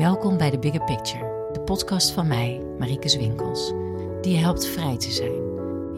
[0.00, 3.72] Welkom bij The Bigger Picture, de podcast van mij, Marieke Zwinkels,
[4.20, 5.42] die je helpt vrij te zijn.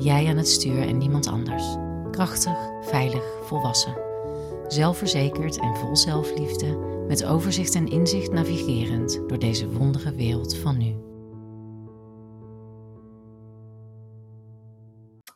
[0.02, 1.77] Jij aan het stuur en niemand anders.
[2.11, 3.96] Krachtig, veilig, volwassen.
[4.69, 6.79] Zelfverzekerd en vol zelfliefde,
[7.09, 10.95] met overzicht en inzicht navigerend door deze wondere wereld van nu.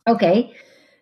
[0.05, 0.51] Oké,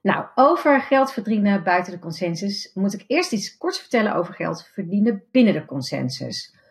[0.03, 4.71] nou, over geld verdienen buiten de consensus moet ik eerst iets korts vertellen over geld
[4.73, 6.63] verdienen binnen de consensus.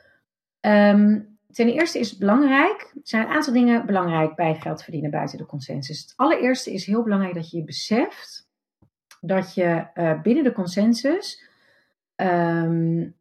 [0.63, 1.19] Ehm,
[1.51, 5.37] ten eerste is het belangrijk, er zijn een aantal dingen belangrijk bij geld verdienen buiten
[5.37, 6.01] de consensus.
[6.01, 8.47] Het allereerste is heel belangrijk dat je je beseft
[9.21, 11.43] dat je uh, binnen de consensus
[12.15, 13.15] um,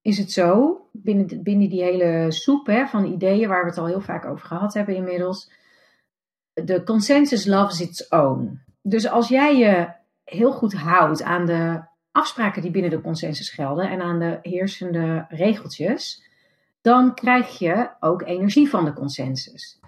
[0.00, 3.86] is het zo, binnen, binnen die hele soep hè, van ideeën waar we het al
[3.86, 5.50] heel vaak over gehad hebben inmiddels,
[6.52, 8.60] de consensus loves its own.
[8.80, 9.92] Dus als jij je
[10.24, 11.80] heel goed houdt aan de
[12.10, 16.30] afspraken die binnen de consensus gelden en aan de heersende regeltjes,
[16.82, 19.80] dan krijg je ook energie van de consensus.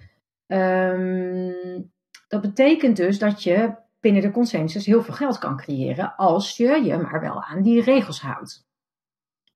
[0.46, 1.92] Um,
[2.28, 6.84] dat betekent dus dat je binnen de consensus heel veel geld kan creëren als je
[6.84, 8.66] je maar wel aan die regels houdt.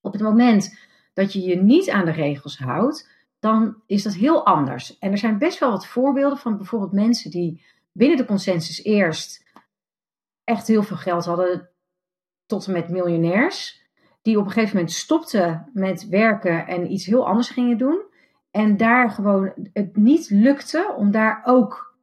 [0.01, 0.79] Op het moment
[1.13, 4.99] dat je je niet aan de regels houdt, dan is dat heel anders.
[4.99, 9.45] En er zijn best wel wat voorbeelden van bijvoorbeeld mensen die binnen de consensus eerst
[10.45, 11.71] echt heel veel geld hadden,
[12.47, 13.78] tot en met miljonairs
[14.29, 18.03] die op een gegeven moment stopten met werken en iets heel anders gingen doen.
[18.51, 21.97] En daar gewoon het niet lukte om daar ook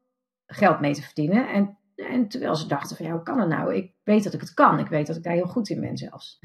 [0.45, 1.49] geld mee te verdienen.
[1.49, 3.75] En, en terwijl ze dachten van ja, hoe kan het nou?
[3.75, 4.79] Ik weet dat ik het kan.
[4.79, 6.39] Ik weet dat ik daar heel goed in ben zelfs.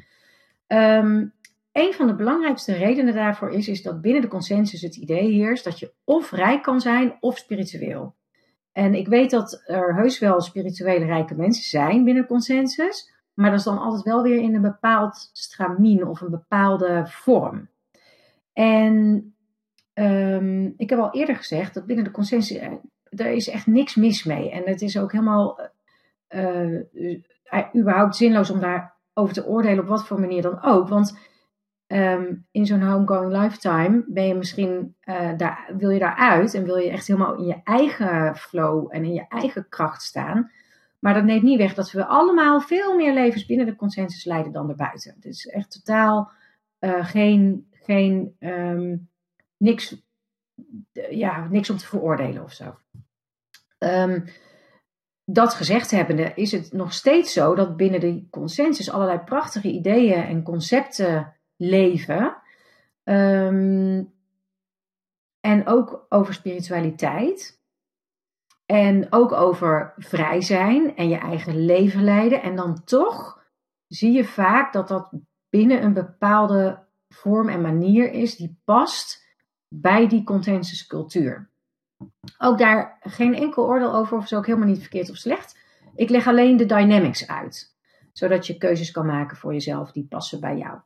[0.66, 1.32] Um,
[1.72, 5.64] een van de belangrijkste redenen daarvoor is, is dat binnen de consensus het idee heerst
[5.64, 8.14] dat je of rijk kan zijn of spiritueel.
[8.72, 13.18] En ik weet dat er heus wel spirituele rijke mensen zijn binnen consensus.
[13.34, 17.68] Maar dat is dan altijd wel weer in een bepaald stramien of een bepaalde vorm.
[18.52, 19.24] En
[19.94, 22.80] um, ik heb al eerder gezegd dat binnen de consensus, er
[23.26, 24.50] eh, is echt niks mis mee.
[24.50, 25.60] En het is ook helemaal
[26.28, 27.14] uh, uh,
[27.76, 30.88] überhaupt zinloos om daarover te oordelen op wat voor manier dan ook.
[30.88, 31.18] Want
[31.86, 34.96] um, in zo'n homegoing lifetime ben je misschien,
[35.36, 39.12] daar, wil je daaruit en wil je echt helemaal in je eigen flow en in
[39.12, 40.50] je eigen kracht staan.
[41.00, 44.52] Maar dat neemt niet weg dat we allemaal veel meer levens binnen de consensus leiden
[44.52, 45.14] dan erbuiten.
[45.14, 46.30] Het is echt totaal
[46.80, 49.08] uh, geen, geen um,
[49.56, 50.02] niks,
[51.10, 52.78] ja, niks om te veroordelen of zo.
[53.78, 54.24] Um,
[55.24, 60.24] dat gezegd hebbende is het nog steeds zo dat binnen de consensus allerlei prachtige ideeën
[60.24, 62.36] en concepten leven.
[63.04, 64.12] Um,
[65.40, 67.59] en ook over spiritualiteit.
[68.70, 72.42] En ook over vrij zijn en je eigen leven leiden.
[72.42, 73.44] En dan toch
[73.86, 75.10] zie je vaak dat dat
[75.48, 79.26] binnen een bepaalde vorm en manier is die past
[79.74, 81.50] bij die consensuscultuur.
[82.38, 85.58] Ook daar geen enkel oordeel over, of is ook helemaal niet verkeerd of slecht.
[85.94, 87.76] Ik leg alleen de dynamics uit,
[88.12, 90.78] zodat je keuzes kan maken voor jezelf die passen bij jou.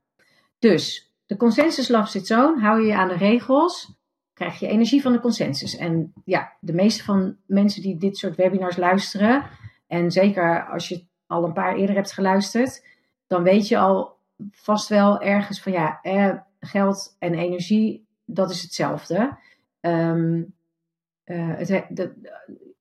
[0.59, 3.95] Dus de consensus loves its own, hou je je aan de regels,
[4.35, 5.77] krijg je energie van de consensus.
[5.77, 9.45] En ja, de meeste van mensen die dit soort webinars luisteren,
[9.87, 12.87] en zeker als je al een paar eerder hebt geluisterd,
[13.27, 14.17] dan weet je al
[14.51, 19.39] vast wel ergens van ja, eh, geld en energie, dat is hetzelfde.
[19.81, 20.55] Um,
[21.25, 22.11] uh, het, dat,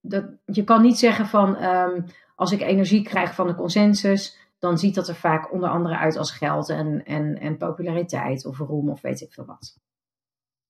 [0.01, 4.77] dat, je kan niet zeggen van um, als ik energie krijg van de consensus, dan
[4.77, 8.89] ziet dat er vaak onder andere uit als geld en, en, en populariteit of roem
[8.89, 9.77] of weet ik veel wat.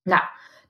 [0.04, 0.22] Nou,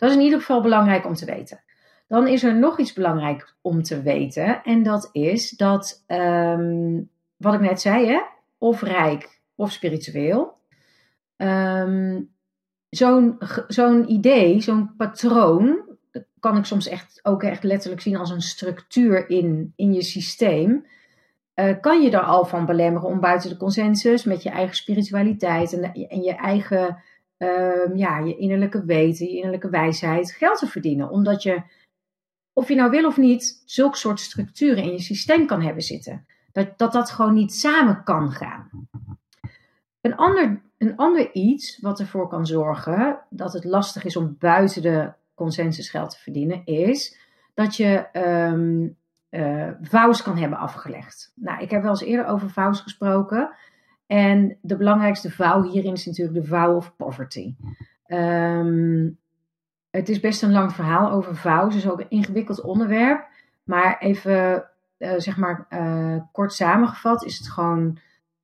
[0.04, 1.64] dat is in ieder geval belangrijk om te weten.
[2.08, 4.64] Dan is er nog iets belangrijk om te weten.
[4.64, 8.20] En dat is dat, um, wat ik net zei, hè,
[8.58, 10.58] of rijk of spiritueel.
[11.38, 12.30] Um,
[12.90, 13.38] zo'n
[13.68, 15.82] zo'n idee, zo'n patroon,
[16.40, 20.86] kan ik soms echt ook echt letterlijk zien als een structuur in, in je systeem.
[21.56, 25.74] Uh, kan je er al van belemmeren om buiten de consensus met je eigen spiritualiteit
[25.74, 27.04] en, en je eigen
[27.44, 31.10] uh, ja, je innerlijke weten, je innerlijke wijsheid geld te verdienen.
[31.10, 31.62] Omdat je,
[32.54, 36.26] of je nou wil of niet, zulke soort structuren in je systeem kan hebben zitten.
[36.52, 38.70] Dat dat, dat gewoon niet samen kan gaan.
[40.02, 44.82] Een ander, een ander iets wat ervoor kan zorgen dat het lastig is om buiten
[44.82, 47.18] de consensus geld te verdienen, is
[47.54, 48.98] dat je um,
[50.24, 51.32] kan hebben afgelegd.
[51.36, 53.56] Nou, ik heb wel eens eerder over vows gesproken.
[54.08, 57.56] En de belangrijkste vouw hierin is natuurlijk de vow of poverty.
[58.08, 59.18] Um,
[59.90, 63.28] het is best een lang verhaal over vows, dus ook een ingewikkeld onderwerp.
[63.64, 67.98] Maar even, uh, zeg maar, uh, kort samengevat is het gewoon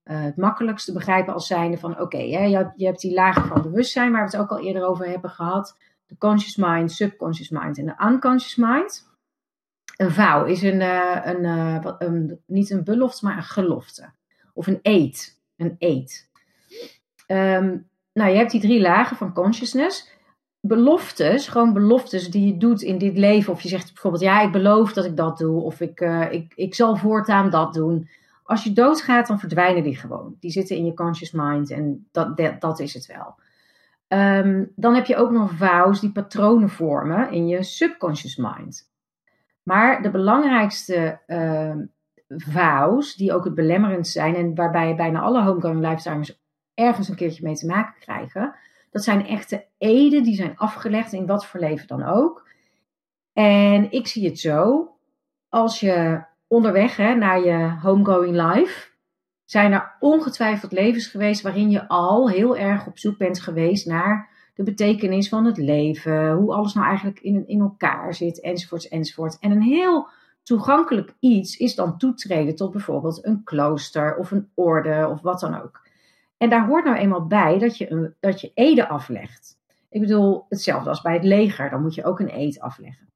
[0.03, 3.61] uh, het makkelijkst te begrijpen als zijnde van oké, je, je, hebt die lagen van
[3.61, 5.77] bewustzijn waar we het ook al eerder over hebben gehad.
[6.07, 9.07] De conscious mind, subconscious mind en de unconscious mind.
[9.97, 10.81] Een vow is een,
[11.27, 11.45] een,
[11.99, 14.09] een, niet een belofte, maar een gelofte.
[14.53, 15.38] Of een eed.
[15.59, 16.29] Een eed.
[17.27, 20.09] Um, nou, je hebt die drie lagen van consciousness.
[20.59, 23.53] Beloftes, gewoon beloftes die je doet in dit leven.
[23.53, 25.61] Of je zegt bijvoorbeeld, ja, ik beloof dat ik dat doe.
[25.61, 28.09] Of ik, uh, ik, ik zal voortaan dat doen.
[28.43, 30.35] Als je doodgaat, dan verdwijnen die gewoon.
[30.39, 33.35] Die zitten in je conscious mind en dat, dat, is het wel.
[34.07, 38.89] Um, dan heb je ook nog vows die patronen vormen in je subconscious mind.
[39.63, 41.75] Maar de belangrijkste uh,
[42.37, 46.39] vows, die ook het belemmerend zijn en waarbij bijna alle homegoing lifetimers
[46.73, 48.55] ergens een keertje mee te maken krijgen,
[48.91, 52.47] dat zijn echte eden die zijn afgelegd in wat voor leven dan ook.
[53.33, 54.89] En ik zie het zo,
[55.49, 58.89] als je onderweg hè, naar je homegoing life,
[59.45, 64.29] zijn er ongetwijfeld levens geweest waarin je al heel erg op zoek bent geweest naar
[64.53, 69.39] de betekenis van het leven, hoe alles nou eigenlijk in, in elkaar zit, enzovoorts, enzovoort.
[69.39, 70.07] En een heel
[70.49, 75.61] toegankelijk iets is dan toetreden tot bijvoorbeeld een klooster of een orde of wat dan
[75.61, 75.81] ook.
[76.37, 79.57] En daar hoort nou eenmaal bij dat je, een, dat je ede aflegt.
[79.89, 83.09] Ik bedoel, hetzelfde als bij het leger, dan moet je ook een eed afleggen.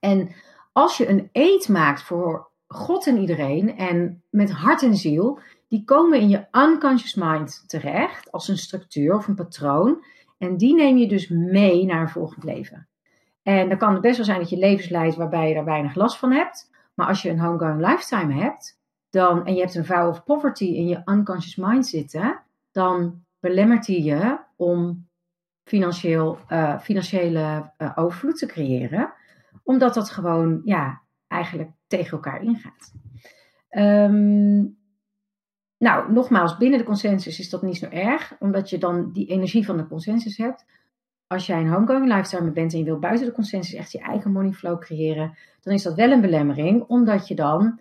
[0.00, 0.30] En
[0.72, 5.84] als je een eed maakt voor God en iedereen en met hart en ziel, die
[5.84, 10.04] komen in je unconscious mind terecht als een structuur of een patroon.
[10.38, 12.88] En die neem je dus mee naar een volgend leven.
[13.42, 15.94] En dan kan het best wel zijn dat je levens leidt waarbij je daar weinig
[15.94, 16.70] last van hebt.
[16.94, 18.80] Maar als je een homegoing lifetime hebt,
[19.10, 22.40] dan, en je hebt een vow of poverty in je unconscious mind zitten,
[22.72, 25.08] dan belemmert die je om
[25.64, 29.12] financieel, uh, financiële uh, overvloed te creëren.
[29.62, 32.92] Omdat dat gewoon, ja, eigenlijk tegen elkaar ingaat.
[33.70, 34.76] Um,
[35.78, 39.64] nou, nogmaals, binnen de consensus is dat niet zo erg, omdat je dan die energie
[39.64, 40.66] van de consensus hebt.
[41.32, 44.32] Als jij een homegoing lifestyle bent en je wil buiten de consensus echt je eigen
[44.32, 47.80] money flow creëren, dan is dat wel een belemmering, omdat je dan,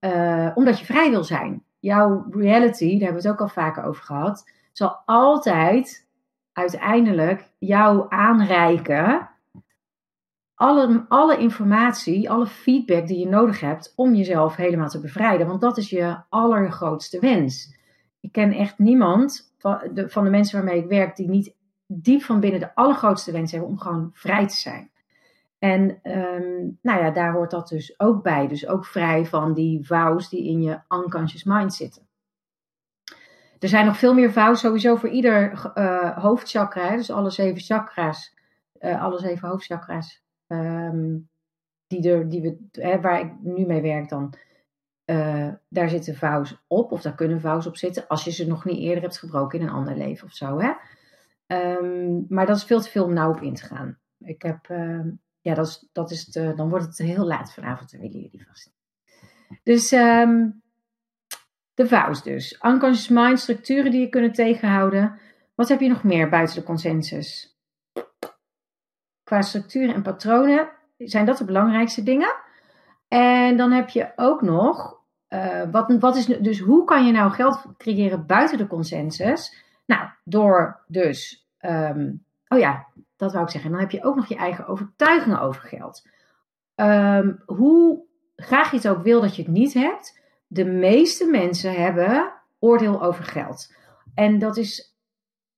[0.00, 1.62] uh, omdat je vrij wil zijn.
[1.78, 6.08] Jouw reality, daar hebben we het ook al vaker over gehad, zal altijd
[6.52, 9.30] uiteindelijk jou aanreiken
[10.54, 15.46] alle, alle informatie, alle feedback die je nodig hebt om jezelf helemaal te bevrijden.
[15.46, 17.76] Want dat is je allergrootste wens.
[18.20, 21.54] Ik ken echt niemand van de, van de mensen waarmee ik werk die niet
[22.00, 24.90] diep van binnen de allergrootste wens hebben om gewoon vrij te zijn.
[25.58, 28.48] En um, nou ja, daar hoort dat dus ook bij.
[28.48, 32.06] Dus ook vrij van die vows die in je unconscious mind zitten.
[33.58, 36.96] Er zijn nog veel meer vows sowieso voor ieder uh, hoofdchakra.
[36.96, 38.34] Dus alle zeven chakra's,
[38.80, 41.28] uh, alle zeven hoofdchakra's um,
[41.86, 44.34] die er, die we, hè, waar ik nu mee werk dan,
[45.06, 48.64] uh, daar zitten vouws op, of daar kunnen vouws op zitten, als je ze nog
[48.64, 50.60] niet eerder hebt gebroken in een ander leven of zo.
[50.60, 50.72] Hè?
[51.52, 53.98] Um, maar dat is veel te veel om op in te gaan.
[54.18, 55.04] Ik heb, uh,
[55.40, 58.46] ja, dat is, dat is te, dan wordt het heel laat vanavond, dan willen jullie
[58.46, 58.72] vast.
[59.62, 60.62] Dus um,
[61.74, 62.58] de vouws dus.
[62.62, 65.18] Unconscious mind, structuren die je kunnen tegenhouden.
[65.54, 67.52] Wat heb je nog meer buiten de consensus?
[69.32, 70.68] qua structuren en patronen
[70.98, 72.34] zijn dat de belangrijkste dingen.
[73.08, 77.30] En dan heb je ook nog, uh, wat, wat is, dus hoe kan je nou
[77.30, 79.64] geld creëren buiten de consensus?
[79.86, 82.86] Nou, door dus, um, oh ja,
[83.16, 83.70] dat wou ik zeggen.
[83.70, 86.08] Dan heb je ook nog je eigen overtuigingen over geld.
[86.74, 88.04] Um, hoe
[88.36, 93.02] graag je het ook wil dat je het niet hebt, de meeste mensen hebben oordeel
[93.02, 93.74] over geld.
[94.14, 94.96] En dat is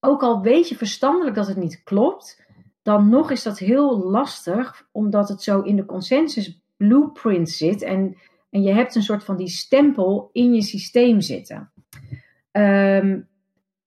[0.00, 2.42] ook al weet je verstandelijk dat het niet klopt,
[2.82, 8.16] dan nog is dat heel lastig, omdat het zo in de consensus blueprint zit en,
[8.50, 11.73] en je hebt een soort van die stempel in je systeem zitten.
[12.52, 13.28] Um,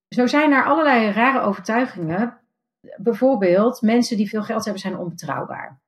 [0.10, 2.38] zo zijn er allerlei rare overtuigingen.
[2.98, 5.80] Bijvoorbeeld, mensen die veel geld hebben zijn onbetrouwbaar.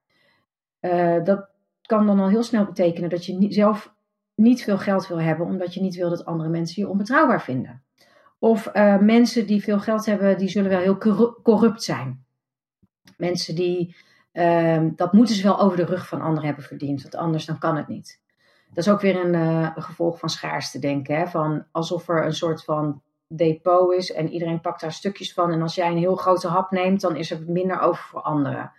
[0.81, 1.49] Uh, dat
[1.81, 3.93] kan dan al heel snel betekenen dat je zelf
[4.35, 7.83] niet veel geld wil hebben, omdat je niet wil dat andere mensen je onbetrouwbaar vinden.
[8.39, 10.97] Of uh, mensen die veel geld hebben, die zullen wel heel
[11.43, 12.23] corrupt zijn.
[13.17, 13.95] Mensen die,
[14.33, 17.57] um, dat moeten ze wel over de rug van anderen hebben verdiend, want anders dan
[17.57, 18.21] kan het niet.
[18.67, 21.17] Dat is ook weer een, een gevolg van schaarste denken.
[21.17, 21.27] Hè?
[21.27, 23.01] Van alsof er een soort van
[23.35, 25.51] depot is en iedereen pakt daar stukjes van.
[25.51, 28.71] En als jij een heel grote hap neemt, dan is er minder over voor anderen.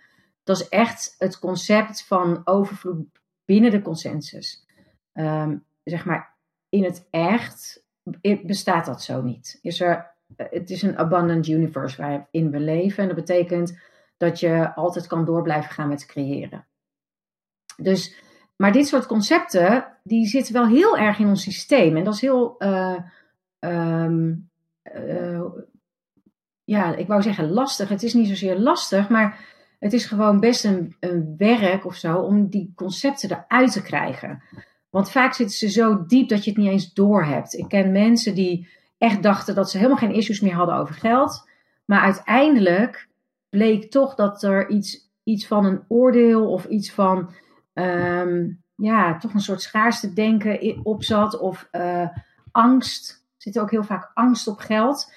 [0.43, 3.05] Dat is echt het concept van overvloed
[3.45, 4.65] binnen de consensus.
[5.13, 6.35] Um, zeg maar,
[6.69, 7.83] in het echt
[8.43, 9.59] bestaat dat zo niet.
[9.61, 13.01] Is er, het is een abundant universe waarin we leven.
[13.01, 13.79] En dat betekent
[14.17, 16.65] dat je altijd kan door blijven gaan met creëren.
[17.77, 18.15] Dus,
[18.55, 21.97] maar dit soort concepten, die zitten wel heel erg in ons systeem.
[21.97, 22.97] En dat is heel, uh,
[23.61, 24.33] ehm,
[24.81, 25.41] eh,
[26.63, 27.89] ja, ik wou zeggen lastig.
[27.89, 29.39] Het is niet zozeer lastig, maar
[29.79, 30.95] het is gewoon best een,
[31.37, 34.43] werk of zo om die concepten eruit te krijgen.
[34.89, 37.53] Want vaak zitten ze zo diep dat je het niet eens doorhebt.
[37.53, 41.49] Ik ken mensen die echt dachten dat ze helemaal geen issues meer hadden over geld.
[41.85, 43.07] Maar uiteindelijk
[43.49, 47.33] bleek toch dat er iets, iets van een oordeel of iets van
[47.73, 51.39] ehm, ja, toch een soort schaarste denken op zat.
[51.39, 52.07] Of uh,
[52.51, 53.20] angst.
[53.41, 55.13] Zit ook heel vaak angst op geld.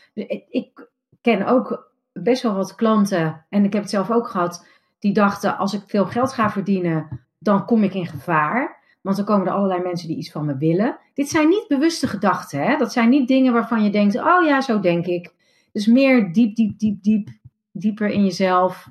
[0.48, 0.88] Ik
[1.20, 4.66] ken ook best wel wat klanten, en ik heb het zelf ook gehad,
[4.98, 8.82] die dachten: als ik veel geld ga verdienen, dan kom ik in gevaar.
[9.00, 10.98] Want dan komen er allerlei mensen die iets van me willen.
[11.14, 12.62] Dit zijn niet bewuste gedachten.
[12.62, 12.76] Hè?
[12.76, 15.34] Dat zijn niet dingen waarvan je denkt: oh ja, zo denk ik.
[15.72, 17.28] Dus meer diep, diep, diep, diep,
[17.70, 18.90] dieper in jezelf.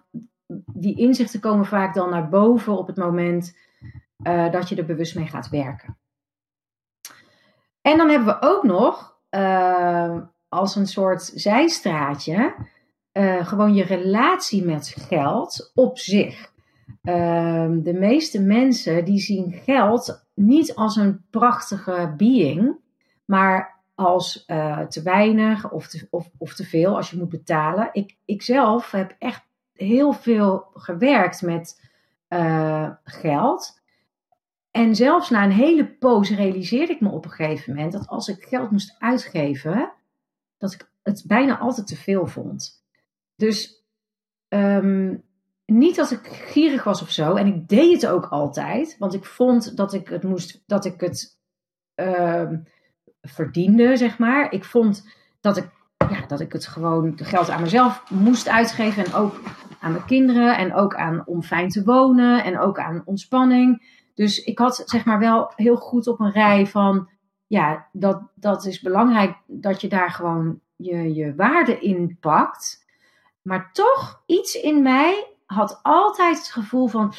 [0.74, 3.58] Die inzichten komen vaak dan naar boven op het moment
[4.28, 5.98] uh, dat je er bewust mee gaat werken.
[7.82, 10.18] En dan hebben we ook nog uh,
[10.50, 12.56] als een soort zijstraatje
[13.14, 16.52] uh, gewoon je relatie met geld op zich.
[17.04, 22.76] Ehm, de meeste mensen die zien geld niet als een prachtige being,
[23.26, 27.90] maar als uh, te weinig of te, of, of te veel als je moet betalen.
[27.92, 31.90] Ik, ik zelf heb echt heel veel gewerkt met
[32.30, 33.82] uh, geld.
[34.74, 38.28] En zelfs na een hele poos realiseerde ik me op een gegeven moment dat als
[38.28, 39.92] ik geld moest uitgeven,
[40.58, 42.84] dat ik het bijna altijd te veel vond.
[43.36, 43.86] Dus
[44.50, 45.24] um,
[45.66, 47.36] niet dat ik gierig was of zo.
[47.36, 48.96] En ik deed het ook altijd.
[49.00, 51.40] Want ik vond dat ik het moest, dat ik het
[51.96, 52.50] uh,
[53.22, 54.52] verdiende, zeg maar.
[54.52, 55.10] Ik vond
[55.42, 55.70] dat ik,
[56.10, 59.06] ja, dat ik het gewoon geld aan mezelf moest uitgeven.
[59.06, 59.42] En ook
[59.80, 60.58] aan mijn kinderen.
[60.58, 62.44] En ook aan om fijn te wonen.
[62.44, 64.02] En ook aan ontspanning.
[64.14, 67.10] Dus ik had zeg maar wel heel goed op een rij van.
[67.48, 72.86] Ja, dat, dat is belangrijk dat je daar gewoon je, je waarde in pakt.
[73.42, 77.14] Maar toch, iets in mij had altijd het gevoel van,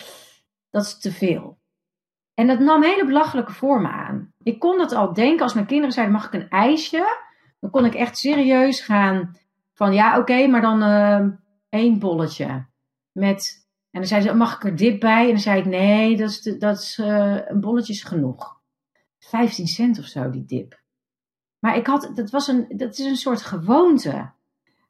[0.70, 1.58] dat is te veel.
[2.34, 4.32] En dat nam hele belachelijke vormen aan.
[4.42, 7.22] Ik kon dat al denken als mijn kinderen zeiden, mag ik een ijsje?
[7.60, 9.36] Dan kon ik echt serieus gaan
[9.72, 11.26] van, ja oké, maar dan uh,
[11.68, 12.66] één bolletje.
[13.12, 13.63] Met,
[13.94, 15.22] en dan zei ze, mag ik er dip bij?
[15.22, 18.60] En dan zei ik, nee, dat is, dat is uh, een bolletje is genoeg.
[19.18, 20.80] 15 cent of zo, die dip.
[21.58, 24.30] Maar ik had, dat, was een, dat is een soort gewoonte.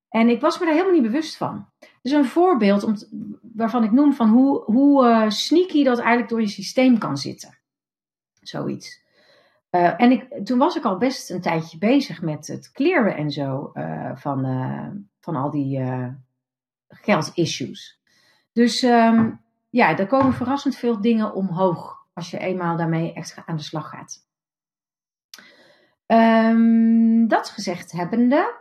[0.08, 1.68] En ik was me daar helemaal niet bewust van.
[2.02, 2.96] Dus een voorbeeld om
[3.54, 7.58] waarvan ik noem van hoe, hoe uh, sneaky dat eigenlijk door je systeem kan zitten.
[8.40, 9.02] Zoiets.
[9.70, 13.30] Uh, en ik, toen was ik al best een tijdje bezig met het clearen en
[13.30, 13.72] zo
[14.14, 14.44] van,
[15.20, 15.80] van al die
[16.88, 18.02] geldissues.
[18.54, 23.56] Dus um, ja, er komen verrassend veel dingen omhoog als je eenmaal daarmee echt aan
[23.56, 24.22] de slag gaat.
[26.06, 28.54] Um, dat gezegd hebbende,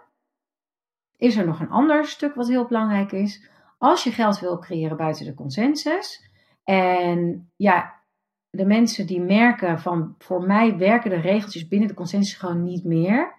[1.17, 3.49] is er nog een ander stuk wat heel belangrijk is.
[3.77, 6.31] Als je geld wil creëren buiten de consensus.
[6.63, 8.01] En ja,
[8.49, 12.83] de mensen die merken van voor mij werken de regeltjes binnen de consensus gewoon niet
[12.83, 13.35] meer.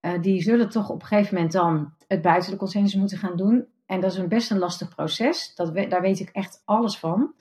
[0.00, 3.36] Uh, die zullen toch op een gegeven moment dan het buiten de consensus moeten gaan
[3.36, 3.66] doen.
[3.86, 5.54] En dat is een best een lastig proces.
[5.54, 7.34] Dat daar weet ik echt alles van.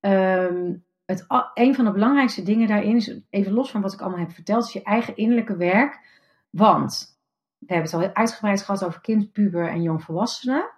[0.00, 1.24] Um, het,
[1.54, 4.64] een van de belangrijkste dingen daarin is, even los van wat ik allemaal heb verteld,
[4.64, 6.00] is je eigen innerlijke werk.
[6.50, 7.18] Want
[7.58, 10.70] we hebben het al uitgebreid gehad over kind, puber en jongvolwassenen.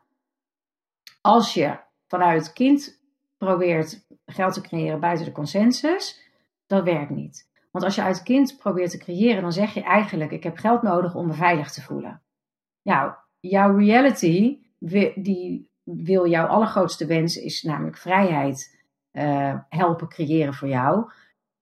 [1.21, 3.01] Als je vanuit kind
[3.39, 6.21] probeert geld te creëren buiten de consensus,
[6.67, 7.51] dat werkt niet.
[7.71, 10.83] Want als je uit kind probeert te creëren, dan zeg je eigenlijk: Ik heb geld
[10.83, 12.23] nodig om me veilig te voelen.
[12.83, 14.66] Nou, jouw reality,
[15.15, 18.79] die wil jouw allergrootste wens, is namelijk vrijheid
[19.13, 21.11] uh, helpen creëren voor jou.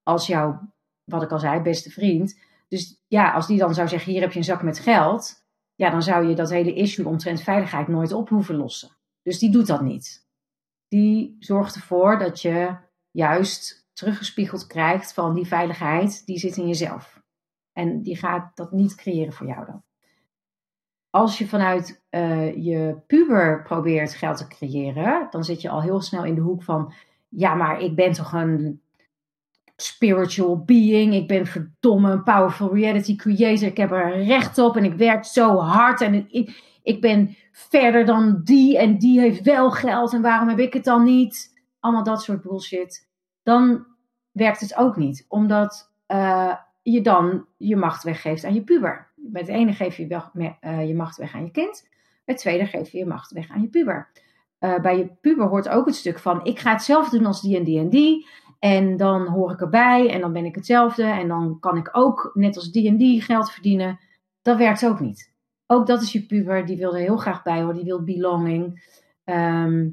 [0.03, 0.73] Als jouw,
[1.05, 2.35] wat ik al zei, beste vriend
[2.75, 5.43] dus ja, als die dan zou zeggen: hier heb je een zak met geld.
[5.75, 8.97] Ja, dan zou je dat hele issue omtrent veiligheid nooit op hoeven lossen.
[9.23, 10.27] Dus die doet dat niet.
[10.89, 12.77] Die zorgt ervoor dat je
[13.11, 17.23] juist teruggespiegeld krijgt van die veiligheid, die zit in jezelf.
[17.73, 19.83] En die gaat dat niet creëren voor jou dan.
[21.15, 26.01] Als je vanuit uh, je puber probeert geld te creëren, dan zit je al heel
[26.01, 26.93] snel in de hoek van:
[27.29, 28.81] ja, maar ik ben toch een
[29.77, 31.15] spiritual being.
[31.15, 33.69] Ik ben verdomme een powerful reality creator.
[33.69, 36.01] Ik heb er recht op en ik werk zo hard.
[36.01, 40.13] En ik, ik ben verder dan die en die heeft wel geld.
[40.13, 41.63] En waarom heb ik het dan niet?
[41.81, 43.09] Allemaal dat soort bullshit.
[43.43, 43.87] Dan
[44.33, 45.25] werkt het ook niet.
[45.29, 49.13] Omdat uh, je dan je macht weggeeft aan je puber.
[49.27, 50.23] Bij het ene geef je
[50.61, 51.89] uh, je macht weg aan je kind.
[52.25, 54.11] Bij het tweede geef je je macht weg aan je puber.
[54.61, 57.43] Uh, bij je puber hoort ook het stuk van: ik ga het zelf doen als
[57.43, 58.27] die en die en die.
[58.59, 61.05] En dan hoor ik erbij en dan ben ik hetzelfde.
[61.05, 63.99] En dan kan ik ook net als die en die geld verdienen.
[64.43, 65.33] Dat werkt ook niet.
[65.67, 67.75] Ook dat is je puber, die wil er heel graag bij horen.
[67.75, 68.83] Die wil belonging.
[69.25, 69.89] Ehm,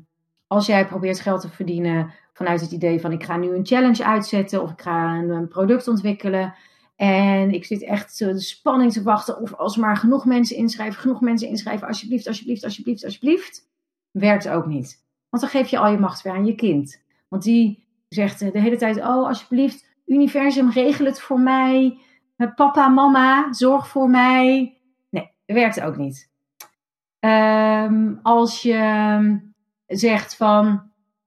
[0.47, 4.05] als jij probeert geld te verdienen vanuit het idee van ik ga nu een challenge
[4.05, 6.53] uitzetten of ik ga een product ontwikkelen.
[7.01, 11.22] En ik zit echt de spanning te wachten of als maar genoeg mensen inschrijven, genoeg
[11.22, 13.70] mensen inschrijven, alsjeblieft, alsjeblieft, alsjeblieft, alsjeblieft.
[14.12, 15.05] Werkt ook niet.
[15.29, 17.01] Want dan geef je al je macht weer aan je kind.
[17.27, 21.98] Want die zegt de hele tijd, oh alsjeblieft, universum, regel het voor mij.
[22.55, 24.77] Papa, mama, zorg voor mij.
[25.10, 26.29] Nee, werkt ook niet.
[27.20, 29.39] Um, als je
[29.88, 30.81] zegt van,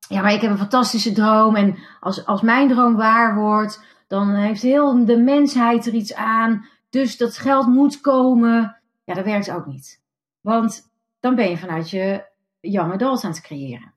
[0.08, 4.34] ja, maar ik heb een fantastische droom en als, als mijn droom waar wordt, dan
[4.34, 6.66] heeft heel de mensheid er iets aan.
[6.90, 8.80] Dus dat geld moet komen.
[9.04, 10.02] Ja, dat werkt ook niet.
[10.40, 12.24] Want dan ben je vanuit je
[12.60, 13.94] young adult aan het creëren.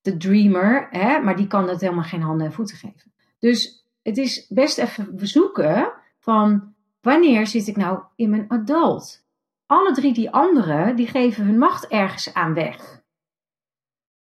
[0.00, 3.12] De dreamer, hè, maar die kan dat helemaal geen handen en voeten geven.
[3.38, 9.24] Dus het is best even zoeken van wanneer zit ik nou in mijn adult?
[9.66, 13.02] Alle drie die anderen, die geven hun macht ergens aan weg.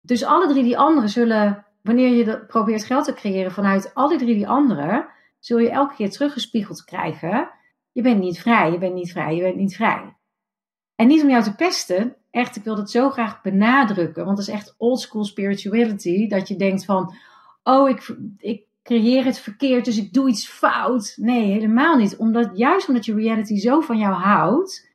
[0.00, 4.34] Dus alle drie die anderen zullen wanneer je probeert geld te creëren vanuit alle drie
[4.34, 5.08] die anderen,
[5.38, 7.50] zul je elke keer teruggespiegeld krijgen:
[7.92, 10.16] je bent niet vrij, je bent niet vrij, je bent niet vrij.
[10.94, 14.48] En niet om jou te pesten, echt, ik wil dat zo graag benadrukken, want het
[14.48, 17.14] is echt old school spirituality, dat je denkt van,
[17.62, 21.14] oh, ik, ik creëer het verkeerd, dus ik doe iets fout.
[21.16, 22.16] Nee, helemaal niet.
[22.16, 24.90] Omdat, juist omdat je reality zo van jou houdt,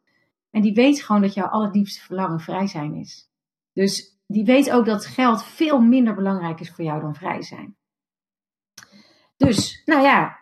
[0.52, 3.30] en die weet gewoon dat jouw allerdiepste verlangen vrij zijn is.
[3.74, 7.76] Dus die weet ook dat geld veel minder belangrijk is voor jou dan vrij zijn.
[9.38, 10.42] Dus, nou ja,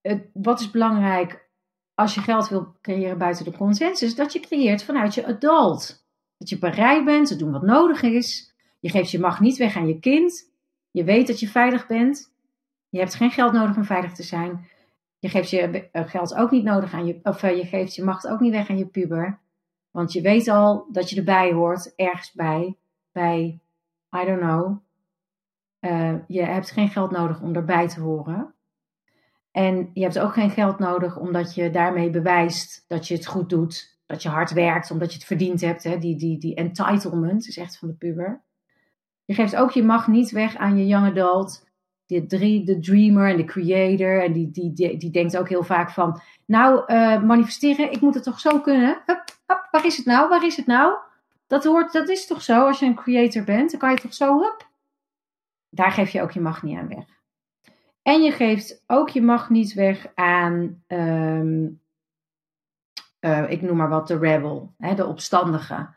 [0.00, 1.48] het, wat is belangrijk
[1.94, 4.14] als je geld wil creëren buiten de consensus?
[4.14, 6.06] Dat je creëert vanuit je adult.
[6.38, 8.54] Dat je bereid bent te doen wat nodig is.
[8.80, 10.52] Je geeft je macht niet weg aan je kind.
[10.90, 12.32] Je weet dat je veilig bent.
[12.88, 14.68] Je hebt geen geld nodig om veilig te zijn.
[15.18, 18.04] Je geeft je eh, geld ook niet nodig aan je, of eh, je geeft je
[18.04, 19.40] macht ook niet weg aan je puber.
[19.94, 22.76] Want je weet al dat je erbij hoort, ergens bij,
[23.12, 23.60] bij,
[24.16, 24.78] I don't know.
[25.80, 28.54] Uh, je hebt geen geld nodig om erbij te horen.
[29.50, 33.48] En je hebt ook geen geld nodig omdat je daarmee bewijst dat je het goed
[33.48, 33.98] doet.
[34.06, 35.84] Dat je hard werkt, omdat je het verdiend hebt.
[35.84, 35.98] Hè?
[35.98, 38.42] Die, die, die entitlement is echt van de puber.
[39.24, 41.68] Je geeft ook je macht niet weg aan je young adult.
[42.06, 42.26] De,
[42.64, 44.22] de dreamer en de creator.
[44.22, 46.20] En die, die, die, die denkt ook heel vaak van...
[46.46, 49.02] Nou, uh, manifesteren, ik moet het toch zo kunnen?
[49.74, 50.28] Waar is het nou?
[50.28, 50.98] Waar is het nou?
[51.46, 52.66] Dat, hoort, dat is toch zo?
[52.66, 54.40] Als je een creator bent, dan kan je toch zo...
[54.40, 54.68] Hup.
[55.68, 57.04] Daar geef je ook je macht niet aan weg.
[58.02, 60.82] En je geeft ook je macht niet weg aan...
[60.86, 61.80] Um,
[63.20, 64.74] uh, ik noem maar wat, de rebel.
[64.78, 65.88] Hè, de opstandige.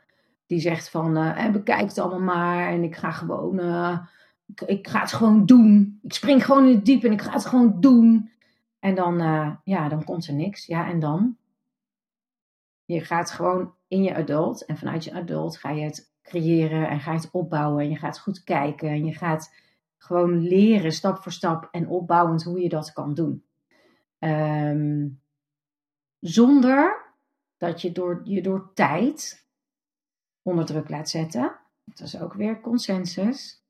[0.45, 2.67] Die zegt van, uh, bekijk het allemaal maar.
[2.67, 3.59] En ik ga gewoon...
[3.59, 3.97] Uh,
[4.45, 5.99] ik, ik, ga het gewoon doen.
[6.03, 8.31] Ik spring gewoon in het diep en ik ga het gewoon doen.
[8.79, 9.17] En dan,
[9.63, 10.65] ja, dan komt er niks.
[10.65, 11.37] Ja, en dan?
[12.87, 16.99] Je gaat gewoon in je adult en vanuit je adult ga je het creëren en
[16.99, 17.83] ga je het opbouwen.
[17.83, 19.55] En je gaat goed kijken en je gaat
[19.97, 23.45] gewoon leren stap voor stap en opbouwend hoe je dat kan doen.
[24.19, 25.21] Um,
[26.19, 27.05] zonder
[27.57, 29.47] dat je door, je door tijd
[30.41, 31.59] onder druk laat zetten.
[31.83, 33.65] Dat is ook weer consensus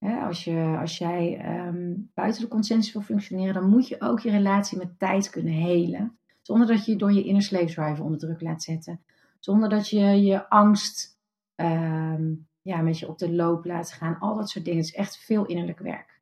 [0.00, 4.30] als, je, als jij um, buiten de consensus wil functioneren, dan moet je ook je
[4.30, 6.18] relatie met tijd kunnen helen.
[6.48, 9.00] Zonder dat je door je inner slave drive onder druk laat zetten.
[9.38, 11.18] Zonder dat je je angst
[11.56, 14.18] um, ja, met je op de loop laat gaan.
[14.18, 14.80] Al dat soort dingen.
[14.80, 16.20] Het is echt veel innerlijk werk.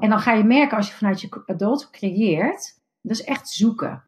[0.00, 2.80] En dan ga je merken als je vanuit je adult creëert.
[3.00, 4.04] Dat is echt zoeken.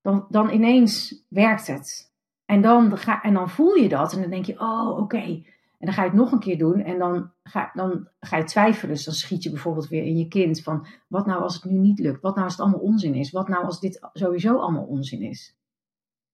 [0.00, 2.12] Dan, dan ineens werkt het.
[2.44, 4.12] En dan, ga, en dan voel je dat.
[4.12, 5.42] En dan denk je, oh oké.
[5.78, 8.44] En dan ga je het nog een keer doen en dan ga, dan ga je
[8.44, 8.94] twijfelen.
[8.94, 11.78] Dus dan schiet je bijvoorbeeld weer in je kind van, wat nou als het nu
[11.78, 12.20] niet lukt?
[12.20, 13.30] Wat nou als het allemaal onzin is?
[13.30, 15.56] Wat nou als dit sowieso allemaal onzin is?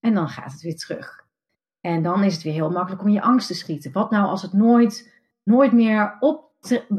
[0.00, 1.26] En dan gaat het weer terug.
[1.80, 3.92] En dan is het weer heel makkelijk om je angst te schieten.
[3.92, 6.52] Wat nou als het nooit, nooit meer op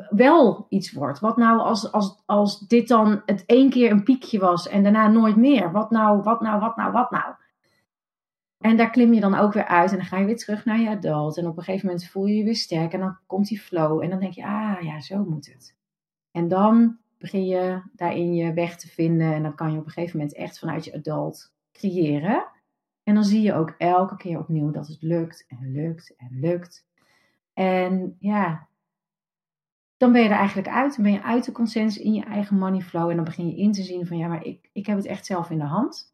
[0.09, 1.19] wel iets wordt?
[1.19, 5.07] Wat nou als, als, als dit dan het één keer een piekje was en daarna
[5.07, 5.71] nooit meer?
[5.71, 7.33] Wat nou, wat nou, wat nou, wat nou?
[8.65, 10.79] En daar klim je dan ook weer uit en dan ga je weer terug naar
[10.79, 11.37] je adult.
[11.37, 14.03] En op een gegeven moment voel je je weer sterk en dan komt die flow.
[14.03, 15.75] En dan denk je, ah ja, zo moet het.
[16.31, 19.33] En dan begin je daarin je weg te vinden.
[19.33, 22.47] En dan kan je op een gegeven moment echt vanuit je adult creëren.
[23.03, 26.87] En dan zie je ook elke keer opnieuw dat het lukt en lukt en lukt.
[27.53, 28.67] En ja,
[29.97, 30.95] dan ben je er eigenlijk uit.
[30.95, 33.09] Dan ben je uit de consensus in je eigen money flow.
[33.09, 35.25] En dan begin je in te zien van ja, maar ik, ik heb het echt
[35.25, 36.13] zelf in de hand.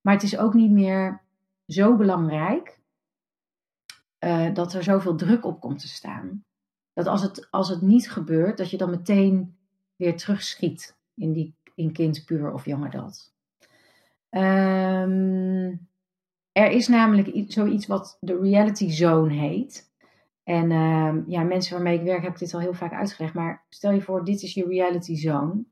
[0.00, 1.22] Maar het is ook niet meer
[1.66, 2.80] zo belangrijk
[4.24, 6.44] uh, dat er zoveel druk op komt te staan.
[6.92, 9.56] Dat als het, als het niet gebeurt, dat je dan meteen
[9.96, 13.32] weer terugschiet in, die, in kind, puur of young adult.
[14.28, 15.76] Ehm,
[16.52, 19.90] er is namelijk zoiets wat de reality zone heet.
[20.42, 23.34] En ehm, ja, mensen waarmee ik werk heb ik dit al heel vaak uitgelegd.
[23.34, 25.64] Maar stel je voor, dit is je reality zone.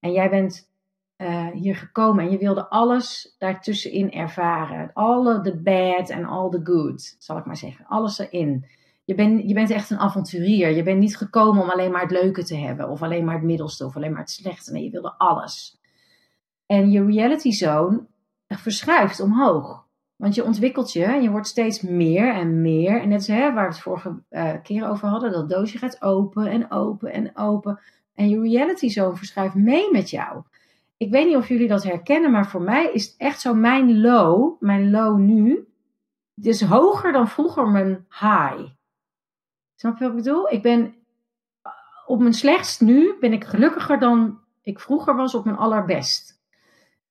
[0.00, 0.70] En jij bent
[1.18, 4.90] uh, hier gekomen en je wilde alles daartussenin ervaren.
[4.92, 7.86] Alle de bad en all the good, zal ik maar zeggen.
[7.86, 8.66] Alles erin.
[9.04, 10.70] Je, ben, je bent echt een avonturier.
[10.70, 12.88] Je bent niet gekomen om alleen maar het leuke te hebben.
[12.88, 14.72] Of alleen maar het middelste of alleen maar het slechte.
[14.72, 15.80] Nee, je wilde alles.
[16.66, 18.06] En je reality zone
[18.46, 19.86] verschuift omhoog.
[20.16, 23.00] Want je ontwikkelt je en je wordt steeds meer en meer.
[23.00, 25.32] En net is waar we het vorige uh, keer over hadden.
[25.32, 27.80] Dat doosje gaat open en open en open.
[28.14, 30.42] En je reality zone verschuift mee met jou.
[30.98, 34.00] Ik weet niet of jullie dat herkennen, maar voor mij is het echt zo mijn
[34.00, 35.68] low, mijn low nu,
[36.34, 38.70] het is hoger dan vroeger mijn high.
[39.74, 40.52] Snap je wat ik bedoel?
[40.52, 40.94] Ik ben
[42.06, 46.40] op mijn slechtst nu ben ik gelukkiger dan ik vroeger was op mijn allerbest.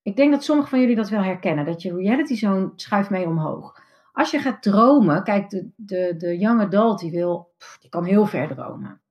[0.02, 3.26] Ik denk dat sommigen van jullie dat wel herkennen, dat je reality zone schuift mee
[3.26, 3.82] omhoog.
[4.12, 8.26] Als je gaat dromen, kijk, de, de, de young adult die wil, die kan heel
[8.26, 9.02] ver dromen.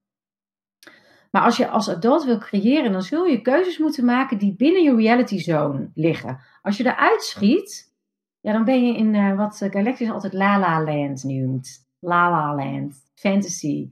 [1.37, 4.83] Maar als je als adult wil creëren, dan zul je keuzes moeten maken die binnen
[4.83, 6.41] je reality zone liggen.
[6.63, 7.95] Als je eruit schiet,
[8.41, 11.87] ja, dan ben je in uh, wat Galactus altijd La La Land noemt.
[11.99, 13.91] La La Land, fantasy.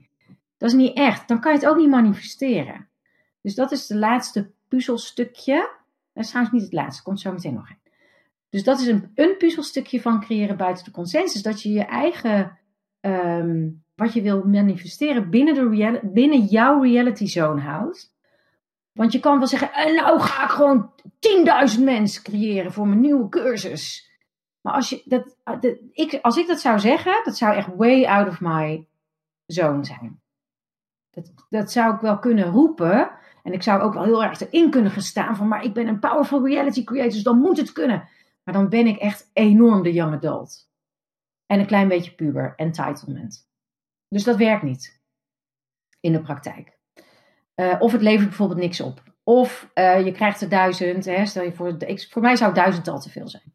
[0.57, 1.27] Dat is niet echt.
[1.27, 2.87] Dan kan je het ook niet manifesteren.
[3.41, 5.69] Dus dat is het laatste puzzelstukje.
[6.13, 7.77] Dat is trouwens niet het laatste, komt zo meteen nog in.
[8.49, 11.41] Dus dat is een, een puzzelstukje van creëren buiten de consensus.
[11.41, 12.59] Dat je je eigen
[13.01, 18.13] um, wat je wil manifesteren binnen, de binnen jouw reality zone houdt.
[18.91, 20.91] Want je kan wel zeggen, en nou ga ik gewoon
[21.77, 24.13] 10.000 mensen creëren voor mijn nieuwe cursus.
[24.61, 28.05] Maar als, je, dat, dat, ik, als ik dat zou zeggen, dat zou echt way
[28.05, 28.87] out of my
[29.45, 30.21] zone zijn.
[31.09, 33.11] Dat, dat zou ik wel kunnen roepen.
[33.43, 35.87] En ik zou ook wel heel erg erin kunnen gaan staan van, maar ik ben
[35.87, 38.09] een powerful reality creator, dus dan moet het kunnen.
[38.43, 40.69] Maar dan ben ik echt enorm de young adult.
[41.45, 43.47] En een klein beetje puber, entitlement.
[44.09, 45.01] Dus dat werkt niet
[45.99, 46.77] in de praktijk.
[47.55, 49.03] Uh, of het levert bijvoorbeeld niks op.
[49.23, 51.05] Of uh, je krijgt er duizend.
[51.05, 51.77] Hè, stel je voor,
[52.09, 53.53] voor mij zou duizend al te veel zijn.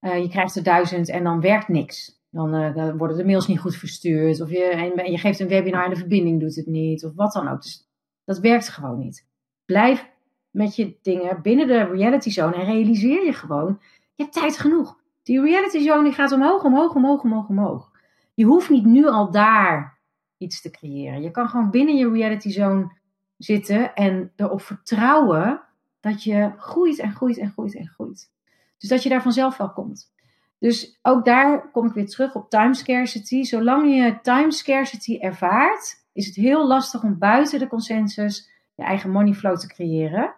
[0.00, 2.16] Uh, je krijgt er duizend en dan werkt niks.
[2.30, 4.40] Dan, dan, worden de mails niet goed verstuurd.
[4.40, 7.04] Of je, je geeft een webinar en de verbinding doet het niet.
[7.04, 7.62] Of wat dan ook.
[7.62, 7.88] Dus
[8.24, 9.26] dat werkt gewoon niet.
[9.64, 10.10] Blijf
[10.50, 13.78] met je dingen binnen de reality zone en realiseer je gewoon,
[14.14, 14.98] je hebt tijd genoeg.
[15.22, 17.90] Die reality zone die gaat omhoog, omhoog, omhoog, omhoog, omhoog.
[18.38, 19.98] Je hoeft niet nu al daar
[20.36, 21.22] iets te creëren.
[21.22, 22.96] Je kan gewoon binnen je reality zone
[23.36, 25.62] zitten en erop vertrouwen
[26.00, 28.32] dat je groeit en groeit en groeit en groeit.
[28.76, 30.12] Dus dat je daar vanzelf wel komt.
[30.58, 33.42] Dus ook daar kom ik weer terug op time scarcity.
[33.42, 39.10] Zolang je time scarcity ervaart, is het heel lastig om buiten de consensus je eigen
[39.10, 40.34] money flow te creëren.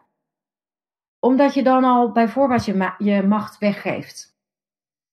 [1.19, 4.37] Omdat je dan al bijvoorbeeld je, je macht weggeeft.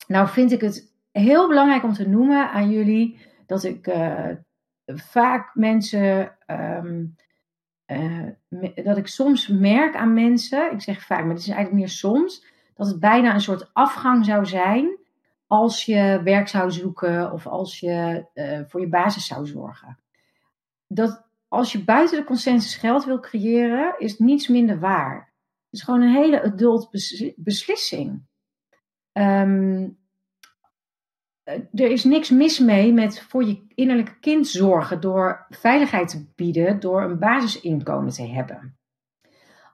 [0.08, 4.30] Nou vind ik het heel belangrijk om te noemen aan jullie dat ik uh,
[4.86, 7.15] vaak mensen, um,
[7.88, 8.27] uh,
[8.84, 12.45] dat ik soms merk aan mensen, ik zeg vaak, maar het is eigenlijk meer soms,
[12.75, 14.97] dat het bijna een soort afgang zou zijn
[15.47, 19.99] als je werk zou zoeken of als je uh, voor je basis zou zorgen.
[20.88, 25.34] Dat als je buiten de consensus geld wil creëren, is niets minder waar.
[25.69, 26.89] Het is gewoon een hele adult
[27.36, 28.10] beslissing.
[29.13, 29.89] Um, eh,
[31.73, 36.79] er is niks mis mee met voor je innerlijke kind zorgen door veiligheid te bieden,
[36.79, 38.77] door een basisinkomen te hebben.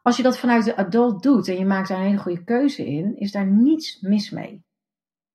[0.02, 2.86] Als je dat vanuit de adult doet en je maakt daar een hele goede keuze
[2.86, 4.64] in, is daar niets mis mee.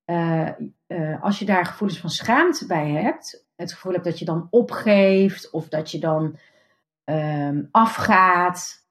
[0.07, 0.51] Uh,
[0.87, 4.46] uh, als je daar gevoelens van schaamte bij hebt, het gevoel hebt dat je dan
[4.51, 6.38] opgeeft of dat je dan
[7.05, 8.87] um, afgaat,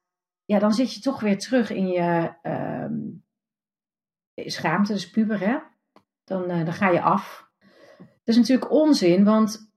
[0.45, 3.23] ja, dan zit je toch weer terug in je um,
[4.35, 5.57] schaamte, dus puber, hè?
[6.27, 7.47] Dan, uh, dan ga je af.
[7.97, 9.71] Dat is natuurlijk onzin, want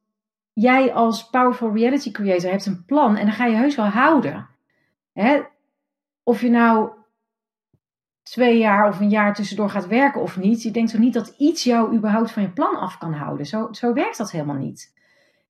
[0.53, 4.49] jij als powerful reality creator hebt een plan en dan ga je heus wel houden.
[5.13, 5.41] Hè?
[6.23, 6.91] Of je nou
[8.23, 11.35] twee jaar of een jaar tussendoor gaat werken of niet, je denkt toch niet dat
[11.39, 13.47] iets jou überhaupt van je plan af kan houden.
[13.47, 14.95] Zo, zo werkt dat helemaal niet.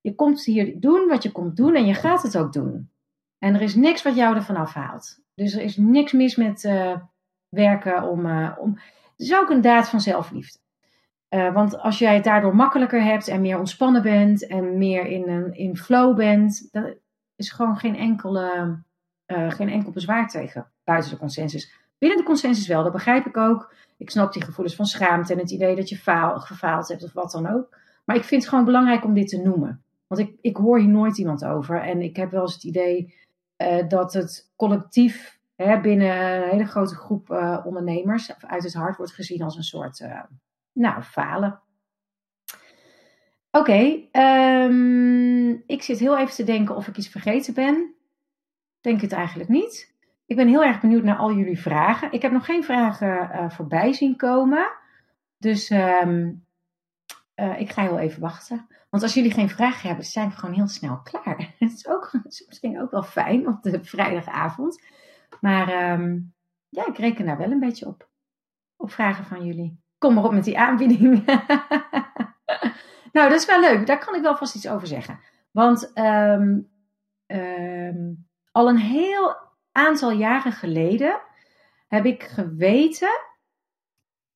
[0.01, 2.91] Je komt hier doen wat je komt doen en je gaat het ook doen.
[3.39, 5.21] En er is niks wat jou ervan afhaalt.
[5.35, 6.97] Dus er is niks mis met uh,
[7.49, 8.79] werken om, uh, om.
[9.17, 10.59] Het is ook een daad van zelfliefde.
[11.31, 15.29] Uh, want als jij het daardoor makkelijker hebt en meer ontspannen bent en meer in,
[15.29, 16.95] een, in flow bent, dan
[17.37, 18.79] is gewoon geen, enkele,
[19.27, 21.73] uh, geen enkel bezwaar tegen buiten de consensus.
[21.99, 23.75] Binnen de consensus wel, dat begrijp ik ook.
[23.97, 27.13] Ik snap die gevoelens van schaamte en het idee dat je faal, gefaald hebt of
[27.13, 27.79] wat dan ook.
[28.05, 29.83] Maar ik vind het gewoon belangrijk om dit te noemen.
[30.07, 31.83] Want ik, ik hoor hier nooit iemand over.
[31.83, 33.15] En ik heb wel eens het idee
[33.57, 37.31] eh, dat het collectief hè, binnen een hele grote groep
[37.65, 40.01] ondernemers uit het hart wordt gezien als een soort,
[40.81, 41.61] nou, falen.
[43.51, 47.95] Oké, ehm, ik zit heel even te denken of ik iets vergeten ben.
[48.81, 49.95] Denk het eigenlijk niet.
[50.27, 52.13] Ik ben heel erg benieuwd naar al jullie vragen.
[52.13, 54.71] Ik heb nog geen vragen voorbij zien komen.
[55.39, 56.47] Dus um,
[57.57, 58.67] ik ga heel even wachten.
[58.91, 61.55] Want als jullie geen vragen hebben, zijn we gewoon heel snel klaar.
[61.59, 64.83] Het is, ook, is misschien ook wel fijn op de vrijdagavond.
[65.41, 66.35] Maar um,
[66.69, 68.09] ja, ik reken daar wel een beetje op.
[68.77, 69.80] Op vragen van jullie.
[70.01, 71.25] Kom maar op met die aanbieding.
[73.13, 73.87] nou, dat is wel leuk.
[73.87, 75.21] Daar kan ik wel vast iets over zeggen.
[75.51, 76.71] Want um,
[77.27, 79.37] um, al een heel
[79.73, 81.21] aantal jaren geleden
[81.89, 83.21] heb ik geweten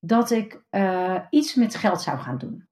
[0.01, 2.69] dat ik uh, iets met geld zou gaan doen.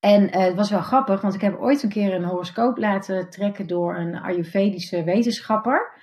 [0.00, 3.30] En uh, het was wel grappig, want ik heb ooit een keer een horoscoop laten
[3.30, 6.00] trekken door een Ayurvedische wetenschapper.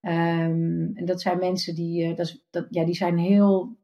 [0.00, 3.76] Um, en dat zijn mensen die, uh, dat, ja, die zijn heel,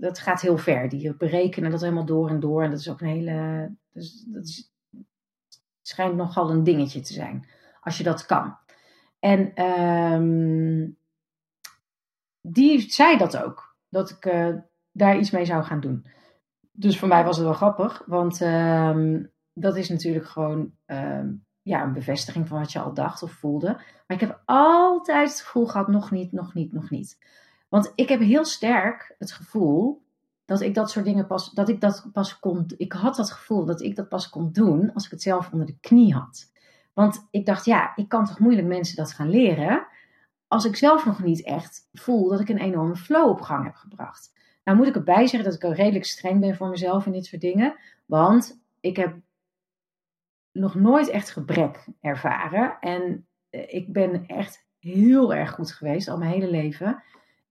[0.00, 0.88] dat gaat heel ver.
[0.88, 2.62] Die berekenen dat helemaal door en door.
[2.62, 4.72] En dat is ook een hele, dus, dat is,
[5.82, 7.48] schijnt nogal een dingetje te zijn,
[7.80, 8.56] als je dat kan.
[9.18, 10.96] En um,
[12.40, 14.54] die zei dat ook, dat ik
[14.92, 16.06] daar iets mee zou gaan doen
[16.76, 21.82] dus voor mij was het wel grappig, want um, dat is natuurlijk gewoon um, ja,
[21.82, 23.66] een bevestiging van wat je al dacht of voelde.
[24.06, 27.18] Maar ik heb altijd het gevoel gehad, nog niet, nog niet, nog niet.
[27.74, 30.02] Want ik heb heel sterk het gevoel
[30.44, 33.64] dat ik dat soort dingen pas, dat ik dat pas kon, ik had dat gevoel
[33.64, 36.52] dat ik dat pas kon doen als ik het zelf onder de knie had.
[36.92, 39.86] Want ik dacht, ja, ik kan toch moeilijk mensen dat gaan leren
[40.48, 43.74] als ik zelf nog niet echt voel dat ik een enorme flow op gang heb
[43.74, 44.32] gebracht.
[44.64, 47.26] Nou moet ik erbij zeggen dat ik ook redelijk streng ben voor mezelf in dit
[47.26, 47.76] soort dingen.
[48.06, 49.16] Want ik heb
[50.52, 52.76] nog nooit echt gebrek ervaren.
[52.80, 57.02] En eh, ik ben echt heel erg goed geweest, al mijn hele leven,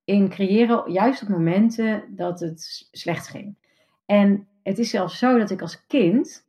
[0.04, 3.58] in creëren juist op momenten dat het slecht ging.
[4.06, 6.48] En het is zelfs zo dat ik als kind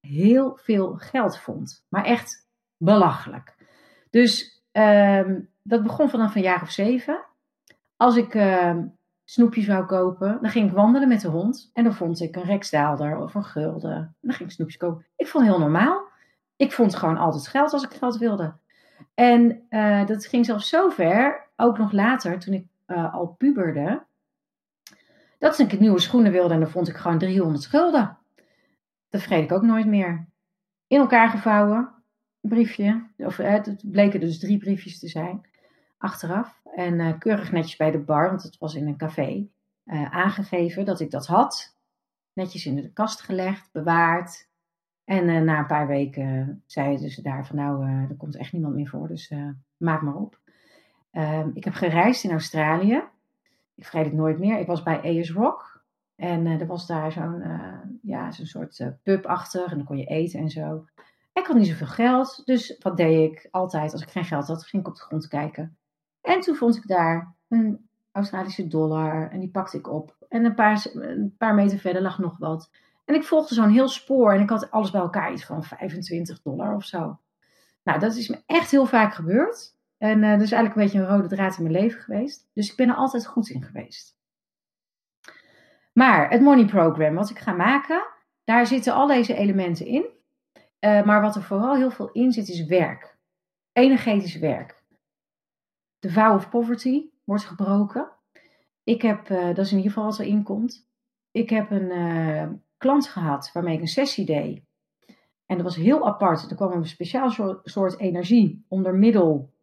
[0.00, 1.84] heel veel geld vond.
[1.88, 3.54] Maar echt belachelijk.
[4.10, 7.24] Dus um, dat begon vanaf een jaar of zeven.
[7.96, 8.76] Als ik uh,
[9.24, 12.42] snoepjes wou kopen, dan ging ik wandelen met de hond en dan vond ik een
[12.42, 13.96] reksdaalder of een gulden.
[13.96, 15.06] En dan ging ik snoepjes kopen.
[15.16, 16.08] Ik vond heel normaal.
[16.56, 18.54] Ik vond gewoon altijd geld als ik geld wilde.
[19.14, 24.04] En uh, dat ging zelfs zo ver, ook nog later, toen ik uh, al puberde,
[25.38, 28.18] dat ik nieuwe schoenen wilde en dan vond ik gewoon 300 schulden.
[29.08, 30.26] Dat vergeet ik ook nooit meer.
[30.86, 31.92] In elkaar gevouwen,
[32.40, 35.46] een briefje, of uh, het bleken dus drie briefjes te zijn
[35.98, 36.60] achteraf.
[36.74, 39.48] En uh, keurig netjes bij de bar, want het was in een café,
[40.10, 41.76] aangegeven dat ik dat had.
[42.32, 44.48] Netjes in de kast gelegd, bewaard.
[45.04, 48.88] En na een paar weken zeiden ze daar van nou, er komt echt niemand meer
[48.88, 49.32] voor, dus
[49.76, 50.40] maak maar op.
[51.16, 53.02] Ehm, ik heb gereisd in Australië.
[53.74, 54.58] Ik vergeet het nooit meer.
[54.58, 55.84] Ik was bij AS Rock.
[56.16, 57.42] En er was daar zo'n
[58.02, 59.70] ja, zo'n soort pub achter.
[59.70, 60.84] En dan kon je eten en zo.
[61.32, 62.42] Ik had niet zoveel geld.
[62.44, 63.92] Dus wat deed ik altijd?
[63.92, 65.76] Als ik geen geld had, ging ik op de grond kijken.
[66.20, 70.16] En toen vond ik daar een Australische dollar en die pakte ik op.
[70.28, 72.70] En een paar, een paar meter verder lag nog wat.
[73.04, 76.42] En ik volgde zo'n heel spoor en ik had alles bij elkaar iets van 25
[76.42, 77.18] dollar of zo.
[77.82, 79.75] Nou, dat is me echt heel vaak gebeurd.
[80.06, 82.50] En uh, dat is eigenlijk een beetje een rode draad in mijn leven geweest.
[82.52, 84.16] Dus ik ben er altijd goed in geweest.
[85.92, 88.06] Maar het money program wat ik ga maken,
[88.44, 90.04] daar zitten al deze elementen in.
[90.80, 93.16] Uh, maar wat er vooral heel veel in zit is werk.
[93.72, 94.84] Energetisch werk
[95.98, 98.10] de vow of poverty wordt gebroken.
[98.84, 100.88] Ik heb, uh, dat is in ieder geval wat erin komt.
[101.30, 104.62] Ik heb een klant gehad waarmee ik een sessie deed.
[105.46, 106.50] En dat was heel apart.
[106.50, 109.54] Er kwam een speciaal soort, soort energie onder middel.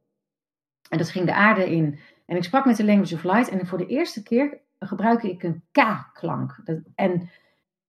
[0.89, 1.99] En dat ging de aarde in.
[2.25, 3.49] En ik sprak met de Language of Light.
[3.49, 6.55] En voor de eerste keer gebruikte ik een K-klank.
[6.95, 7.29] En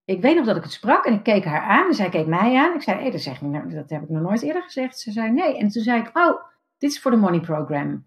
[0.05, 1.87] ik weet nog dat ik het sprak en ik keek haar aan.
[1.87, 2.75] En zij keek mij aan.
[2.75, 4.99] Ik zei, hey, dat, zeg ik, nou, dat heb ik nog nooit eerder gezegd.
[4.99, 5.59] Ze zei, nee.
[5.59, 6.43] En toen zei ik, oh,
[6.79, 8.07] dit is voor de money program.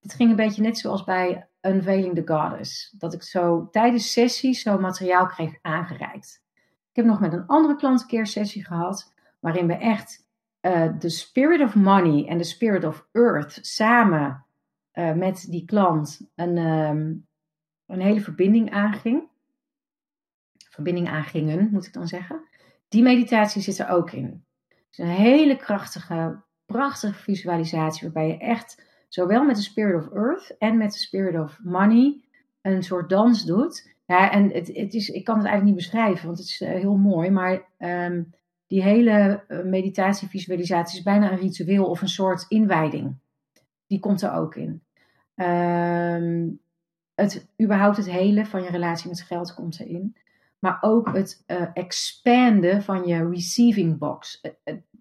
[0.00, 2.94] Het ging een beetje net zoals bij Unveiling the Goddess.
[2.98, 6.42] Dat ik zo tijdens sessies zo materiaal kreeg aangereikt.
[6.90, 9.14] Ik heb nog met een andere klant een keer sessie gehad.
[9.40, 10.25] Waarin we echt
[10.98, 14.46] de spirit of money en de spirit of earth samen
[14.92, 17.26] uh, met die klant een, um,
[17.86, 19.28] een hele verbinding aanging.
[20.68, 22.48] Verbinding aangingen, moet ik dan zeggen.
[22.88, 24.44] Die meditatie zit er ook in.
[24.68, 30.12] Het is een hele krachtige, prachtige visualisatie waarbij je echt zowel met de Spirit of
[30.12, 32.20] Earth en met de Spirit of Money
[32.62, 33.94] een soort dans doet.
[34.06, 36.68] Ja, en het, het is, ik kan het eigenlijk niet beschrijven, want het is uh,
[36.68, 38.34] heel mooi, maar um,
[38.66, 43.16] die hele uh, meditatie-visualisatie is bijna een ritueel of een soort inwijding.
[43.86, 44.82] die komt er ook in.
[45.34, 46.48] Ehm,
[47.14, 50.16] het, überhaupt het hele van je relatie met geld komt erin.
[50.58, 54.40] Maar ook het uh, expanden van je receiving box.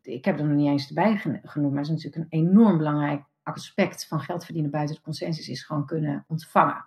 [0.01, 3.23] ik heb er nog niet eens erbij genoemd, maar het is natuurlijk een enorm belangrijk
[3.43, 6.86] aspect van geld verdienen buiten de consensus, is gewoon kunnen ontvangen.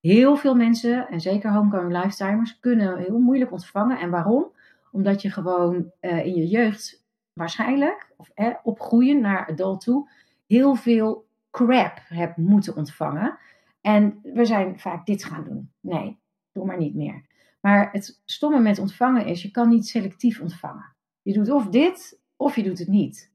[0.00, 3.98] Heel veel mensen, en zeker homegrown lifetimers, kunnen heel moeilijk ontvangen.
[3.98, 4.52] En waarom?
[4.92, 10.10] Omdat je gewoon uh, in je jeugd waarschijnlijk, of eh, opgroeien naar adult toe,
[10.46, 13.38] heel veel crap hebt moeten ontvangen.
[13.80, 15.72] En we zijn vaak dit gaan doen.
[15.80, 16.18] Nee,
[16.52, 17.28] doe maar niet meer.
[17.60, 20.94] Maar het stomme met ontvangen is, je kan niet selectief ontvangen.
[21.22, 23.32] Je doet of dit, of je doet het niet.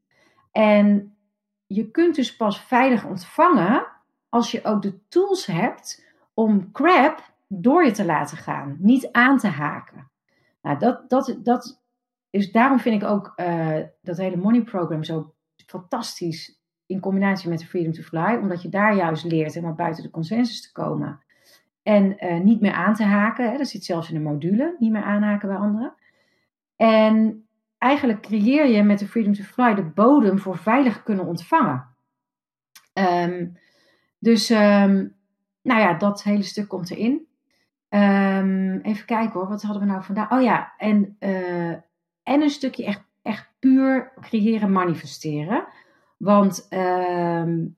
[0.51, 1.15] En
[1.67, 3.87] je kunt dus pas veilig ontvangen
[4.29, 9.37] als je ook de tools hebt om crap door je te laten gaan, niet aan
[9.37, 10.09] te haken.
[10.65, 11.81] Nou, dat, dat, dat
[12.29, 15.33] is, daarom vind ik ook uh, dat hele money program zo
[15.65, 20.03] fantastisch in combinatie met de Freedom to Fly, omdat je daar juist leert helemaal buiten
[20.03, 21.19] de consensus te komen.
[21.83, 23.51] En uh, niet meer aan te haken.
[23.51, 25.93] Hè, dat zit zelfs in de module, niet meer aanhaken bij anderen.
[26.75, 27.47] En
[27.77, 31.95] eigenlijk creëer je met de Freedom to Fly de bodem voor veilig kunnen ontvangen.
[32.93, 33.57] Um,
[34.19, 35.15] dus um,
[35.61, 37.24] nou ja, dat hele stuk komt erin.
[37.89, 40.31] Um, even kijken hoor, wat hadden we nou vandaag?
[40.31, 41.71] Oh ja, en, uh,
[42.23, 45.67] en een stukje echt, echt puur creëren, manifesteren.
[46.17, 47.77] Want um,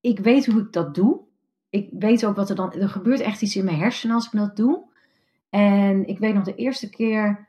[0.00, 1.20] ik weet hoe ik dat doe.
[1.68, 2.72] Ik weet ook wat er dan.
[2.72, 4.84] Er gebeurt echt iets in mijn hersenen als ik dat doe.
[5.50, 7.48] En ik weet nog de eerste keer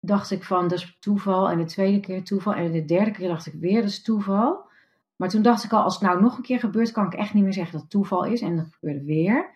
[0.00, 1.50] dacht ik van dat is toeval.
[1.50, 2.54] En de tweede keer toeval.
[2.54, 4.66] En de derde keer dacht ik weer dat is toeval.
[5.16, 7.34] Maar toen dacht ik al, als het nou nog een keer gebeurt, kan ik echt
[7.34, 8.40] niet meer zeggen dat het toeval is.
[8.40, 9.50] En dat gebeurde weer.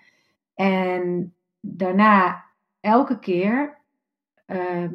[0.54, 2.44] En daarna,
[2.80, 3.78] elke keer,
[4.46, 4.88] uh,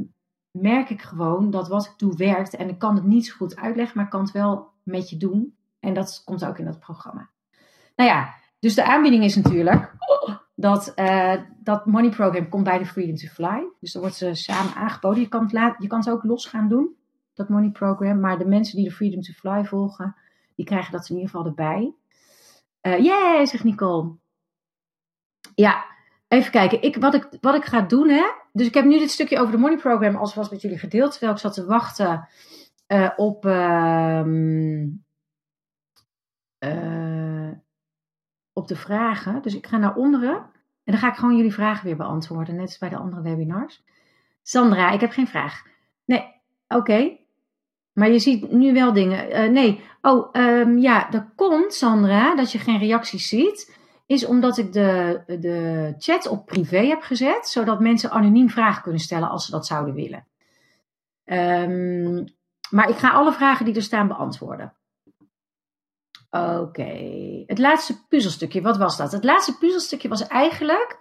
[0.52, 2.56] merk ik gewoon dat wat ik doe werkt.
[2.56, 5.18] En ik kan het niet zo goed uitleggen, maar ik kan het wel met je
[5.18, 5.56] doen.
[5.80, 7.30] En dat komt ook in dat programma.
[7.96, 9.96] Nou ja, dus de aanbieding is natuurlijk
[10.56, 13.68] dat uh, dat money program komt bij de Freedom to Fly.
[13.80, 15.20] Dus dan wordt ze samen aangeboden.
[15.22, 16.96] Je kan, het je kan het ook los gaan doen,
[17.34, 18.20] dat money program.
[18.20, 20.16] Maar de mensen die de Freedom to Fly volgen,
[20.56, 21.94] die krijgen dat in ieder geval erbij.
[22.82, 24.16] Uh, zegt Nicole.
[25.58, 25.86] Ja,
[26.28, 26.82] even kijken.
[26.82, 28.26] Ik, wat, ik, wat ik ga doen, hè.
[28.52, 31.12] Dus ik heb nu dit stukje over de money program als was met jullie gedeeld.
[31.12, 32.28] Terwijl ik zat te wachten
[32.88, 33.46] uh, op...
[33.46, 34.22] Uh,
[38.54, 39.42] op de vragen.
[39.42, 40.36] Dus ik ga naar onderen.
[40.84, 42.56] En dan ga ik gewoon jullie vragen weer beantwoorden.
[42.56, 43.84] Net als bij de andere webinars.
[44.42, 45.64] Sandra, ik heb geen vraag.
[46.06, 47.18] Nee, oké.
[47.94, 49.30] Maar je ziet nu wel dingen.
[49.30, 53.77] Uh, nee, oh um, ja, dat komt, Sandra, dat je geen reacties ziet.
[54.08, 57.48] Is omdat ik de, de chat op privé heb gezet.
[57.48, 60.26] Zodat mensen anoniem vragen kunnen stellen als ze dat zouden willen.
[61.26, 62.26] Um,
[62.70, 64.74] maar ik ga alle vragen die er staan beantwoorden.
[66.30, 66.94] Oké,
[67.46, 69.12] het laatste puzzelstukje, wat was dat?
[69.12, 71.00] Het laatste puzzelstukje was eigenlijk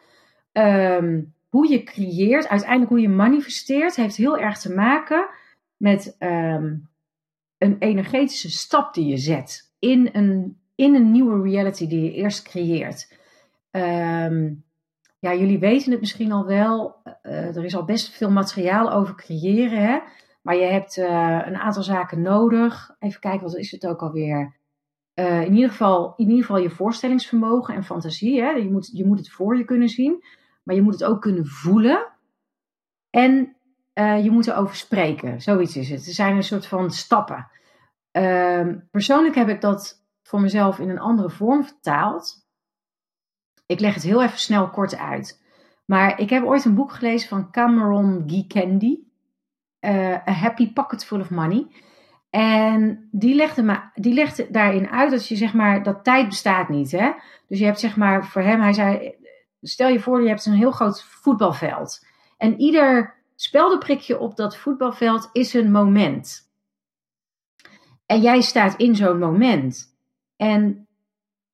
[0.52, 5.28] um, hoe je creëert, uiteindelijk hoe je manifesteert, heeft heel erg te maken
[5.76, 6.88] met um,
[7.58, 12.42] een energetische stap die je zet in een, in een nieuwe reality die je eerst
[12.42, 13.18] creëert.
[13.70, 14.64] Um,
[15.18, 19.14] ja, jullie weten het misschien al wel, uh, er is al best veel materiaal over
[19.14, 19.98] creëren, hè?
[20.42, 22.96] maar je hebt uh, een aantal zaken nodig.
[22.98, 24.56] Even kijken, wat is het ook alweer?
[25.14, 28.40] Uh, in, ieder geval, in ieder geval je voorstellingsvermogen en fantasie.
[28.40, 28.50] Hè?
[28.50, 30.24] Je, moet, je moet het voor je kunnen zien,
[30.62, 32.06] maar je moet het ook kunnen voelen.
[33.10, 33.56] En
[33.94, 35.40] je moet erover spreken.
[35.40, 36.06] Zoiets is het.
[36.06, 37.48] Er zijn een soort van stappen.
[38.12, 42.46] Uh, persoonlijk heb ik dat voor mezelf in een andere vorm vertaald.
[43.66, 45.42] Ik leg het heel even snel kort uit.
[45.84, 49.10] Maar ik heb ooit een boek gelezen van Cameron Gikendi.
[49.80, 51.66] Uh, A Happy Pocket Full of Money.
[52.30, 56.68] En die legde, me, die legde daarin uit dat je zeg maar, dat tijd bestaat
[56.68, 56.90] niet.
[56.90, 57.12] Hè?
[57.48, 59.14] Dus je hebt zeg maar, voor hem, hij zei,
[59.60, 62.06] stel je voor je hebt een heel groot voetbalveld.
[62.36, 66.50] En ieder speldenprikje op dat voetbalveld is een moment.
[68.06, 69.95] En jij staat in zo'n moment.
[70.36, 70.88] En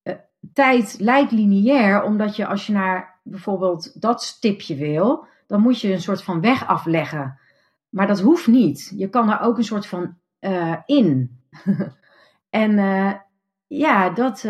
[0.02, 0.14] uh,
[0.52, 5.92] tijd lijkt lineair, omdat je als je naar bijvoorbeeld dat stipje wil, dan moet je
[5.92, 7.38] een soort van weg afleggen.
[7.88, 8.92] Maar dat hoeft niet.
[8.96, 11.40] Je kan er ook een soort van uh, in.
[12.50, 13.12] en uh,
[13.66, 14.48] ja, dat,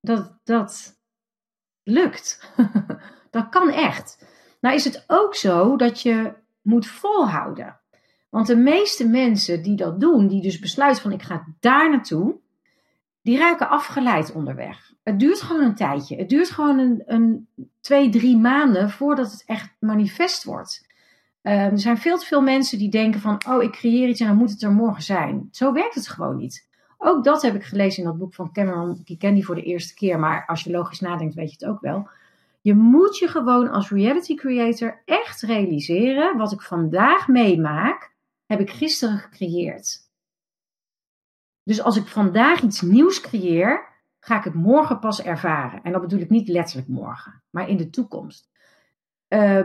[0.00, 1.00] dat, dat
[1.82, 2.52] lukt.
[3.30, 4.24] dat kan echt.
[4.60, 6.32] Nou is het ook zo dat je
[6.62, 7.80] moet volhouden.
[8.30, 12.40] Want de meeste mensen die dat doen, die dus besluiten van ik ga daar naartoe,
[13.22, 14.92] die raken afgeleid onderweg.
[15.02, 16.16] Het duurt gewoon een tijdje.
[16.16, 17.48] Het duurt gewoon een, een
[17.80, 20.90] twee, drie maanden voordat het echt manifest wordt.
[21.42, 24.26] Um, er zijn veel te veel mensen die denken van, oh, ik creëer iets en
[24.26, 25.48] dan moet het er morgen zijn.
[25.50, 26.68] Zo werkt het gewoon niet.
[26.98, 29.00] Ook dat heb ik gelezen in dat boek van Cameron.
[29.04, 31.74] Ik ken die voor de eerste keer, maar als je logisch nadenkt, weet je het
[31.74, 32.08] ook wel.
[32.60, 38.12] Je moet je gewoon als reality creator echt realiseren: wat ik vandaag meemaak,
[38.46, 39.98] heb ik gisteren gecreëerd.
[41.64, 43.90] Dus als ik vandaag iets nieuws creëer,
[44.20, 45.82] ga ik het morgen pas ervaren.
[45.82, 48.50] En dat bedoel ik niet letterlijk morgen, maar in de toekomst.
[49.28, 49.60] Uh,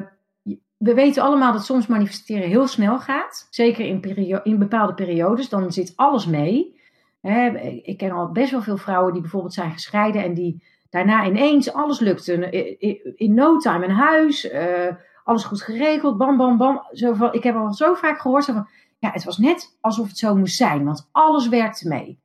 [0.77, 3.47] we weten allemaal dat soms manifesteren heel snel gaat.
[3.49, 5.49] Zeker in, in bepaalde periodes.
[5.49, 6.79] Dan zit alles mee.
[7.83, 11.73] ik ken al best wel veel vrouwen die bijvoorbeeld zijn gescheiden en die daarna ineens
[11.73, 12.49] alles lukte.
[13.15, 16.81] In no time een huis, uh, alles goed geregeld, bam, bam, bam.
[16.91, 18.67] Zo van, ik heb al zo vaak gehoord van,
[18.99, 22.19] ja, het was net alsof het zo moest zijn, want alles werkte mee.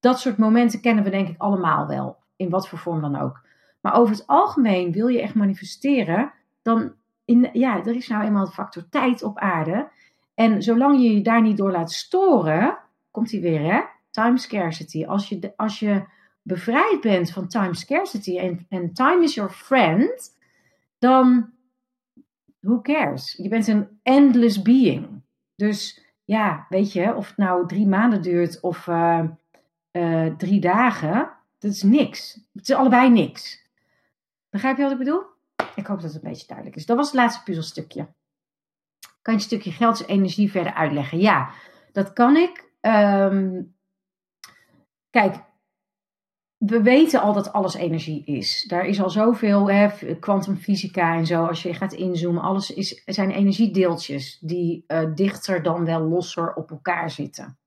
[0.00, 3.40] Dat soort momenten kennen we denk ik allemaal wel, in wat voor vorm dan ook.
[3.80, 6.94] Maar over het algemeen wil je echt manifesteren, dan
[7.24, 9.88] in, ja, er is nou eenmaal de factor tijd op aarde.
[10.34, 12.78] En zolang je je daar niet door laat storen,
[13.10, 13.80] komt hij weer, hè?
[14.10, 15.04] Time scarcity.
[15.04, 16.04] Als je, als je
[16.42, 20.38] bevrijd bent van time scarcity en, en time is your friend,
[20.98, 21.50] dan
[22.60, 23.34] who cares?
[23.36, 25.22] Je bent een endless being.
[25.56, 29.24] Dus ja, weet je, of het nou drie maanden duurt of uh,
[29.92, 32.40] uh, drie dagen, dat is niks.
[32.52, 33.68] Het is allebei niks.
[34.50, 35.22] Begrijp je wat ik bedoel?
[35.74, 36.86] Ik hoop dat het een beetje duidelijk is.
[36.86, 38.08] Dat was het laatste puzzelstukje.
[39.22, 41.18] Kan je een stukje geld en energie verder uitleggen?
[41.18, 41.50] Ja,
[41.92, 42.70] dat kan ik.
[42.80, 43.74] Um,
[45.10, 45.36] kijk,
[46.60, 48.64] we weten al dat alles energie is.
[48.68, 49.70] Daar is al zoveel,
[50.20, 55.84] kwantumfysica en zo, als je gaat inzoomen, alles is, zijn energiedeeltjes die uh, dichter dan
[55.84, 57.58] wel losser op elkaar zitten.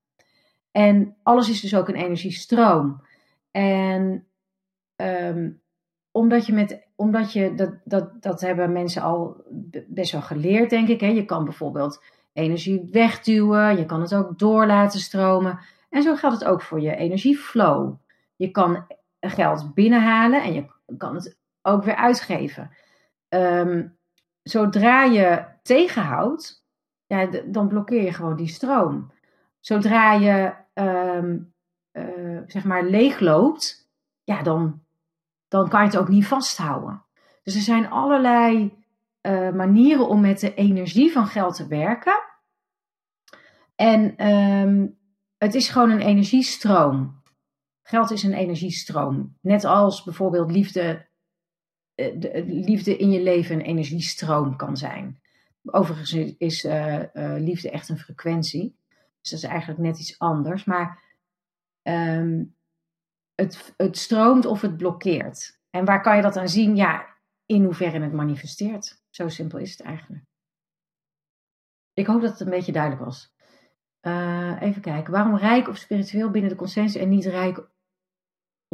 [0.70, 3.02] En alles is dus ook een energiestroom.
[3.50, 4.26] En
[4.96, 5.62] um,
[6.10, 9.44] omdat je met omdat je, dat, dat, dat hebben mensen al
[9.86, 11.00] best wel geleerd, denk ik.
[11.00, 11.06] Hè?
[11.06, 15.58] Je kan bijvoorbeeld energie wegduwen, je kan het ook door laten stromen.
[15.90, 17.94] En zo geldt het ook voor je energieflow.
[18.36, 18.86] Je kan
[19.20, 20.66] geld binnenhalen en je
[20.96, 22.70] kan het ook weer uitgeven.
[23.28, 23.98] Um,
[24.42, 26.64] zodra je tegenhoudt,
[27.06, 29.12] ja, dan blokkeer je gewoon die stroom.
[29.60, 31.52] Zodra je um,
[32.46, 33.90] zeg maar leegloopt,
[34.24, 34.82] ja, dan
[35.48, 37.02] dan kan je het ook niet vasthouden.
[37.42, 38.82] Dus er zijn allerlei
[39.22, 42.22] uh, manieren om met de energie van geld te werken.
[43.74, 44.98] En um,
[45.38, 47.22] het is gewoon een energiestroom.
[47.86, 49.36] Geld is een energiestroom.
[49.40, 51.06] Net als bijvoorbeeld liefde,
[51.94, 55.20] uh, de, liefde in je leven een energiestroom kan zijn.
[55.64, 58.76] Overigens is uh, liefde echt een frequentie.
[59.20, 60.64] Dus dat is eigenlijk net iets anders.
[60.64, 61.02] Maar
[61.82, 62.56] um,
[63.34, 65.60] het, het stroomt of het blokkeert.
[65.70, 66.76] En waar kan je dat aan zien?
[66.76, 67.06] Ja,
[67.46, 69.02] in hoeverre het manifesteert.
[69.10, 70.24] Zo simpel is het eigenlijk.
[71.92, 73.32] Ik hoop dat het een beetje duidelijk was.
[74.60, 75.12] Even kijken.
[75.12, 77.72] Waarom rijk of spiritueel binnen de consensus en niet rijk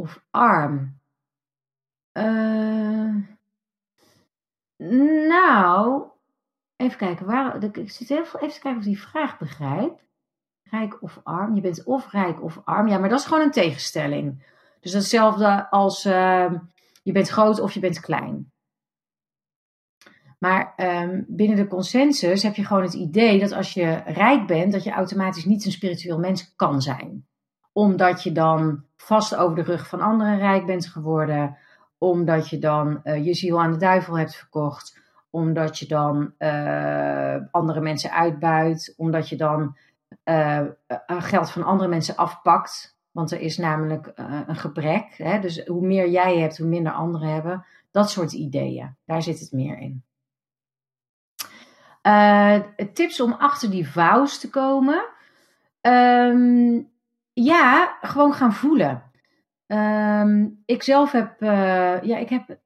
[0.01, 0.99] of arm?
[2.13, 3.15] Uh,
[5.27, 6.03] nou,
[6.75, 7.25] even kijken.
[7.25, 9.99] Waar, ik zit even, even kijken of ik die vraag begrijp.
[10.63, 11.55] Rijk of arm?
[11.55, 12.87] Je bent of rijk of arm.
[12.87, 14.43] Ja, maar dat is gewoon een tegenstelling.
[14.79, 16.53] Dus hetzelfde als uh,
[17.03, 18.51] je bent groot of je bent klein.
[20.39, 24.71] Maar um, binnen de consensus heb je gewoon het idee dat als je rijk bent,
[24.71, 27.25] dat je automatisch niet een spiritueel mens kan zijn.
[27.73, 31.57] Omdat je dan vast over de rug van anderen rijk bent geworden.
[31.97, 34.99] Omdat je dan uh, je ziel aan de duivel hebt verkocht.
[35.29, 38.93] Omdat je dan uh, andere mensen uitbuit.
[38.97, 39.77] Omdat je dan
[40.25, 40.61] uh,
[41.07, 42.97] geld van andere mensen afpakt.
[43.11, 44.11] Want er is namelijk
[44.47, 45.13] een gebrek.
[45.17, 45.39] Hè?
[45.39, 47.65] Dus hoe meer jij hebt, hoe minder anderen hebben.
[47.91, 48.95] Dat soort ideeën.
[49.05, 50.03] Daar zit het meer in.
[52.93, 55.05] Tips om achter die vouws te komen.
[55.81, 56.89] Um,
[57.33, 59.11] ja, gewoon gaan voelen.
[59.67, 62.59] Um, ik zelf heb, uh, ja, ik heb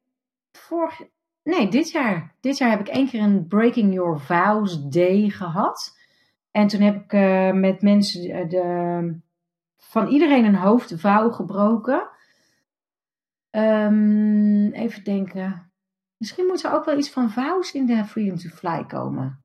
[0.51, 1.01] vorig,
[1.43, 5.97] nee, dit jaar, dit jaar heb ik één keer een Breaking Your Vows Day gehad.
[6.51, 9.19] En toen heb ik uh, met mensen de,
[9.77, 12.09] van iedereen een hoofdvouw gebroken.
[13.51, 15.71] Um, even denken.
[16.17, 19.44] Misschien moet er ook wel iets van vouws in de Freedom to Fly komen.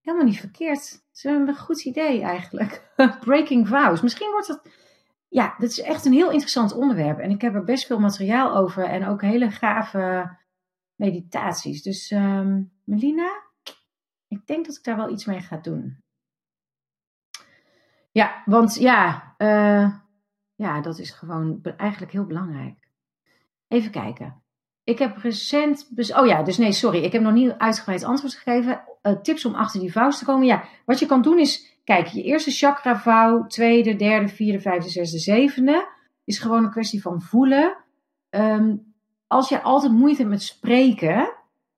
[0.00, 0.90] Helemaal niet verkeerd.
[0.90, 2.92] Het is een goed idee eigenlijk.
[3.24, 4.00] Breaking vows.
[4.00, 4.68] Misschien wordt dat.
[5.28, 7.18] Ja, dat is echt een heel interessant onderwerp.
[7.18, 8.84] En ik heb er best veel materiaal over.
[8.84, 10.36] En ook hele gave
[10.94, 11.82] meditaties.
[11.82, 13.42] Dus um, Melina,
[14.28, 16.02] ik denk dat ik daar wel iets mee ga doen.
[18.12, 19.94] Ja, want ja, uh,
[20.54, 22.88] ja, dat is gewoon eigenlijk heel belangrijk.
[23.68, 24.42] Even kijken.
[24.84, 25.88] Ik heb recent.
[26.16, 27.04] Oh ja, dus nee, sorry.
[27.04, 28.82] Ik heb nog niet uitgebreid antwoord gegeven.
[29.02, 30.46] Uh, tips om achter die vouws te komen.
[30.46, 31.78] Ja, wat je kan doen is.
[31.84, 35.88] kijk, je eerste chakra vouw, tweede, derde, vierde, vijfde, zesde, zevende,
[36.24, 37.76] is gewoon een kwestie van voelen.
[38.30, 38.76] Ehm,
[39.26, 41.32] als je altijd moeite hebt met spreken,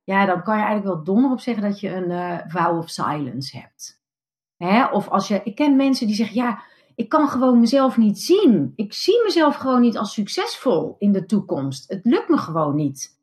[0.04, 2.90] ja, dan kan je eigenlijk wel donder op zeggen dat je een uh, vow of
[2.90, 4.00] silence hebt.
[4.56, 4.86] Hè?
[4.86, 6.62] Of als je, ik ken mensen die zeggen, ja,
[7.02, 8.72] ik kan gewoon mezelf niet zien.
[8.76, 11.90] Ik zie mezelf gewoon niet als succesvol in de toekomst.
[11.90, 13.18] Het lukt me gewoon niet.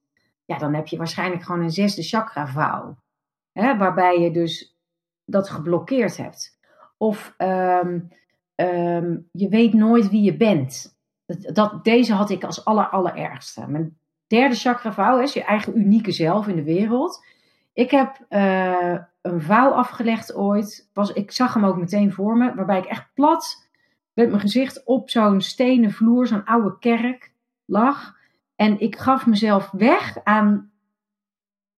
[0.45, 2.97] Ja, dan heb je waarschijnlijk gewoon een zesde chakra vouw.
[3.51, 3.77] Hè?
[3.77, 4.77] Waarbij je dus
[5.25, 6.59] dat geblokkeerd hebt.
[6.97, 8.09] Of um,
[8.55, 10.97] um, je weet nooit wie je bent.
[11.53, 13.67] Dat, deze had ik als aller, allerergste.
[13.67, 17.25] Mijn derde chakra vouw is je eigen unieke zelf in de wereld.
[17.73, 20.89] Ik heb uh, een vouw afgelegd ooit.
[20.93, 22.55] Was, ik zag hem ook meteen voor me.
[22.55, 23.68] Waarbij ik echt plat
[24.19, 27.31] met mijn gezicht op zo'n stenen vloer, zo'n oude kerk
[27.65, 28.17] lag.
[28.55, 30.71] En ik gaf mezelf weg aan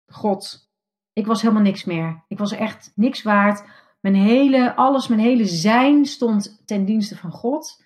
[0.07, 0.69] God.
[1.13, 2.23] Ik was helemaal niks meer.
[2.27, 3.63] Ik was echt niks waard.
[3.99, 7.85] Mijn hele, alles, mijn hele zijn stond ten dienste van God.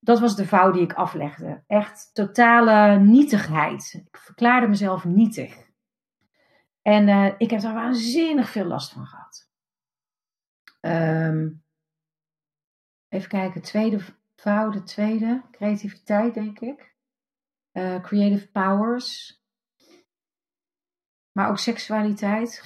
[0.00, 1.62] Dat was de vouw die ik aflegde.
[1.66, 4.02] Echt totale nietigheid.
[4.10, 5.66] Ik verklaarde mezelf nietig.
[6.82, 9.48] En uh, ik heb daar waanzinnig veel last van gehad.
[10.80, 11.62] Um,
[13.08, 14.00] even kijken, tweede
[14.36, 15.42] vouw, de tweede.
[15.50, 16.96] Creativiteit, denk ik.
[17.72, 19.42] Uh, creative powers.
[21.32, 22.64] Maar ook seksualiteit.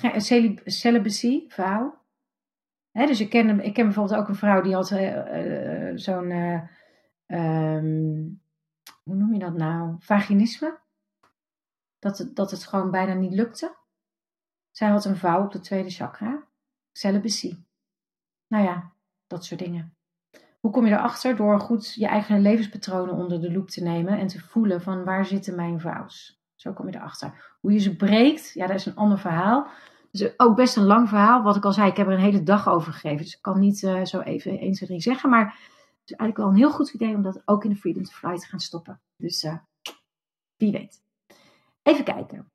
[0.65, 2.01] Celibacy, vrouw.
[2.93, 6.31] Dus ik ken, ik ken bijvoorbeeld ook een vrouw die had uh, zo'n,
[7.27, 8.43] um,
[9.03, 9.97] hoe noem je dat nou?
[9.99, 10.81] Vaginisme.
[11.99, 13.77] Dat dat het gewoon bijna niet lukte.
[14.71, 16.47] Zij had een vouw op de tweede chakra.
[16.93, 17.65] Celibacy.
[18.47, 18.93] Nou ja,
[19.27, 19.97] dat soort dingen.
[20.63, 21.37] Hoe kom je erachter?
[21.37, 25.27] Door goed je eigen levenspatronen onder de loep te nemen en te voelen van waar
[25.27, 26.41] zitten mijn vouws.
[26.55, 27.57] Zo kom je erachter.
[27.61, 29.67] Hoe je ze breekt, ja, dat is een ander verhaal.
[30.11, 31.43] Dus ook best een lang verhaal.
[31.43, 33.25] Wat ik al zei, ik heb er een hele dag over gegeven.
[33.25, 35.31] Dus ik kan niet uh, zo even 1, 2, 3 zeggen.
[35.31, 38.03] Maar het is eigenlijk wel een heel goed idee om dat ook in de Freedom
[38.03, 39.01] to Fly te gaan stoppen.
[39.17, 39.57] Dus uh,
[40.57, 41.03] wie weet.
[41.83, 42.51] Even kijken.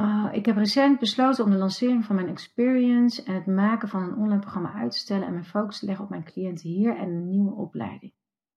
[0.00, 4.02] Uh, ik heb recent besloten om de lancering van mijn experience en het maken van
[4.02, 6.96] een online programma uit te stellen en mijn focus te leggen op mijn cliënten hier
[6.96, 8.12] en een nieuwe opleiding.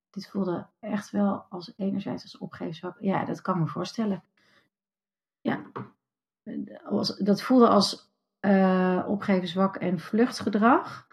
[0.10, 3.00] Dit voelde echt wel als enerzijds als opgeefzwak.
[3.00, 4.24] Ja, dat kan me voorstellen.
[5.42, 5.62] Ja,
[7.18, 8.12] dat voelde als
[8.42, 11.08] uh, opgeven zwak en vluchtgedrag.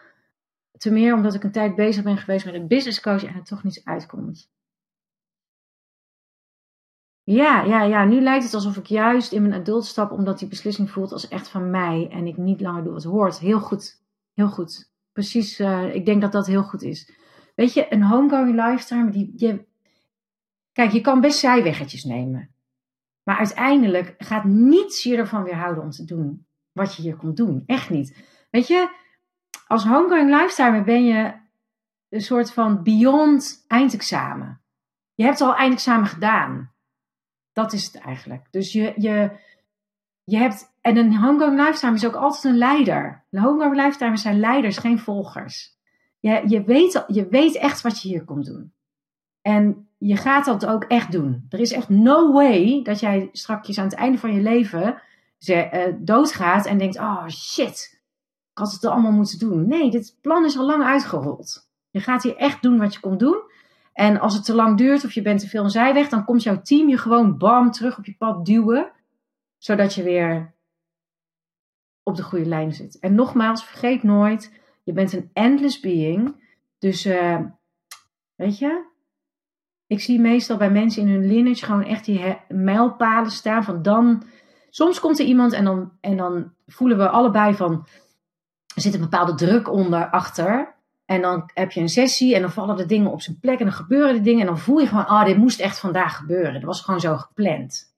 [0.79, 3.45] Ten meer omdat ik een tijd bezig ben geweest met een business coach en er
[3.45, 4.51] toch niets uitkomt.
[7.31, 8.05] Ja, ja, ja.
[8.05, 11.29] Nu lijkt het alsof ik juist in mijn adult stap omdat die beslissing voelt als
[11.29, 13.39] echt van mij en ik niet langer doe wat hoort.
[13.39, 14.03] Heel goed,
[14.35, 14.93] heel goed.
[15.13, 17.13] Precies, uh, ik denk dat dat heel goed is.
[17.55, 19.67] Weet je, een homegoing lifetime, die, je,
[20.73, 22.51] kijk, je kan best zijweggetjes nemen.
[23.23, 27.63] Maar uiteindelijk gaat niets je ervan weerhouden om te doen wat je hier komt doen.
[27.67, 28.25] Echt niet.
[28.51, 28.89] Weet je,
[29.67, 31.35] als homegoing lifetime ben je
[32.09, 34.61] een soort van beyond eindexamen.
[35.15, 36.77] Je hebt al eindexamen gedaan.
[37.59, 38.47] Dat is het eigenlijk.
[38.51, 39.31] Dus je, je,
[40.25, 43.25] je hebt, en een homegoing lifetime is ook altijd een leider.
[43.31, 45.77] Een homegoing lifetime zijn leiders, geen volgers.
[46.19, 48.73] Je, je, weet, je weet echt wat je hier komt doen.
[49.43, 51.47] En je gaat dat ook echt doen.
[51.49, 55.03] Er is echt no way dat jij straks aan het einde van je leven
[55.39, 58.01] ze, uh, doodgaat en denkt: oh shit,
[58.53, 59.69] ik had het allemaal moeten doen.
[59.69, 61.71] Nee, dit plan is al lang uitgerold.
[61.91, 63.43] Je gaat hier echt doen wat je komt doen.
[63.99, 66.43] En als het te lang duurt of je bent te veel een zijweg, dan komt
[66.43, 68.93] jouw team je gewoon bam terug op je pad duwen.
[69.57, 70.55] Zodat je weer
[72.03, 72.99] op de goede lijn zit.
[72.99, 76.45] En nogmaals, vergeet nooit, je bent een endless being.
[76.79, 77.39] Dus uh,
[78.35, 78.85] weet je,
[79.87, 84.23] ik zie meestal bij mensen in hun lineage gewoon echt die mijlpalen staan van dan.
[84.71, 87.87] Soms komt er iemand en dan, en dan voelen we allebei van.
[88.75, 90.77] Er zit een bepaalde druk onder achter.
[91.09, 93.65] En dan heb je een sessie en dan vallen de dingen op zijn plek en
[93.65, 94.41] dan gebeuren de dingen.
[94.41, 96.53] En dan voel je gewoon, ah, oh, dit moest echt vandaag gebeuren.
[96.53, 97.95] Dat was gewoon zo gepland.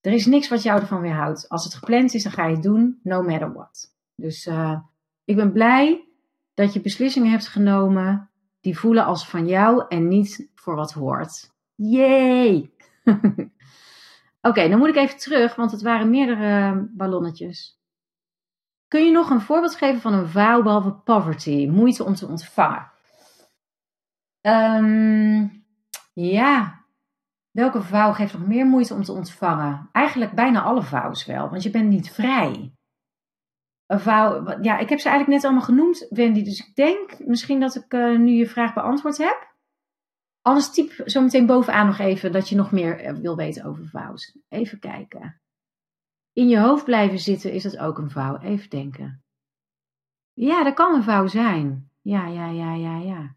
[0.00, 1.48] Er is niks wat jou ervan weerhoudt.
[1.48, 3.94] Als het gepland is, dan ga je het doen, no matter what.
[4.14, 4.78] Dus uh,
[5.24, 6.08] ik ben blij
[6.54, 11.50] dat je beslissingen hebt genomen die voelen als van jou en niet voor wat hoort.
[11.74, 12.70] Yay!
[14.48, 17.79] Oké, dan moet ik even terug, want het waren meerdere ballonnetjes.
[18.90, 22.90] Kun je nog een voorbeeld geven van een vow behalve poverty, moeite om te ontvangen?
[24.40, 25.64] Um,
[26.12, 26.84] ja,
[27.50, 29.88] welke vouw geeft nog meer moeite om te ontvangen?
[29.92, 32.72] Eigenlijk bijna alle vouws wel, want je bent niet vrij
[33.90, 34.58] een vouw.
[34.62, 36.42] Ja, ik heb ze eigenlijk net allemaal genoemd, Wendy.
[36.42, 39.48] Dus ik denk misschien dat ik uh, nu je vraag beantwoord heb.
[40.42, 43.88] Anders typ zo meteen bovenaan nog even dat je nog meer eh, wil weten over
[43.88, 44.38] vouws.
[44.48, 45.40] Even kijken.
[46.40, 48.38] In je hoofd blijven zitten, is dat ook een vouw.
[48.38, 49.22] Even denken.
[50.32, 51.90] Ja, dat kan een vouw zijn.
[52.00, 53.34] Ja, ja, ja, ja, ja.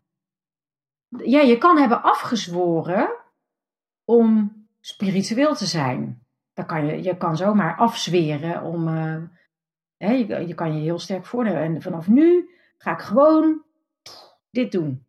[1.07, 3.09] Ja, je kan hebben afgezworen
[4.05, 6.25] om spiritueel te zijn.
[6.53, 8.87] Dan kan je, je kan zomaar afzweren om.
[8.87, 9.23] Uh,
[9.97, 11.61] hè, je, kan je heel sterk voornemen.
[11.61, 13.61] En vanaf nu ga ik gewoon
[14.49, 15.05] dit doen.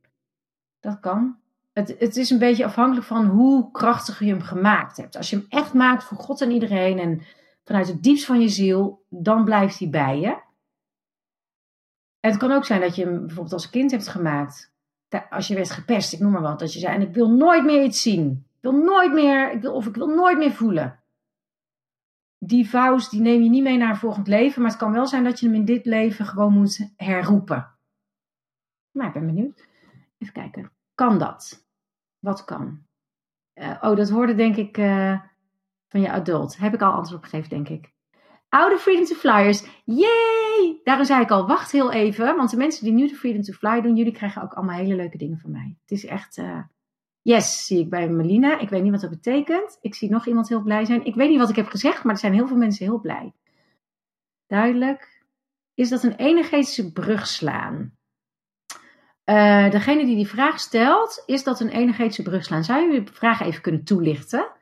[0.80, 1.38] Dat kan.
[1.72, 5.16] Het, het is een beetje afhankelijk van hoe krachtig je hem gemaakt hebt.
[5.16, 7.22] Als je hem echt maakt voor God en iedereen en
[7.64, 10.42] vanuit het diepst van je ziel, dan blijft hij bij je.
[12.20, 14.72] En het kan ook zijn dat je hem bijvoorbeeld als kind hebt gemaakt.
[15.30, 16.58] Als je werd gepest, ik noem maar wat.
[16.58, 18.30] Dat je zei, en ik wil nooit meer iets zien.
[18.30, 21.02] Ik wil nooit meer, ik wil, of ik wil nooit meer voelen.
[22.38, 24.62] Die vouws, die neem je niet mee naar een volgend leven.
[24.62, 27.74] Maar het kan wel zijn dat je hem in dit leven gewoon moet herroepen.
[28.90, 29.66] Maar ik ben benieuwd.
[30.18, 30.72] Even kijken.
[30.94, 31.66] Kan dat?
[32.18, 32.86] Wat kan?
[33.54, 35.20] Uh, oh, dat hoorde denk ik uh,
[35.94, 36.56] van je adult.
[36.56, 37.92] Heb ik al antwoord op gegeven, denk ik.
[38.48, 39.64] Oude Freedom to Flyers.
[39.84, 40.80] Yay!
[40.84, 42.36] Daarom zei ik al, wacht heel even.
[42.36, 44.94] Want de mensen die nu de Freedom to Fly doen, jullie krijgen ook allemaal hele
[44.94, 45.76] leuke dingen van mij.
[45.80, 46.36] Het is echt...
[46.36, 46.58] Uh,
[47.22, 48.58] yes, zie ik bij Melina.
[48.58, 49.78] Ik weet niet wat dat betekent.
[49.80, 51.04] Ik zie nog iemand heel blij zijn.
[51.04, 53.32] Ik weet niet wat ik heb gezegd, maar er zijn heel veel mensen heel blij.
[54.46, 55.22] Duidelijk.
[55.74, 57.96] Is dat een energetische brug slaan?
[59.24, 62.64] Uh, degene die die vraag stelt, is dat een energetische brug slaan?
[62.64, 64.53] Zou je de vraag even kunnen toelichten?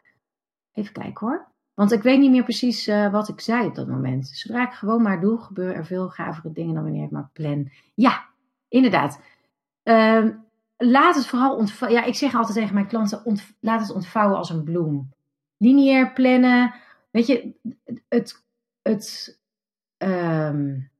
[0.72, 1.50] Even kijken hoor.
[1.74, 4.28] Want ik weet niet meer precies uh, wat ik zei op dat moment.
[4.28, 7.70] Zodra ik gewoon maar doe, gebeuren er veel gavere dingen dan wanneer ik maar plan.
[7.94, 8.28] Ja,
[8.68, 9.20] inderdaad.
[9.84, 10.26] Uh,
[10.76, 12.00] laat het vooral ontvouwen.
[12.00, 13.22] Ja, ik zeg altijd tegen mijn klanten:
[13.60, 15.12] laat het ontvouwen als een bloem.
[15.56, 16.74] Lineair plannen.
[17.10, 17.54] Weet je,
[18.08, 18.44] het,
[18.82, 19.38] het,
[19.98, 20.90] um,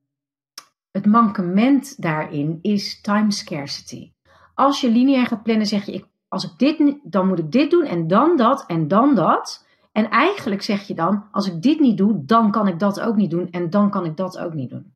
[0.91, 4.13] het mankement daarin is time scarcity.
[4.55, 7.71] Als je lineair gaat plannen, zeg je: ik, als ik dit, dan moet ik dit
[7.71, 9.67] doen en dan dat en dan dat.
[9.93, 13.17] En eigenlijk zeg je dan: als ik dit niet doe, dan kan ik dat ook
[13.17, 14.95] niet doen en dan kan ik dat ook niet doen.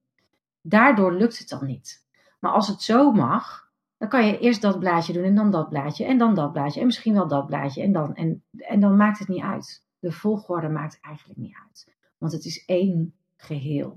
[0.61, 2.05] Daardoor lukt het dan niet.
[2.41, 5.69] Maar als het zo mag, dan kan je eerst dat blaadje doen en dan dat
[5.69, 8.15] blaadje en dan dat blaadje en misschien wel dat blaadje en dan.
[8.15, 9.85] En, en dan maakt het niet uit.
[9.99, 11.95] De volgorde maakt eigenlijk niet uit.
[12.19, 13.97] Want het is één geheel.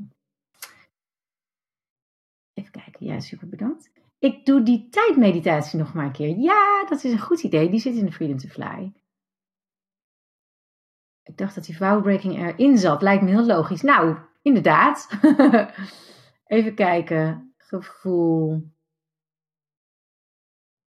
[2.53, 3.05] Even kijken.
[3.05, 3.91] Ja, super bedankt.
[4.19, 6.37] Ik doe die tijdmeditatie nog maar een keer.
[6.37, 7.69] Ja, dat is een goed idee.
[7.69, 8.93] Die zit in de Freedom to Fly.
[11.23, 13.01] Ik dacht dat die vowelbreaking erin zat.
[13.01, 13.81] Lijkt me heel logisch.
[13.81, 15.09] Nou, inderdaad.
[16.45, 17.53] even kijken.
[17.57, 18.71] Gevoel.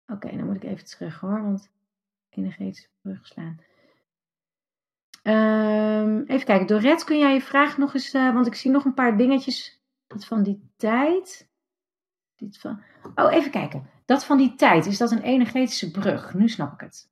[0.07, 1.70] Oké, dan moet ik even terug hoor, want
[2.29, 3.61] energetisch brug slaan.
[5.22, 8.85] Um, even kijken, Dorette, kun jij je vraag nog eens, uh, want ik zie nog
[8.85, 9.83] een paar dingetjes.
[10.07, 11.51] Dat van die tijd.
[12.35, 12.83] Dit van,
[13.15, 13.91] oh, even kijken.
[14.05, 16.35] Dat van die tijd, is dat een energetische brug?
[16.35, 17.11] Nu snap ik het.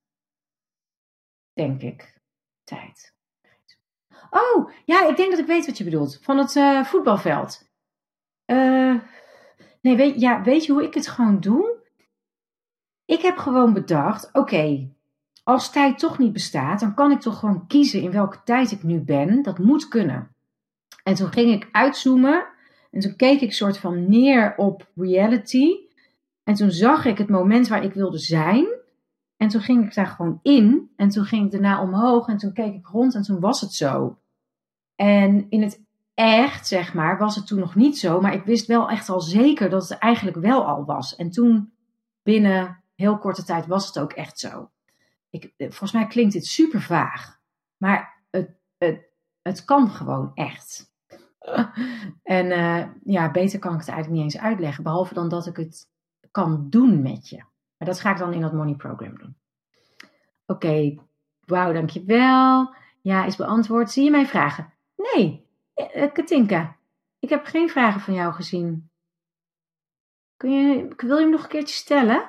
[1.53, 2.20] Denk ik.
[2.64, 3.14] Tijd.
[4.30, 6.18] Oh, ja, ik denk dat ik weet wat je bedoelt.
[6.22, 7.68] Van het uh, voetbalveld.
[8.47, 9.01] Uh,
[9.80, 11.82] nee, weet, ja, weet je hoe ik het gewoon doe?
[13.05, 14.88] Ik heb gewoon bedacht, oké,
[15.42, 18.82] als tijd toch niet bestaat, dan kan ik toch gewoon kiezen in welke tijd ik
[18.82, 19.42] nu ben.
[19.42, 20.34] Dat moet kunnen.
[21.03, 22.47] En toen ging ik uitzoomen
[22.90, 25.84] en toen keek ik soort van neer op reality.
[26.45, 28.66] En toen zag ik het moment waar ik wilde zijn.
[29.36, 30.92] En toen ging ik daar gewoon in.
[30.97, 32.28] En toen ging ik daarna omhoog.
[32.28, 34.18] En toen keek ik rond en toen was het zo.
[34.95, 35.82] En in het
[36.14, 38.20] echt, zeg maar, was het toen nog niet zo.
[38.20, 41.16] Maar ik wist wel echt al zeker dat het eigenlijk wel al was.
[41.16, 41.72] En toen
[42.22, 44.70] binnen heel korte tijd was het ook echt zo.
[45.30, 47.40] Ik, volgens mij klinkt dit super vaag.
[47.76, 49.07] Maar het, het,
[49.42, 50.92] het kan gewoon echt.
[52.22, 54.84] en uh, ja, beter kan ik het eigenlijk niet eens uitleggen.
[54.84, 55.88] Behalve dan dat ik het
[56.35, 57.37] kan doen met je.
[57.76, 59.37] Maar dat ga ik dan in dat money program doen.
[60.47, 61.01] Oké, okay.
[61.41, 62.74] wauw, dankjewel.
[63.01, 63.91] Ja, is beantwoord.
[63.91, 64.72] Zie je mijn vragen?
[64.97, 65.47] Nee,
[65.95, 66.76] uh, Katinka.
[67.18, 68.91] Ik heb geen vragen van jou gezien.
[70.37, 72.20] Kun je, wil je hem nog een keertje stellen?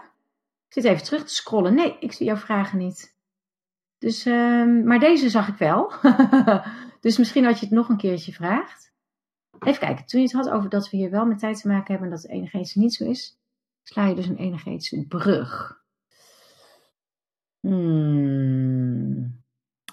[0.68, 1.74] Ik zit even terug te scrollen.
[1.74, 3.18] Nee, ik zie jouw vragen niet.
[3.98, 5.92] Dus, uh, maar deze zag ik wel.
[7.06, 8.94] dus misschien had je het nog een keertje vraagt.
[9.60, 11.88] Even kijken, toen je het had over dat we hier wel met tijd te maken
[11.88, 13.38] hebben en dat het energetisch niet zo is,
[13.88, 15.84] sla je dus een energetische brug.
[17.60, 19.44] Hmm.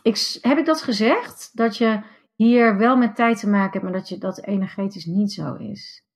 [0.02, 1.56] Ik, heb ik dat gezegd?
[1.56, 2.02] Dat je
[2.34, 6.06] hier wel met tijd te maken hebt, maar dat je dat energetisch niet zo is?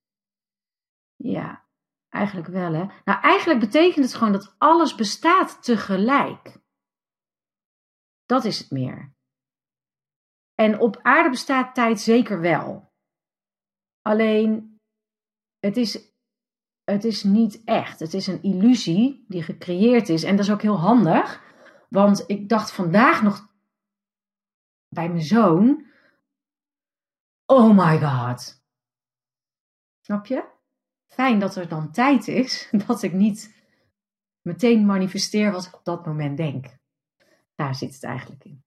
[1.17, 1.67] Ja,
[2.09, 2.85] eigenlijk wel hè.
[3.05, 6.59] Nou, eigenlijk betekent het gewoon dat alles bestaat tegelijk.
[8.25, 9.15] Dat is het meer.
[10.55, 12.93] En op aarde bestaat tijd zeker wel.
[14.01, 14.81] Alleen,
[15.59, 16.16] het is,
[16.87, 18.01] het is niet echt.
[18.01, 20.23] Het is een illusie die gecreëerd is.
[20.23, 21.43] En dat is ook heel handig.
[21.89, 23.49] Want ik dacht vandaag nog
[24.89, 25.85] bij mijn zoon.
[27.47, 28.65] oh my god.
[30.01, 30.45] Snap je?
[31.07, 33.55] Fijn dat er dan tijd is dat ik niet
[34.43, 36.77] meteen manifesteer wat ik op dat moment denk.
[37.55, 38.65] Daar zit het eigenlijk in.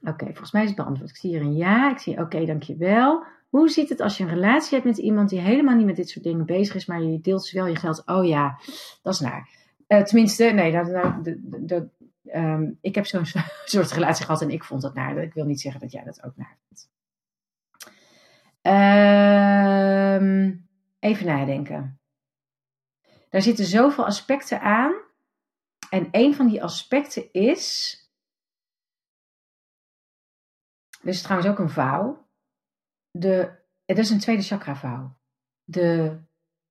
[0.00, 1.10] Oké, volgens mij is het beantwoord.
[1.10, 1.90] Ik zie hier een ja.
[1.90, 3.24] Ik zie oké, dankjewel.
[3.48, 6.08] Hoe ziet het als je een relatie hebt met iemand die helemaal niet met dit
[6.08, 8.02] soort dingen bezig is, maar je deelt dus wel je geld?
[8.06, 8.58] Oh ja,
[9.02, 9.48] dat is naar.
[9.88, 11.36] Uh, tenminste, nee, dat, dat,
[11.68, 11.84] dat,
[12.34, 13.24] um, ik heb zo'n
[13.64, 15.18] soort relatie gehad en ik vond dat naar.
[15.18, 16.90] Ik wil niet zeggen dat jij dat ook naar vindt.
[20.22, 20.68] Um,
[20.98, 22.00] even nadenken.
[23.28, 24.94] Daar zitten zoveel aspecten aan.
[25.90, 27.96] En een van die aspecten is.
[31.02, 32.27] Is trouwens ook een vouw.
[33.10, 33.50] De,
[33.84, 35.16] het is een tweede chakra vouw.
[35.64, 36.18] De,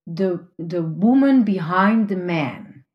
[0.03, 2.85] de, de woman behind the man.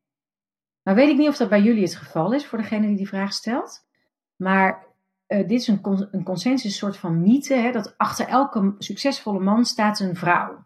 [0.83, 3.07] Nou weet ik niet of dat bij jullie het geval is, voor degene die die
[3.07, 3.87] vraag stelt.
[4.35, 4.85] Maar
[5.27, 9.65] uh, dit is een, een consensus soort van mythe, hè, dat achter elke succesvolle man
[9.65, 10.65] staat een vrouw.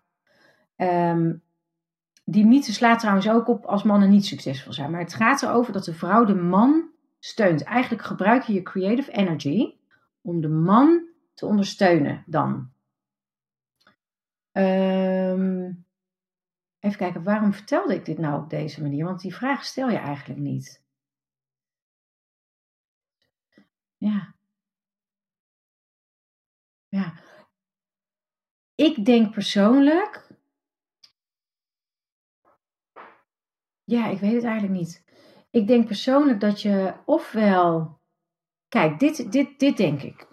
[0.75, 1.43] Um,
[2.23, 4.91] die mythe slaat trouwens ook op als mannen niet succesvol zijn.
[4.91, 7.63] Maar het gaat erover dat de vrouw de man steunt.
[7.63, 9.75] Eigenlijk gebruik je je creative energy
[10.21, 11.07] om de man
[11.38, 12.71] te ondersteunen dan.
[14.51, 15.85] Um,
[16.79, 19.05] even kijken, waarom vertelde ik dit nou op deze manier?
[19.05, 20.83] Want die vraag stel je eigenlijk niet.
[23.97, 24.35] Ja.
[26.88, 27.13] Ja.
[28.75, 30.27] Ik denk persoonlijk
[33.89, 35.03] Ja, ik weet het eigenlijk niet.
[35.49, 37.99] Ik denk persoonlijk dat je ofwel.
[38.67, 40.27] Kijk, dit, dit, dit denk ik.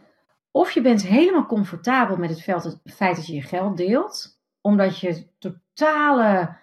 [0.57, 2.43] Of je bent helemaal comfortabel met het
[2.85, 6.57] feit dat je je geld deelt, omdat je totale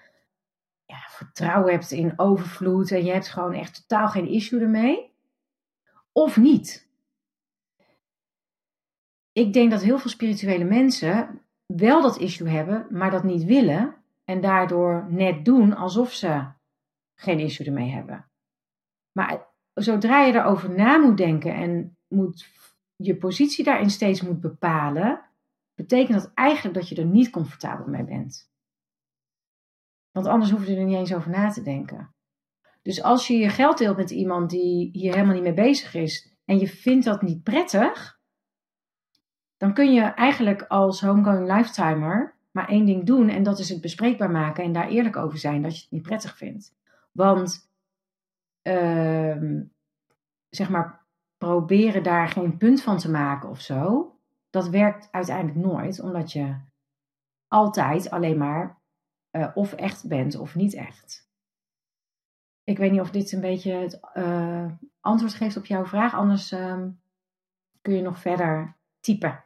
[0.85, 5.13] ja, vertrouwen hebt in overvloed en je hebt gewoon echt totaal geen issue ermee.
[6.11, 6.89] Of niet.
[9.31, 13.95] Ik denk dat heel veel spirituele mensen wel dat issue hebben, maar dat niet willen
[14.23, 16.47] en daardoor net doen alsof ze
[17.15, 18.29] geen issue ermee hebben.
[19.11, 22.60] Maar zodra je erover na moet denken en moet,
[23.01, 25.21] je positie daarin steeds moet bepalen,
[25.75, 28.51] betekent dat eigenlijk dat je er niet comfortabel mee bent.
[30.11, 32.13] Want anders hoef je er niet eens over na te denken.
[32.81, 36.35] Dus als je je geld deelt met iemand die hier helemaal niet mee bezig is
[36.45, 38.19] en je vindt dat niet prettig,
[39.57, 43.81] dan kun je eigenlijk als homegoing lifetimer maar één ding doen en dat is het
[43.81, 46.75] bespreekbaar maken en daar eerlijk over zijn dat je het niet prettig vindt.
[47.11, 47.69] Want
[48.63, 49.59] uh,
[50.49, 51.00] zeg maar,
[51.41, 54.11] proberen daar geen punt van te maken of zo,
[54.49, 56.55] dat werkt uiteindelijk nooit, omdat je
[57.47, 58.81] altijd alleen maar
[59.31, 61.29] uh, of echt bent of niet echt.
[62.63, 64.65] Ik weet niet of dit een beetje het uh,
[64.99, 66.83] antwoord geeft op jouw vraag, anders uh,
[67.81, 69.43] kun je nog verder typen.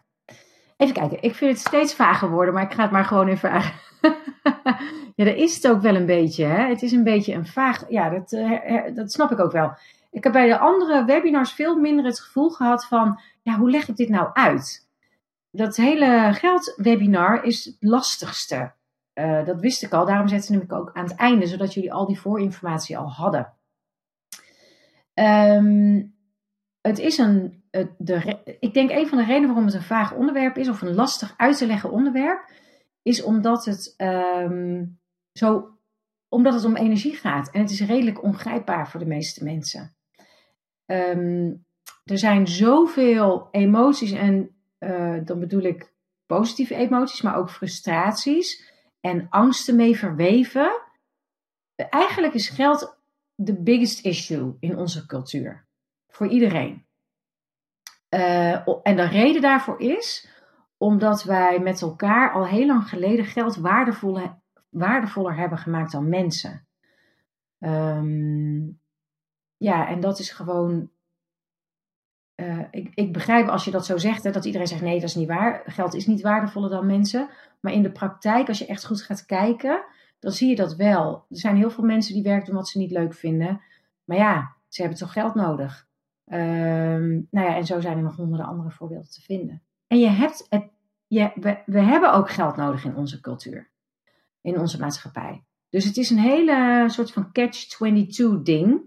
[0.77, 3.49] Even kijken, ik vind het steeds vager worden, maar ik ga het maar gewoon even
[3.49, 3.73] vragen.
[5.15, 6.45] Ja, dat is het ook wel een beetje.
[6.45, 6.67] Hè?
[6.67, 7.89] Het is een beetje een vaag.
[7.89, 9.73] Ja, dat, uh, dat snap ik ook wel.
[10.15, 13.87] Ik heb bij de andere webinars veel minder het gevoel gehad van: ja, hoe leg
[13.87, 14.89] ik dit nou uit?
[15.51, 18.73] Dat hele geldwebinar is het lastigste.
[19.13, 22.05] Uh, dat wist ik al, daarom zette ik ook aan het einde, zodat jullie al
[22.05, 23.53] die voorinformatie al hadden.
[25.13, 26.15] Um,
[26.81, 27.63] het is een.
[27.97, 30.95] De, ik denk een van de redenen waarom het een vaag onderwerp is, of een
[30.95, 32.51] lastig uit te leggen onderwerp,
[33.01, 34.99] is omdat het um,
[35.31, 35.77] zo,
[36.29, 37.51] omdat het om energie gaat.
[37.51, 39.94] En het is redelijk ongrijpbaar voor de meeste mensen.
[40.85, 41.65] Um,
[42.03, 45.93] er zijn zoveel emoties en uh, dan bedoel ik
[46.25, 50.81] positieve emoties, maar ook frustraties en angsten mee verweven.
[51.75, 52.97] Eigenlijk is geld
[53.35, 55.67] de biggest issue in onze cultuur.
[56.07, 56.85] Voor iedereen.
[58.09, 60.29] Uh, en de reden daarvoor is
[60.77, 66.67] omdat wij met elkaar al heel lang geleden geld waardevoller waardevoller hebben gemaakt dan mensen.
[67.59, 68.79] Um,
[69.57, 70.89] ja, en dat is gewoon.
[72.35, 75.09] Uh, ik, ik begrijp als je dat zo zegt, hè, dat iedereen zegt: nee, dat
[75.09, 75.63] is niet waar.
[75.65, 77.29] Geld is niet waardevoller dan mensen.
[77.59, 79.83] Maar in de praktijk, als je echt goed gaat kijken,
[80.19, 81.25] dan zie je dat wel.
[81.29, 83.61] Er zijn heel veel mensen die werken wat ze niet leuk vinden.
[84.03, 85.87] Maar ja, ze hebben toch geld nodig.
[86.25, 89.61] Um, nou ja, en zo zijn er nog honderden andere voorbeelden te vinden.
[89.87, 90.69] En je hebt het,
[91.07, 93.71] je, we, we hebben ook geld nodig in onze cultuur
[94.41, 95.43] in onze maatschappij.
[95.69, 98.81] Dus het is een hele soort van catch-22 ding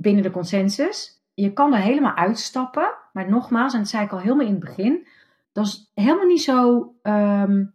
[0.00, 1.22] binnen de consensus.
[1.34, 4.60] Je kan er helemaal uitstappen, maar nogmaals, en dat zei ik al helemaal in het
[4.60, 5.06] begin,
[5.52, 7.74] dat is helemaal niet zo, um,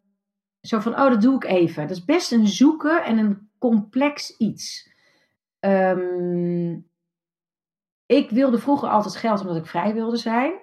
[0.62, 1.88] zo van, oh, dat doe ik even.
[1.88, 4.92] Dat is best een zoeken en een complex iets.
[5.60, 6.88] Um,
[8.06, 10.54] ik wilde vroeger altijd geld omdat ik vrij wilde zijn.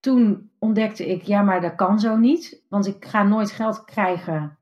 [0.00, 2.62] toen ontdekte ik, ja, maar dat kan zo niet.
[2.68, 4.58] Want ik ga nooit geld krijgen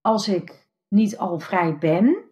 [0.00, 2.31] als ik niet al vrij ben.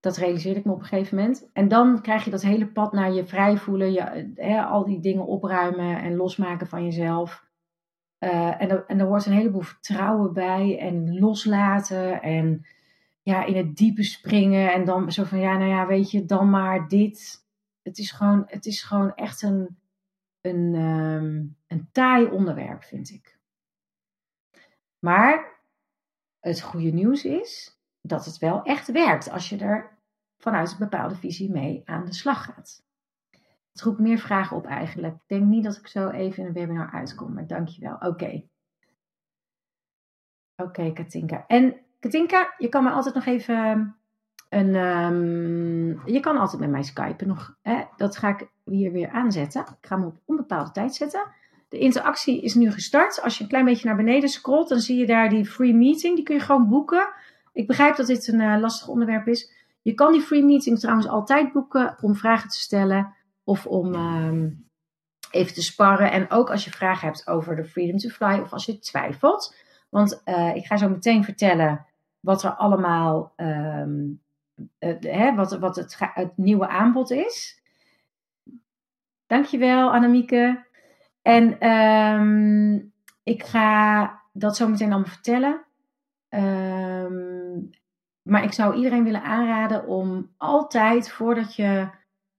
[0.00, 1.50] Dat realiseerde ik me op een gegeven moment.
[1.52, 5.00] En dan krijg je dat hele pad naar je vrij voelen, je, hè, al die
[5.00, 7.46] dingen opruimen en losmaken van jezelf.
[8.24, 12.66] Uh, en, er, en er hoort een heleboel vertrouwen bij en loslaten en
[13.22, 14.72] ja, in het diepe springen.
[14.72, 17.46] En dan zo van, ja, nou ja, weet je, dan maar dit.
[17.82, 19.78] Het is gewoon, het is gewoon echt een,
[20.40, 23.38] een, um, een taai onderwerp, vind ik.
[24.98, 25.60] Maar
[26.40, 27.77] het goede nieuws is
[28.08, 29.98] dat het wel echt werkt als je er
[30.38, 32.82] vanuit een bepaalde visie mee aan de slag gaat.
[33.72, 35.14] Het roept meer vragen op eigenlijk.
[35.14, 37.94] Ik denk niet dat ik zo even in een webinar uitkom, maar dankjewel.
[37.94, 38.06] Oké.
[38.06, 38.48] Okay.
[40.56, 41.44] Oké, okay, Katinka.
[41.46, 43.96] En Katinka, je kan me altijd nog even
[44.48, 44.74] een.
[44.74, 47.56] Um, je kan altijd met mij skypen nog.
[47.62, 47.84] Hè?
[47.96, 49.60] Dat ga ik hier weer aanzetten.
[49.60, 51.30] Ik ga hem op onbepaalde tijd zetten.
[51.68, 53.22] De interactie is nu gestart.
[53.22, 56.14] Als je een klein beetje naar beneden scrolt, dan zie je daar die free meeting.
[56.14, 57.08] Die kun je gewoon boeken.
[57.58, 59.52] Ik begrijp dat dit een uh, lastig onderwerp is.
[59.82, 64.68] Je kan die free meeting trouwens altijd boeken om vragen te stellen of om um,
[65.30, 66.10] even te sparren.
[66.10, 69.56] En ook als je vragen hebt over de Freedom to Fly of als je twijfelt.
[69.88, 71.86] Want uh, ik ga zo meteen vertellen
[72.20, 74.22] wat er allemaal, um,
[74.78, 77.62] uh, hè, wat, wat het, nieuwe aanbod is.
[79.26, 80.64] Dankjewel Annemieke.
[81.22, 82.92] En um,
[83.22, 85.66] ik ga dat zo meteen allemaal vertellen.
[86.28, 87.70] Um,
[88.22, 91.88] maar ik zou iedereen willen aanraden om altijd voordat je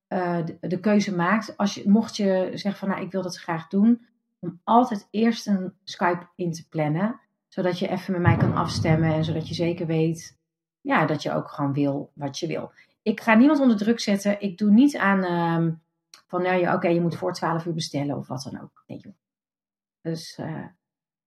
[0.08, 3.68] uh, de, keuze maakt, als je, mocht je zeggen van nou ik wil dat graag
[3.68, 4.08] doen,
[4.40, 9.14] om altijd eerst een Skype in te plannen zodat je even met mij kan afstemmen
[9.14, 10.38] en zodat je zeker weet
[10.82, 12.72] ja, dat je ook gewoon wil wat je wil.
[13.02, 14.42] Ik ga niemand onder druk zetten.
[14.42, 15.74] Ik doe niet aan uh,
[16.28, 18.84] van nou ja, oké, je moet voor 12 uur bestellen of wat dan ook.
[18.88, 19.14] Nee, joh.
[20.02, 20.66] Dus uh,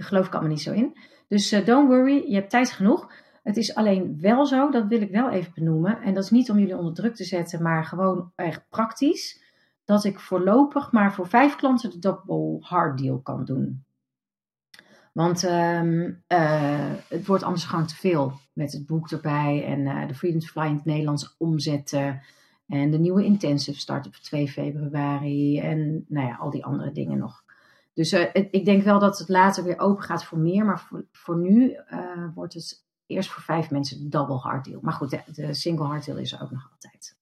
[0.03, 0.97] geloof ik allemaal niet zo in.
[1.29, 3.13] Dus uh, don't worry, je hebt tijd genoeg.
[3.43, 6.01] Het is alleen wel zo, dat wil ik wel even benoemen.
[6.01, 9.41] En dat is niet om jullie onder druk te zetten, maar gewoon echt praktisch.
[9.85, 13.85] Dat ik voorlopig maar voor vijf klanten de double hard deal kan doen.
[15.13, 20.09] Want um, uh, het wordt anders gewoon te veel met het boek erbij en uh,
[20.09, 22.23] de Freedom Fly in het Nederlands omzetten.
[22.67, 27.19] En de nieuwe intensive start op 2 februari en nou ja, al die andere dingen
[27.19, 27.45] nog.
[27.93, 31.07] Dus het, ik denk wel dat het later weer open gaat voor meer, maar voor,
[31.11, 31.76] voor nu
[32.34, 34.80] wordt het eerst voor vijf mensen de double hard deal.
[34.80, 37.16] Maar goed, de, single hard deal is er ook nog altijd.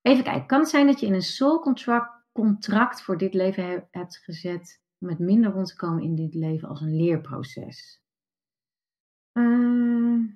[0.00, 3.64] Even kijken, kan het zijn dat je in een soul contract, contract voor dit leven
[3.64, 8.02] he, hebt gezet met minder rond te komen in dit leven als een leerproces.
[9.32, 10.32] Uh,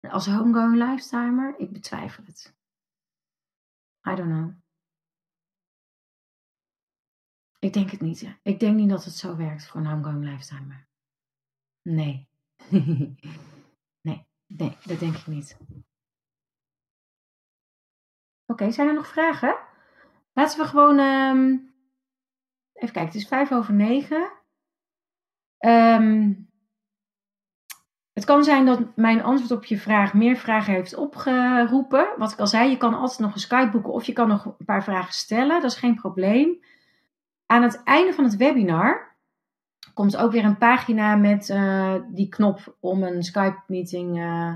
[0.00, 1.54] als homegoing lifetimer?
[1.58, 2.54] Ik betwijfel het.
[4.08, 4.63] I don't know.
[7.64, 8.38] Ik denk het niet.
[8.42, 10.86] Ik denk niet dat het zo werkt voor een homegoing lifetimer.
[11.82, 12.28] Nee.
[14.08, 15.56] nee, nee, dat denk ik niet.
[18.46, 19.56] Oké, zijn er nog vragen?
[20.32, 21.74] Laten we gewoon um,
[22.72, 24.30] Even kijken, het is vijf over negen.
[25.58, 26.50] Um,
[28.12, 32.14] het kan zijn dat mijn antwoord op je vraag meer vragen heeft opgeroepen.
[32.16, 34.44] Wat ik al zei, je kan altijd nog een Skype boeken of je kan nog
[34.44, 35.60] een paar vragen stellen.
[35.60, 36.62] Dat is geen probleem.
[37.46, 39.16] Aan het einde van het webinar
[39.94, 44.18] komt ook weer een pagina met uh, die knop om een Skype meeting.
[44.18, 44.54] Uh...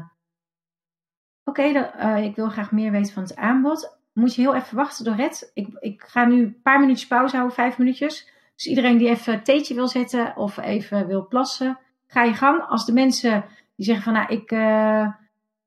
[1.45, 5.05] Oké, uh, ik wil graag meer weten van het aanbod moet je heel even wachten,
[5.05, 5.51] Dorette.
[5.55, 8.31] Ik, ik ga nu een paar minuutjes pauze houden, vijf minuutjes.
[8.55, 12.63] Dus iedereen die even een theetje wil zetten of even wil plassen, ga je gang.
[12.63, 13.45] Als de mensen
[13.77, 14.51] die zeggen van, nou, ik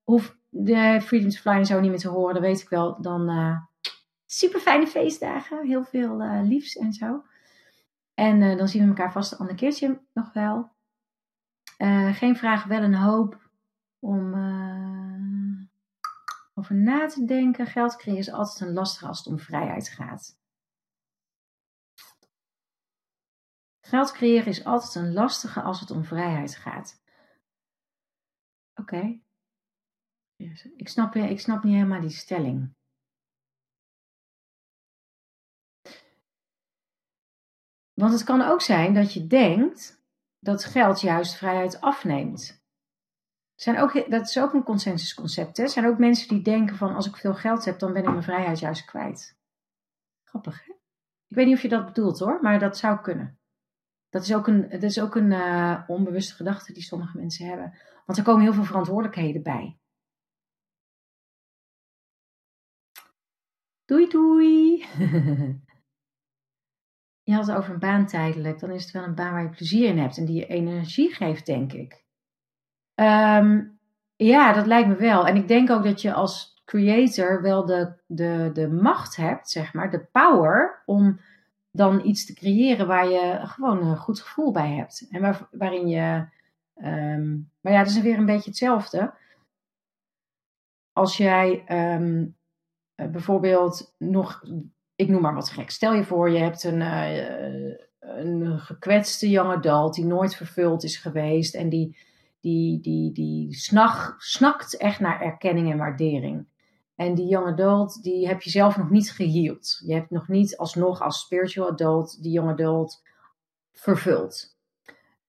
[0.04, 3.02] hoef de Freedom to Fly zo niet meer te horen, dat weet ik wel.
[3.02, 3.30] Dan
[4.32, 7.24] super fijne feestdagen, heel veel uh, liefs en zo.
[8.14, 10.72] En dan zien we elkaar vast een ander keertje nog wel.
[12.14, 13.50] geen vraag, wel een hoop
[14.00, 14.34] om
[16.54, 17.66] over na te denken.
[17.66, 20.40] Geld creëren is altijd een lastige als het om vrijheid gaat.
[23.82, 27.02] Geld creëren is altijd een lastige als het om vrijheid gaat.
[28.76, 29.20] Oké.
[30.76, 32.74] Ik, snap, ik snap niet helemaal die stelling.
[38.02, 40.04] Want het kan ook zijn dat je denkt
[40.40, 42.64] dat geld juist vrijheid afneemt
[43.56, 45.58] zijn ook, dat is ook een consensusconcept.
[45.58, 48.10] Er zijn ook mensen die denken van als ik veel geld heb, dan ben ik
[48.10, 49.38] mijn vrijheid juist kwijt.
[50.24, 50.74] Grappig, hè?
[51.28, 53.40] Ik weet niet of je dat bedoelt hoor, maar dat zou kunnen.
[54.10, 57.78] Dat is ook een, is ook een uh, onbewuste gedachte die sommige mensen hebben.
[58.06, 59.78] Want er komen heel veel verantwoordelijkheden bij.
[63.86, 64.86] Doei doei!
[67.24, 68.60] je had het over een baan tijdelijk.
[68.60, 71.14] Dan is het wel een baan waar je plezier in hebt en die je energie
[71.14, 72.04] geeft, denk ik.
[72.96, 73.64] Ehm,
[74.16, 75.28] ja, dat lijkt me wel.
[75.28, 79.74] En ik denk ook dat je als creator wel de, de, de macht hebt, zeg
[79.74, 81.20] maar, de power om
[81.72, 85.08] dan iets te creëren waar je gewoon een goed gevoel bij hebt.
[85.10, 86.28] En waar, waarin je.
[86.76, 89.14] Ehm, maar ja, dat is weer een beetje hetzelfde.
[90.94, 92.26] Als jij ehm,
[92.96, 94.44] eh, bijvoorbeeld nog.
[95.02, 95.70] Ik noem maar wat gek.
[95.70, 100.98] Stel je voor, je hebt een, uh, een gekwetste young adult die nooit vervuld is
[100.98, 101.98] geweest en die,
[102.40, 103.56] die, die, die
[104.18, 106.46] snakt echt naar erkenning en waardering.
[106.96, 109.82] En die young adult, die heb je zelf nog niet geheeld.
[109.86, 113.04] Je hebt nog niet alsnog als spiritual adult die young adult
[113.72, 114.58] vervuld.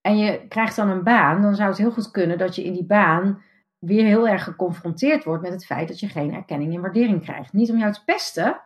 [0.01, 2.73] En je krijgt dan een baan, dan zou het heel goed kunnen dat je in
[2.73, 3.43] die baan
[3.79, 7.53] weer heel erg geconfronteerd wordt met het feit dat je geen erkenning en waardering krijgt.
[7.53, 8.61] Niet om jou te pesten,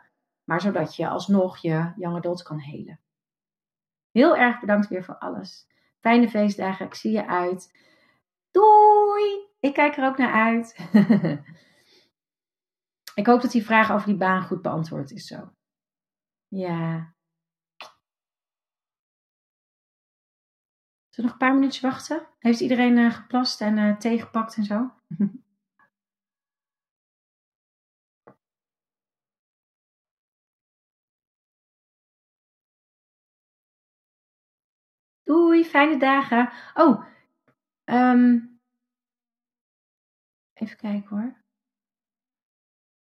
[0.47, 3.01] maar zodat je alsnog je young adult kan helen.
[4.11, 5.67] Heel erg bedankt weer voor alles.
[6.01, 7.79] Fijne feestdagen, ik zie je uit.
[8.51, 9.49] Doei!
[9.61, 10.77] Ik kijk er ook naar uit.
[13.15, 15.53] Ik hoop dat die vraag over die baan goed beantwoord is zo.
[16.49, 17.15] Ja.
[21.09, 22.27] Zullen we nog een paar minuutjes wachten?
[22.39, 24.91] Heeft iedereen uh, geplast en uh, thee gepakt en zo?
[35.27, 36.53] Doei, fijne dagen.
[36.75, 37.05] Oh,
[37.85, 38.61] um,
[40.53, 41.45] even kijken hoor.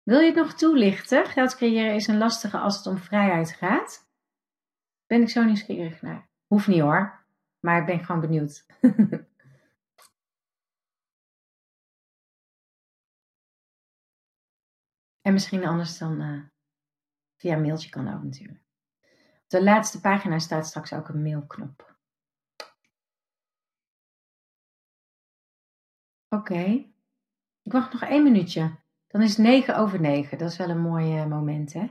[0.03, 1.25] Wil je het nog toelichten?
[1.25, 4.09] Geld creëren is een lastige als het om vrijheid gaat.
[5.05, 6.29] Ben ik zo nieuwsgierig naar.
[6.45, 7.25] Hoeft niet hoor,
[7.59, 8.65] maar ik ben gewoon benieuwd.
[15.27, 16.43] en misschien anders dan uh,
[17.35, 18.63] via mailtje kan ook natuurlijk.
[19.43, 21.96] Op de laatste pagina staat straks ook een mailknop.
[26.37, 26.85] Oké.
[27.61, 28.71] Ik wacht nog één minuutje.
[29.07, 30.37] Dan is het 9 over 9.
[30.37, 31.87] Dat is wel een mooi uh, moment, hè?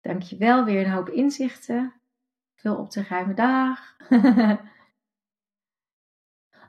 [0.00, 2.00] Dankjewel, weer een hoop inzichten.
[2.54, 3.96] Veel op te ruimen dag.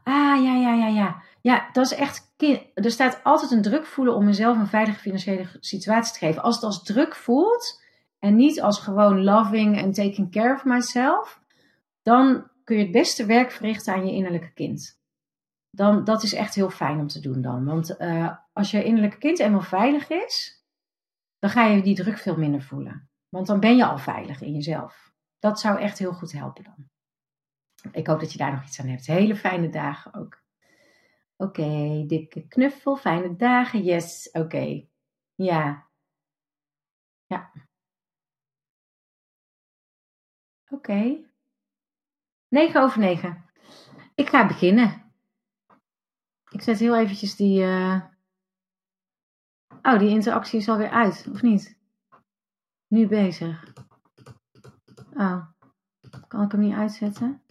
[0.03, 1.23] ah, ja, ja, ja, ja.
[1.41, 2.29] Ja, dat is echt.
[2.73, 6.41] Er staat altijd een druk voelen om mezelf een veilige financiële situatie te geven.
[6.41, 7.83] Als het als druk voelt
[8.19, 11.41] en niet als gewoon loving en taking care of myself,
[12.01, 15.00] dan kun je het beste werk verrichten aan je innerlijke kind
[15.71, 17.65] dan dat is echt heel fijn om te doen dan.
[17.65, 20.65] Want uh, als je innerlijke kind eenmaal veilig is,
[21.39, 23.09] dan ga je die druk veel minder voelen.
[23.29, 25.13] Want dan ben je al veilig in jezelf.
[25.39, 26.89] Dat zou echt heel goed helpen dan.
[27.91, 29.05] Ik hoop dat je daar nog iets aan hebt.
[29.05, 30.43] Hele fijne dagen ook.
[31.35, 33.83] Oké, dikke knuffel, fijne dagen.
[33.83, 34.85] Yes, oké.
[35.35, 35.89] Ja.
[37.25, 37.51] Ja.
[40.69, 40.75] Oké.
[40.75, 41.29] Okay.
[42.47, 43.45] 9 over 9.
[44.15, 45.10] Ik ga beginnen.
[46.51, 47.63] Ik zet heel eventjes die...
[47.63, 48.01] Uh...
[49.81, 51.79] Oh, die interactie is alweer uit, of niet?
[52.87, 53.73] Nu bezig.
[55.13, 55.45] Oh,
[56.27, 57.43] kan ik hem niet uitzetten?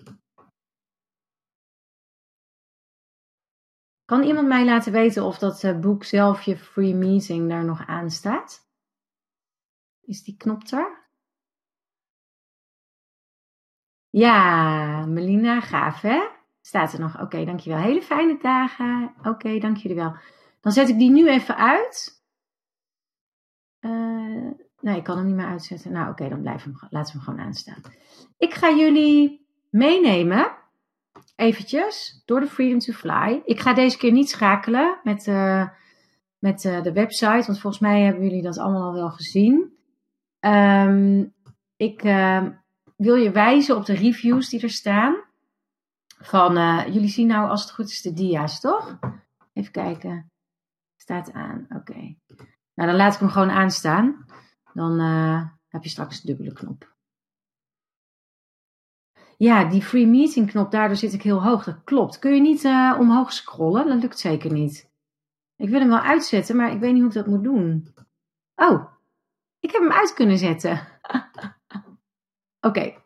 [4.05, 7.87] Kan iemand mij laten weten of dat uh, boek zelf, je free meeting, daar nog
[7.87, 8.69] aan staat?
[10.01, 11.11] Is die knop daar?
[14.09, 16.40] Ja, Melina, gaaf hè?
[16.71, 17.21] Staat er nog.
[17.21, 17.79] Oké, dankjewel.
[17.79, 19.15] Hele fijne dagen.
[19.23, 20.15] Oké, jullie wel.
[20.61, 22.23] Dan zet ik die nu even uit.
[23.81, 24.51] Uh,
[24.81, 25.93] nee, ik kan hem niet meer uitzetten.
[25.93, 27.81] Nou, oké, dan blijven we, laten we hem gewoon aanstaan.
[28.39, 30.57] Ik ga jullie meenemen,
[31.37, 33.43] eventjes, door de Freedom to Fly.
[33.45, 35.69] Ik ga deze keer niet schakelen met, uh,
[36.39, 39.73] met uh, de website, want volgens mij hebben jullie dat allemaal al wel gezien.
[40.41, 41.35] Um,
[41.77, 42.51] ik ehm,
[42.97, 45.29] wil je wijzen op de reviews die er staan
[46.23, 48.99] van, uh, jullie zien nou als het goed is de dia's, toch?
[49.53, 50.31] Even kijken.
[50.97, 52.17] Staat aan, oké.
[52.75, 54.27] Nou, dan laat ik hem gewoon aanstaan.
[54.73, 56.95] Dan uh, heb je straks een dubbele knop.
[59.37, 61.65] Ja, die free meeting knop, daardoor zit ik heel hoog.
[61.65, 62.19] Dat klopt.
[62.19, 63.87] Kun je niet uh, omhoog scrollen?
[63.87, 64.91] Dat lukt zeker niet.
[65.57, 67.95] Ik wil hem wel uitzetten, maar ik weet niet hoe ik dat moet doen.
[68.55, 68.93] Oh,
[69.59, 70.89] ik heb hem uit kunnen zetten.
[72.69, 73.00] Oké,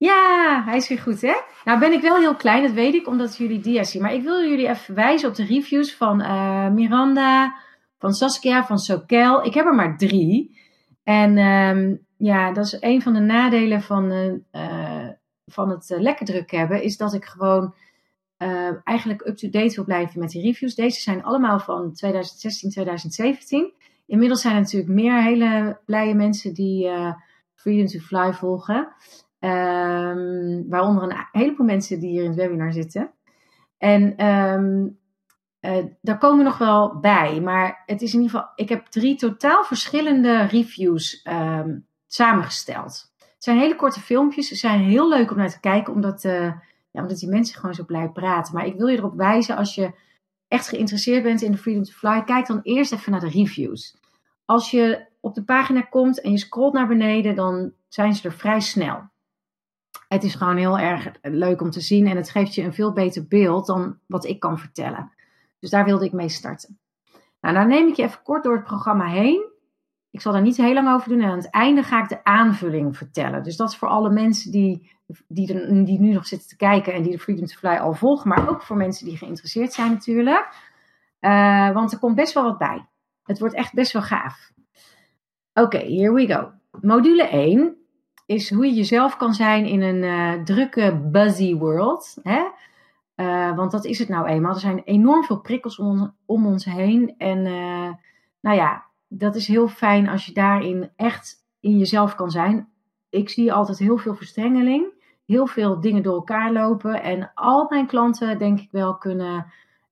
[0.00, 1.34] ja, hij is weer goed, hè?
[1.64, 4.02] Nou ben ik wel heel klein, dat weet ik, omdat jullie dia zien.
[4.02, 7.56] Maar ik wil jullie even wijzen op de reviews van uh, Miranda,
[7.98, 9.44] van Saskia, van Sokel.
[9.44, 10.58] Ik heb er maar drie.
[11.02, 14.12] En um, ja, dat is een van de nadelen van,
[14.52, 15.08] uh,
[15.46, 17.74] van het lekker druk hebben, is dat ik gewoon
[18.84, 20.74] eigenlijk up-to-date wil blijven met die reviews.
[20.74, 23.72] Deze zijn allemaal van 2016, 2017.
[24.06, 26.90] Inmiddels zijn er natuurlijk meer hele blije mensen die
[27.54, 28.94] Freedom to Fly volgen.
[29.40, 33.10] Um, waaronder een heleboel mensen die hier in het webinar zitten.
[33.78, 34.98] En um,
[35.60, 37.40] uh, daar komen nog wel bij.
[37.40, 38.52] Maar het is in ieder geval.
[38.54, 43.12] Ik heb drie totaal verschillende reviews um, samengesteld.
[43.18, 44.48] Het zijn hele korte filmpjes.
[44.48, 46.52] Ze zijn heel leuk om naar te kijken, omdat, uh,
[46.90, 48.54] ja, omdat die mensen gewoon zo blij praten.
[48.54, 49.92] Maar ik wil je erop wijzen als je
[50.48, 53.98] echt geïnteresseerd bent in de Freedom to Fly, kijk dan eerst even naar de reviews.
[54.44, 58.34] Als je op de pagina komt en je scrolt naar beneden, dan zijn ze er
[58.34, 59.09] vrij snel.
[60.12, 62.92] Het is gewoon heel erg leuk om te zien en het geeft je een veel
[62.92, 65.12] beter beeld dan wat ik kan vertellen.
[65.58, 66.78] Dus daar wilde ik mee starten.
[67.40, 69.48] Nou, dan neem ik je even kort door het programma heen.
[70.10, 72.24] Ik zal daar niet heel lang over doen en aan het einde ga ik de
[72.24, 73.42] aanvulling vertellen.
[73.42, 74.90] Dus dat is voor alle mensen die,
[75.28, 75.46] die,
[75.84, 78.48] die nu nog zitten te kijken en die de Freedom to Fly al volgen, maar
[78.48, 80.48] ook voor mensen die geïnteresseerd zijn natuurlijk.
[81.20, 82.86] Uh, want er komt best wel wat bij.
[83.22, 84.52] Het wordt echt best wel gaaf.
[85.52, 86.52] Oké, here we go.
[86.80, 87.79] Module 1
[88.30, 92.18] is hoe je jezelf kan zijn in een uh, drukke, buzzy world.
[92.22, 92.42] Hè?
[93.16, 94.54] Uh, want dat is het nou eenmaal.
[94.54, 97.14] Er zijn enorm veel prikkels om, om ons heen.
[97.18, 97.90] En uh,
[98.40, 102.68] nou ja, dat is heel fijn als je daarin echt in jezelf kan zijn.
[103.08, 104.86] Ik zie altijd heel veel verstrengeling.
[105.26, 107.02] Heel veel dingen door elkaar lopen.
[107.02, 109.46] En al mijn klanten, denk ik wel, kunnen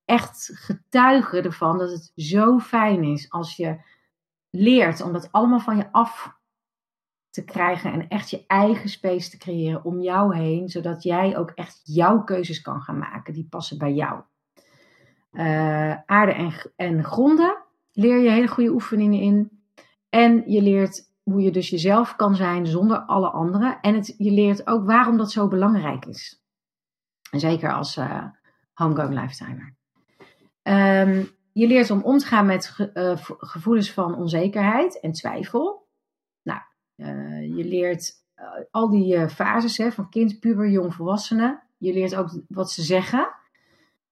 [0.04, 3.76] echt getuigen ervan dat het zo fijn is als je
[4.50, 6.37] leert om dat allemaal van je af
[7.38, 11.50] te krijgen en echt je eigen space te creëren om jou heen, zodat jij ook
[11.50, 14.20] echt jouw keuzes kan gaan maken die passen bij jou.
[15.32, 19.62] Uh, aarde en, en gronden leer je hele goede oefeningen in.
[20.08, 23.80] En je leert hoe je dus jezelf kan zijn zonder alle anderen.
[23.80, 26.42] En je leert ook waarom dat zo belangrijk is.
[27.30, 28.24] En zeker als uh,
[28.72, 29.76] homegoing lifetimer.
[30.62, 35.77] Um, je leert om om te gaan met ge, uh, gevoelens van onzekerheid en twijfel.
[36.98, 41.60] Uh, je leert uh, al die uh, fases hè, van kind, puber, jong, volwassene.
[41.76, 43.28] Je leert ook wat ze zeggen.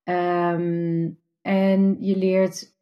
[0.05, 2.74] Um, en je leert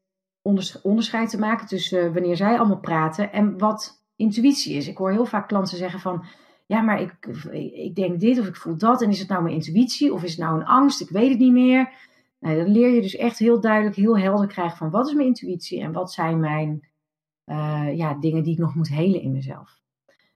[0.42, 4.88] onders onderscheid te maken tussen wanneer zij allemaal praten en wat intuïtie is.
[4.88, 6.24] Ik hoor heel vaak klanten zeggen van,
[6.66, 7.26] ja, maar ik,
[7.72, 9.02] ik denk dit of ik voel dat.
[9.02, 11.00] En is het nou mijn intuïtie of is het nou een angst?
[11.00, 11.92] Ik weet het niet meer.
[12.38, 15.26] Nou, dan leer je dus echt heel duidelijk, heel helder krijgen van wat is mijn
[15.26, 16.88] intuïtie en wat zijn mijn
[17.96, 19.82] ja, dingen die ik nog moet helen in mezelf.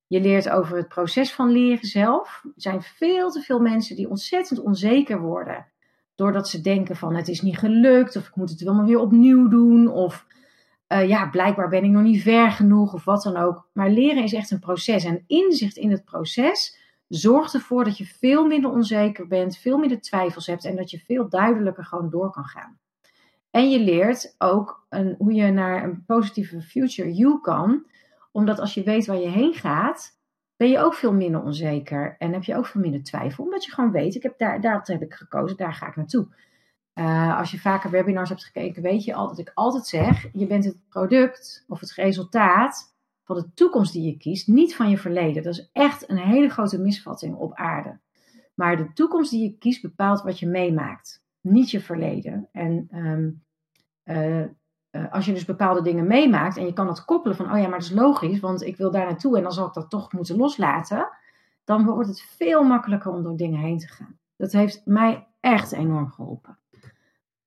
[0.09, 2.41] Je leert over het proces van leren zelf.
[2.45, 5.67] Er zijn veel te veel mensen die ontzettend onzeker worden.
[6.15, 8.99] Doordat ze denken van het is niet gelukt of ik moet het wel maar weer
[8.99, 9.89] opnieuw doen.
[9.89, 10.27] Of
[10.89, 13.69] uh, ja, blijkbaar ben ik nog niet ver genoeg of wat dan ook.
[13.73, 15.05] Maar leren is echt een proces.
[15.05, 16.79] En inzicht in het proces
[17.09, 20.99] zorgt ervoor dat je veel minder onzeker bent, veel minder twijfels hebt en dat je
[20.99, 22.79] veel duidelijker gewoon door kan gaan.
[23.51, 27.87] En je leert ook een, hoe je naar een positieve future you kan
[28.39, 30.18] omdat als je weet waar je heen gaat,
[30.57, 33.45] ben je ook veel minder onzeker en heb je ook veel minder twijfel.
[33.45, 36.26] Omdat je gewoon weet, ik heb daar, daar heb ik gekozen, daar ga ik naartoe.
[36.95, 40.47] Uh, als je vaker webinars hebt gekeken, weet je al dat ik altijd zeg: je
[40.47, 44.99] bent het product of het resultaat van de toekomst die je kiest, niet van je
[44.99, 45.43] verleden.
[45.43, 47.99] Dat is echt een hele grote misvatting op aarde.
[48.55, 52.49] Maar de toekomst die je kiest bepaalt wat je meemaakt, niet je verleden.
[52.53, 53.43] En um,
[54.93, 57.68] uh, als je dus bepaalde dingen meemaakt en je kan dat koppelen van, oh ja,
[57.68, 60.12] maar dat is logisch, want ik wil daar naartoe en dan zal ik dat toch
[60.12, 61.09] moeten loslaten,
[61.64, 64.18] dan wordt het veel makkelijker om door dingen heen te gaan.
[64.36, 66.58] Dat heeft mij echt enorm geholpen.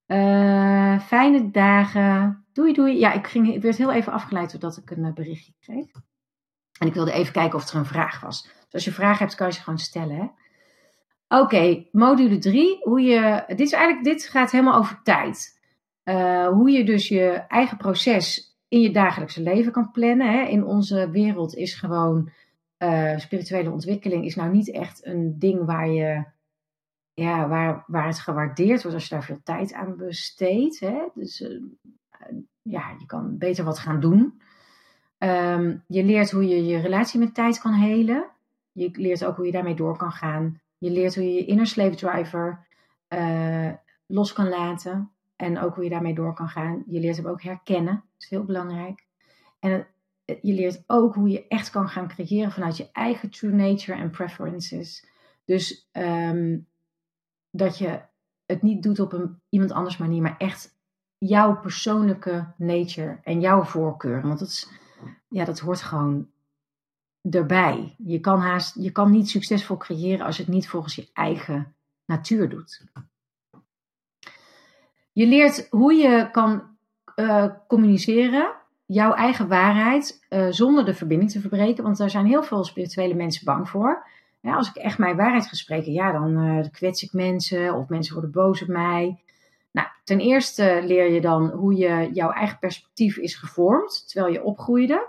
[0.07, 2.45] Uh, fijne dagen.
[2.53, 2.99] Doei doei.
[2.99, 5.91] Ja, ik, ging, ik werd heel even afgeleid doordat ik een eh, berichtje kreeg.
[6.79, 8.41] En ik wilde even kijken of er een vraag was.
[8.41, 10.31] Dus als je vragen hebt, kan je ze gewoon stellen.
[11.27, 12.79] Oké, module 3.
[12.81, 13.43] Hoe je.
[13.47, 15.59] Dit is eigenlijk, dit gaat helemaal over tijd.
[16.03, 20.31] Uh, hoe je dus je eigen proces in je dagelijkse leven kan plannen.
[20.31, 20.41] Hè.
[20.45, 22.29] In onze wereld is gewoon
[22.77, 26.23] uh, spirituele ontwikkeling is nou niet echt een ding waar je
[27.13, 30.85] ja, waar, waar het gewaardeerd wordt als je daar veel tijd aan besteedt.
[31.13, 31.61] Dus uh,
[32.61, 34.41] ja, je kan beter wat gaan doen.
[35.17, 38.25] Um, je leert hoe je je relatie met tijd kan helen.
[38.71, 40.61] Je leert ook hoe je daarmee door kan gaan.
[40.77, 42.67] Je leert hoe je je inner slave driver
[44.05, 45.11] los kan laten.
[45.41, 46.83] En ook hoe je daarmee door kan gaan.
[46.87, 47.93] Je leert hem ook herkennen.
[47.93, 49.05] Dat is heel belangrijk.
[49.59, 49.87] En
[50.25, 54.09] je leert ook hoe je echt kan gaan creëren vanuit je eigen true nature en
[54.09, 55.07] preferences.
[55.45, 56.67] Dus um,
[57.49, 58.01] dat je
[58.45, 60.77] het niet doet op een iemand anders manier, maar echt
[61.17, 64.21] jouw persoonlijke nature en jouw voorkeur.
[64.21, 64.69] Want dat, is,
[65.27, 66.29] ja, dat hoort gewoon
[67.29, 67.95] erbij.
[67.97, 71.75] Je kan, haast, je kan niet succesvol creëren als je het niet volgens je eigen
[72.05, 72.85] natuur doet.
[75.13, 76.63] Je leert hoe je kan
[77.15, 78.53] uh, communiceren.
[78.85, 81.83] jouw eigen waarheid uh, zonder de verbinding te verbreken.
[81.83, 84.07] Want daar zijn heel veel spirituele mensen bang voor.
[84.41, 88.13] Als ik echt mijn waarheid ga spreken, ja, dan uh, kwets ik mensen of mensen
[88.13, 89.23] worden boos op mij.
[89.71, 94.43] Nou, ten eerste leer je dan hoe je jouw eigen perspectief is gevormd terwijl je
[94.43, 95.07] opgroeide.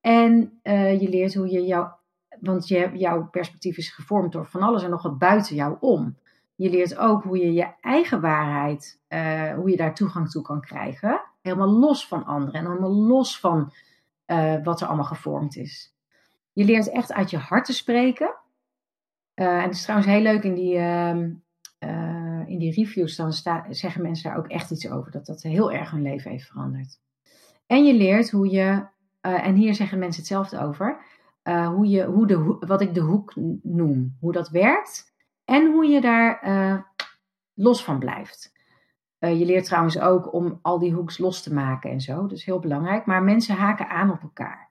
[0.00, 0.60] En
[1.00, 1.96] je leert hoe je jouw,
[2.40, 6.16] want je, jouw perspectief is gevormd door van alles en nog wat buiten jou om.
[6.60, 10.60] Je leert ook hoe je je eigen waarheid, uh, hoe je daar toegang toe kan
[10.60, 11.20] krijgen.
[11.42, 13.72] Helemaal los van anderen en helemaal los van
[14.26, 15.94] uh, wat er allemaal gevormd is.
[16.52, 18.34] Je leert echt uit je hart te spreken.
[19.34, 21.32] en het is trouwens heel leuk in die, ehm,
[22.46, 25.10] in die reviews, dan sta, zeggen mensen daar ook echt iets over.
[25.10, 27.00] Dat dat heel erg hun leven heeft veranderd.
[27.66, 28.86] En je leert hoe je,
[29.20, 31.00] en hier zeggen mensen hetzelfde over,
[31.42, 33.32] hoe je, hoe de, wat ik de hoek
[33.62, 35.09] noem, hoe dat werkt
[35.50, 36.80] en hoe je daar uh,
[37.54, 38.52] los van blijft.
[39.18, 42.22] Uh, je leert trouwens ook om al die hoeks los te maken en zo.
[42.22, 43.06] Dat is heel belangrijk.
[43.06, 44.68] Maar mensen haken aan op elkaar.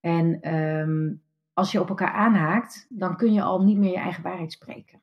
[0.00, 1.22] En um,
[1.52, 5.00] als je op elkaar aanhaakt, dan kun je al niet meer je eigen waarheid spreken.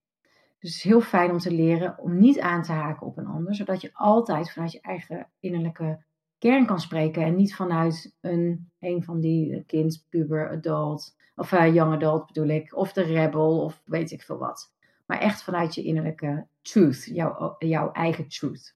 [0.60, 3.27] Dus het is heel fijn om te leren om niet aan te haken op een
[3.27, 6.03] ander, zodat je altijd vanuit je eigen innerlijke
[6.38, 11.73] kern kan spreken en niet vanuit een, een van die kind, puber, adult, of uh,
[11.73, 14.76] young adult bedoel ik, of de rebel, of weet ik veel wat
[15.07, 18.75] maar echt vanuit je innerlijke truth, jouw, jouw eigen truth.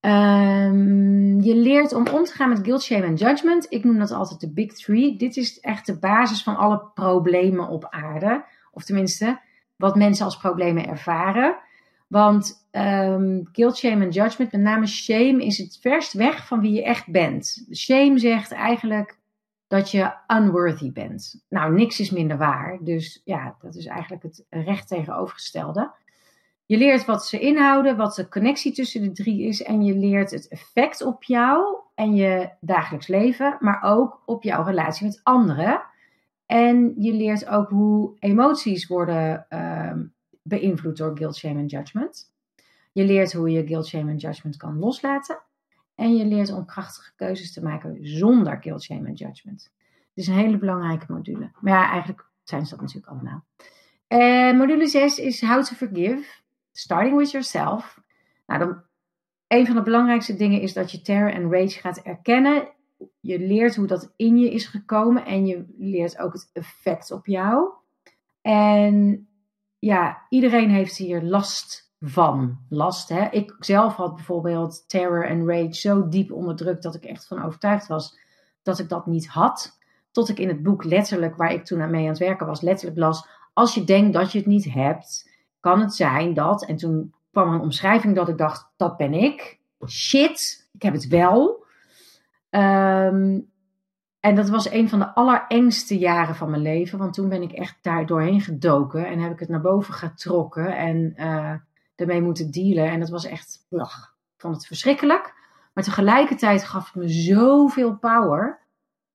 [0.00, 3.66] Um, je leert om om te gaan met guilt, shame en judgment.
[3.68, 5.16] Ik noem dat altijd de big three.
[5.16, 8.44] Dit is echt de basis van alle problemen op aarde.
[8.72, 9.40] Of tenminste,
[9.76, 11.56] wat mensen als problemen ervaren.
[12.08, 16.72] Want um, guilt, shame en judgment, met name shame, is het verst weg van wie
[16.72, 17.66] je echt bent.
[17.74, 19.18] Shame zegt eigenlijk
[19.70, 21.44] dat je unworthy bent.
[21.48, 22.78] Nou, niks is minder waar.
[22.82, 25.92] Dus ja, dat is eigenlijk het recht tegenovergestelde.
[26.66, 29.62] Je leert wat ze inhouden, wat de connectie tussen de drie is.
[29.62, 34.64] En je leert het effect op jou en je dagelijks leven, maar ook op jouw
[34.64, 35.82] relatie met anderen.
[36.46, 39.92] En je leert ook hoe emoties worden uh,
[40.42, 42.32] beïnvloed door guilt, shame en judgment.
[42.92, 45.38] Je leert hoe je guilt, shame en judgment kan loslaten.
[46.00, 49.72] En je leert om krachtige keuzes te maken zonder guilt, shame en judgment.
[50.14, 51.50] Is een hele belangrijke module.
[51.60, 53.44] Maar ja, eigenlijk zijn ze dat natuurlijk allemaal.
[54.08, 56.24] Uh, module 6 is How to Forgive.
[56.72, 58.00] Starting with yourself.
[58.46, 58.82] Nou, dan,
[59.46, 62.68] een van de belangrijkste dingen is dat je terror en rage gaat erkennen.
[63.20, 67.26] Je leert hoe dat in je is gekomen en je leert ook het effect op
[67.26, 67.72] jou.
[68.42, 69.28] En
[69.78, 73.08] ja, iedereen heeft hier last van last.
[73.08, 73.28] Hè?
[73.30, 77.86] Ik zelf had bijvoorbeeld terror en rage zo diep onderdrukt dat ik echt van overtuigd
[77.86, 78.18] was
[78.62, 79.78] dat ik dat niet had.
[80.10, 82.98] Tot ik in het boek letterlijk, waar ik toen mee aan het werken was, letterlijk
[82.98, 86.64] las: Als je denkt dat je het niet hebt, kan het zijn dat.
[86.64, 89.58] En toen kwam een omschrijving dat ik dacht: Dat ben ik.
[89.86, 91.64] Shit, ik heb het wel.
[92.50, 93.48] Um,
[94.20, 96.98] en dat was een van de allerengste jaren van mijn leven.
[96.98, 100.76] Want toen ben ik echt daar doorheen gedoken en heb ik het naar boven getrokken.
[100.76, 101.54] En uh,
[102.00, 102.90] ermee moeten dealen.
[102.90, 105.34] En dat was echt, ach, ik vond het verschrikkelijk.
[105.72, 108.58] Maar tegelijkertijd gaf het me zoveel power.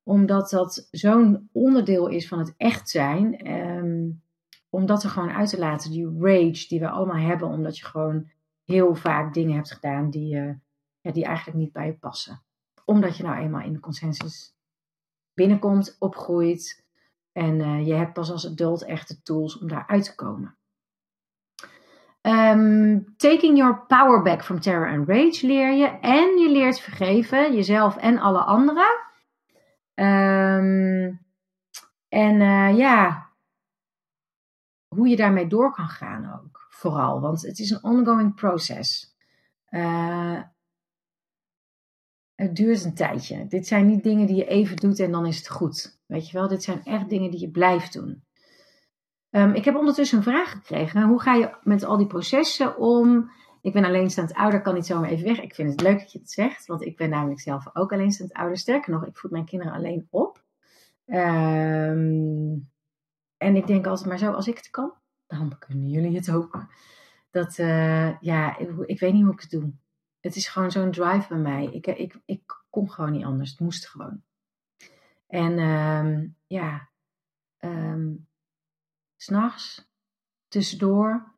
[0.04, 3.52] Omdat dat zo'n onderdeel is van het echt zijn.
[3.52, 4.24] Um,
[4.70, 5.92] om dat er gewoon uit te laten.
[5.92, 7.48] Die rage die we allemaal hebben.
[7.48, 8.30] Omdat je gewoon
[8.64, 10.54] heel vaak dingen hebt gedaan die, uh,
[11.02, 12.42] ja, die eigenlijk niet bij je passen.
[12.86, 14.56] Omdat je nou eenmaal in de consensus
[15.34, 16.84] binnenkomt, opgroeit.
[17.32, 20.55] En uh, je hebt pas als adult echt de tools om daar uit te komen.
[22.26, 25.88] Um, taking your power back from terror and rage leer je.
[25.88, 29.04] En je leert vergeven, jezelf en alle anderen.
[29.94, 31.26] Um,
[32.10, 33.30] en uh, ja,
[34.88, 36.68] hoe je daarmee door kan gaan ook.
[36.70, 39.16] Vooral, want het is een ongoing proces.
[39.70, 40.42] Uh,
[42.36, 43.48] het duurt een tijdje.
[43.48, 46.00] Dit zijn niet dingen die je even doet en dan is het goed.
[46.06, 48.25] Weet je wel, dit zijn echt dingen die je blijft doen.
[49.36, 51.04] Um, ik heb ondertussen een vraag gekregen.
[51.04, 53.32] Hoe ga je met al die processen om?
[53.62, 55.42] Ik ben alleenstaand ouder, kan niet zomaar even weg.
[55.42, 58.34] Ik vind het leuk dat je het zegt, want ik ben namelijk zelf ook alleenstaand
[58.34, 58.58] ouder.
[58.58, 60.44] Sterker nog, ik voed mijn kinderen alleen op.
[61.06, 62.70] Um,
[63.38, 64.94] en ik denk altijd maar zo, als ik het kan,
[65.28, 66.66] dan kunnen jullie het ook.
[67.30, 69.72] Dat, uh, ja, ik, weet niet hoe ik het doe.
[70.20, 71.66] Het is gewoon zo'n drive bij mij.
[71.66, 73.50] Ik, ik, ik kon gewoon niet anders.
[73.50, 74.22] Het moest gewoon.
[75.28, 76.90] En um, ja,
[79.16, 79.92] s'nachts,
[80.48, 81.34] tussendoor.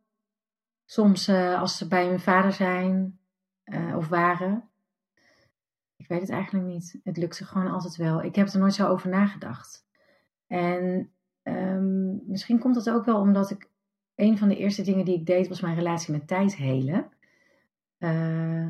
[0.86, 3.20] Soms uh, als ze bij mijn vader zijn
[3.66, 4.70] uh, of waren.
[5.96, 7.00] Ik weet het eigenlijk niet.
[7.04, 8.24] Het lukte gewoon altijd wel.
[8.24, 9.86] Ik heb er nooit zo over nagedacht.
[10.48, 11.12] En
[11.44, 13.70] um, misschien komt dat ook wel omdat ik.
[14.16, 17.12] Een van de eerste dingen die ik deed was mijn relatie met tijd helen.
[18.00, 18.68] Uh,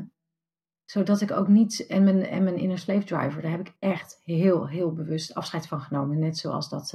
[0.84, 4.20] Zodat ik ook niet, en mijn, en mijn inner slave driver, daar heb ik echt
[4.24, 6.18] heel, heel bewust afscheid van genomen.
[6.18, 6.92] Net zoals dat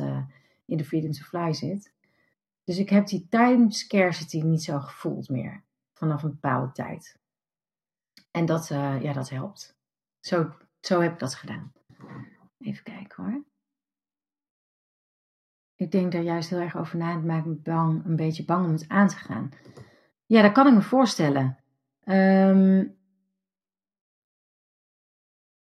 [0.66, 1.93] in de Freedom to Fly zit.
[2.64, 5.64] Dus ik heb die time scarcity niet zo gevoeld meer.
[5.94, 7.20] Vanaf een bepaalde tijd.
[8.32, 9.78] En dat, uh, ja, dat helpt.
[10.20, 11.74] Zo, zo heb ik dat gedaan.
[12.60, 13.44] Even kijken hoor.
[15.76, 17.16] Ik denk daar juist heel erg over na.
[17.16, 19.52] Het maakt me bang, een beetje bang om het aan te gaan.
[20.26, 21.58] Ja, dat kan ik me voorstellen.
[22.04, 22.98] Um,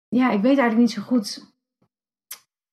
[0.08, 1.54] ja, ik weet eigenlijk niet zo goed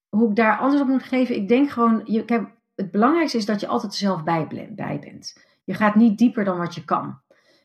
[0.09, 1.35] hoe ik daar antwoord op moet geven.
[1.35, 4.47] Ik denk gewoon, je, kijk, het belangrijkste is dat je altijd zelf bij,
[4.77, 5.43] bent.
[5.63, 7.19] Je gaat niet dieper dan wat je kan.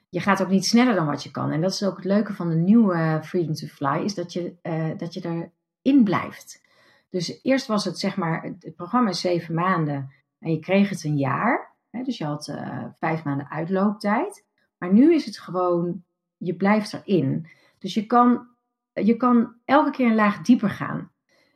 [0.09, 1.51] Je gaat ook niet sneller dan wat je kan.
[1.51, 4.55] En dat is ook het leuke van de nieuwe Freedom to Fly, is dat je,
[4.63, 5.51] uh, dat je
[5.83, 6.63] erin blijft.
[7.11, 11.05] Dus eerst was het zeg maar, het programma is zeven maanden en je kreeg het
[11.05, 11.75] een jaar.
[11.91, 14.45] Hè, dus je had uh, vijf maanden uitlooptijd.
[14.79, 16.05] Maar nu is het gewoon,
[16.37, 17.47] je blijft erin.
[17.79, 18.47] Dus je kan,
[18.93, 21.12] je kan elke keer een laag dieper gaan.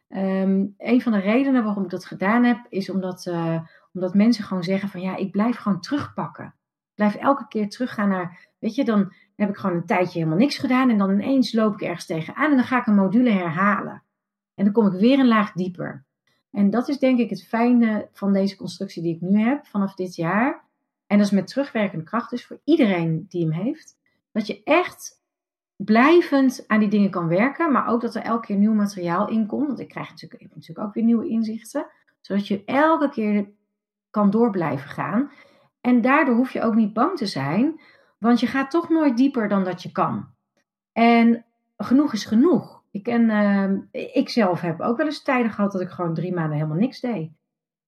[0.09, 3.61] Um, een van de redenen waarom ik dat gedaan heb, is omdat, uh,
[3.93, 6.45] omdat mensen gewoon zeggen van ja, ik blijf gewoon terugpakken.
[6.45, 10.39] Ik blijf elke keer teruggaan naar, weet je, dan heb ik gewoon een tijdje helemaal
[10.39, 13.31] niks gedaan en dan ineens loop ik ergens tegenaan en dan ga ik een module
[13.31, 14.03] herhalen.
[14.55, 16.05] En dan kom ik weer een laag dieper.
[16.51, 19.95] En dat is denk ik het fijne van deze constructie die ik nu heb vanaf
[19.95, 20.65] dit jaar.
[21.07, 23.97] En dat is met terugwerkende kracht dus voor iedereen die hem heeft.
[24.33, 25.25] Dat je echt
[25.77, 27.73] blijvend aan die dingen kan werken.
[27.73, 29.67] Maar ook dat er elke keer nieuw materiaal in komt.
[29.67, 31.87] Want ik krijg natuurlijk, ook weer nieuwe inzichten.
[32.21, 33.51] Zodat je elke keer
[34.11, 35.31] kan door blijven gaan.
[35.81, 37.81] En daardoor hoef je ook niet bang te zijn.
[38.19, 40.29] Want je gaat toch nooit dieper dan dat je kan.
[40.93, 41.45] En
[41.77, 42.83] genoeg is genoeg.
[42.91, 43.23] Ik, ken,
[43.93, 46.79] uh, ik zelf heb ook wel eens tijden gehad dat ik gewoon drie maanden helemaal
[46.79, 47.31] niks deed.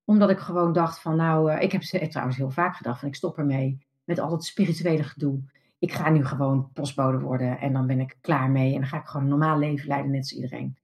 [0.04, 3.14] Omdat ik gewoon dacht van nou, uh, ik heb trouwens heel vaak gedacht van ik
[3.14, 5.40] stop ermee met al het spirituele gedoe.
[5.78, 8.74] Ik ga nu gewoon postbode worden en dan ben ik klaar mee.
[8.74, 10.78] En dan ga ik gewoon een normaal leven leiden net als iedereen.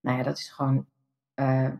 [0.00, 0.86] Nou ja, dat is gewoon,
[1.34, 1.72] uh,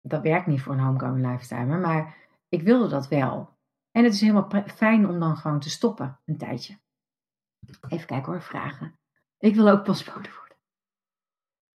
[0.00, 1.78] dat werkt niet voor een homegoing lifetimer.
[1.78, 2.16] Maar
[2.48, 3.56] ik wilde dat wel.
[3.90, 6.78] En het is helemaal fijn om dan gewoon te stoppen een tijdje.
[7.88, 8.98] Even kijken hoor, vragen.
[9.38, 10.56] Ik wil ook postbode worden.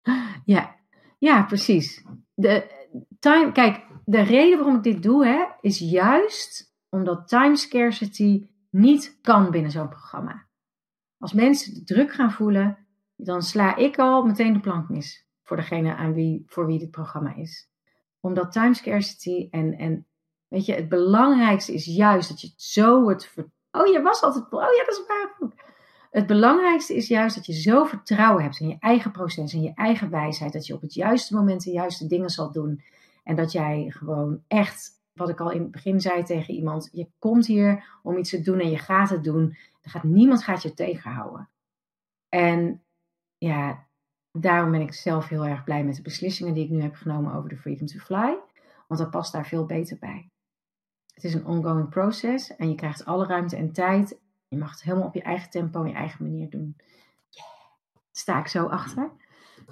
[0.44, 0.76] Ja,
[1.18, 2.04] ja precies.
[2.34, 2.84] De
[3.18, 9.18] time, kijk, de reden waarom ik dit doe, hè, is juist omdat time scarcity niet
[9.22, 10.46] kan binnen zo'n programma.
[11.18, 12.86] Als mensen de druk gaan voelen,
[13.16, 16.90] dan sla ik al meteen de plank mis voor degene aan wie, voor wie dit
[16.90, 17.70] programma is.
[18.20, 20.06] Omdat time scarcity en, en
[20.48, 23.34] weet je, het belangrijkste is juist dat je zo het.
[23.70, 24.52] Oh, je was altijd.
[24.52, 25.52] Oh ja, dat is waar.
[26.10, 29.72] Het belangrijkste is juist dat je zo vertrouwen hebt in je eigen proces, in je
[29.74, 32.82] eigen wijsheid, dat je op het juiste moment de juiste dingen zal doen.
[33.24, 37.08] En dat jij gewoon echt, wat ik al in het begin zei tegen iemand, je
[37.18, 39.56] komt hier om iets te doen en je gaat het doen.
[39.82, 41.48] Er gaat, niemand gaat je tegenhouden.
[42.28, 42.82] En
[43.38, 43.86] ja,
[44.32, 47.34] daarom ben ik zelf heel erg blij met de beslissingen die ik nu heb genomen
[47.34, 48.38] over de Freedom to Fly.
[48.86, 50.28] Want dat past daar veel beter bij.
[51.14, 54.18] Het is een ongoing process en je krijgt alle ruimte en tijd
[54.54, 56.76] je mag het helemaal op je eigen tempo en je eigen manier doen.
[57.28, 57.46] Yeah.
[58.12, 59.10] Sta ik zo achter.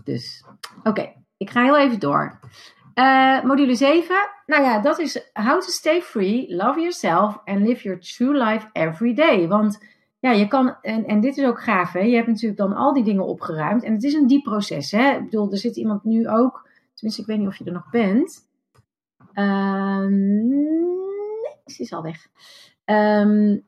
[0.04, 0.44] Dus,
[0.82, 1.12] oké.
[1.36, 2.38] Ik ga heel even door.
[2.94, 4.16] Uh, module 7.
[4.46, 8.68] Nou ja, dat is how to stay free, love yourself and live your true life
[8.72, 9.48] every day.
[9.48, 9.78] Want
[10.18, 12.00] ja, je kan, en, en dit is ook gaaf, hè?
[12.00, 13.82] je hebt natuurlijk dan al die dingen opgeruimd.
[13.82, 14.90] En het is een diep proces.
[14.90, 15.10] Hè?
[15.10, 17.90] Ik bedoel, er zit iemand nu ook, tenminste, ik weet niet of je er nog
[17.90, 18.48] bent.
[19.34, 22.26] Uh, nee, ze is al weg.
[22.84, 23.66] Um,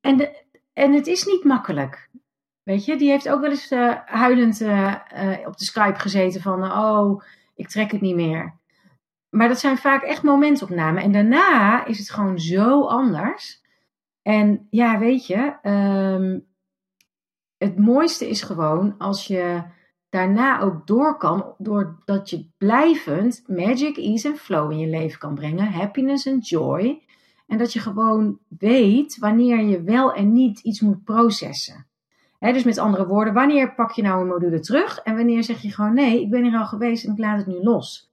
[0.00, 0.42] en de,
[0.72, 2.10] en het is niet makkelijk.
[2.62, 4.94] Weet je, die heeft ook wel eens uh, huilend uh,
[5.46, 7.22] op de Skype gezeten van, oh,
[7.54, 8.57] ik trek het niet meer.
[9.30, 11.02] Maar dat zijn vaak echt momentopnamen.
[11.02, 13.62] En daarna is het gewoon zo anders.
[14.22, 16.46] En ja, weet je, um,
[17.58, 19.62] het mooiste is gewoon als je
[20.08, 25.34] daarna ook door kan, doordat je blijvend magic, ease en flow in je leven kan
[25.34, 27.02] brengen, happiness en joy.
[27.46, 31.86] En dat je gewoon weet wanneer je wel en niet iets moet processen.
[32.38, 35.72] dus met andere woorden, wanneer pak je nou een module terug en wanneer zeg je
[35.72, 38.07] gewoon nee, ik ben hier al geweest en ik laat het nu los.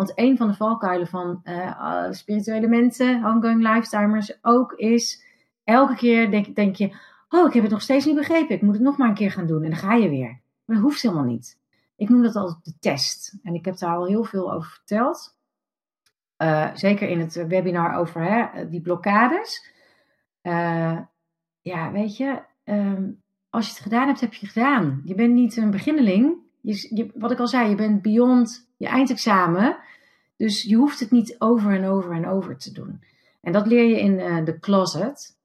[0.00, 5.24] Want een van de valkuilen van uh, spirituele mensen, ongoing lifetimers, ook is
[5.64, 6.96] elke keer denk, denk je,
[7.28, 9.30] oh ik heb het nog steeds niet begrepen, ik moet het nog maar een keer
[9.30, 10.40] gaan doen en dan ga je weer.
[10.64, 11.58] Maar dat hoeft helemaal niet.
[11.96, 13.38] Ik noem dat altijd de test.
[13.42, 15.36] En ik heb daar al heel veel over verteld.
[16.38, 19.72] Uh, zeker in het webinar over hè, die blokkades.
[21.60, 25.02] Ja, weet je, um, als je het gedaan hebt, heb je het gedaan.
[25.04, 26.39] Je bent niet een beginneling.
[26.62, 29.78] Je, wat ik al zei, je bent beyond je eindexamen.
[30.36, 33.02] Dus je hoeft het niet over en over en over te doen.
[33.40, 35.38] En dat leer je in uh, The Closet.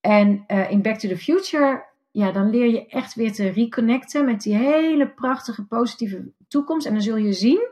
[0.00, 4.40] En in Back to the Future ja, dan leer je echt weer te reconnecten met
[4.40, 6.86] die hele prachtige, positieve toekomst.
[6.86, 7.68] En dan zul je zien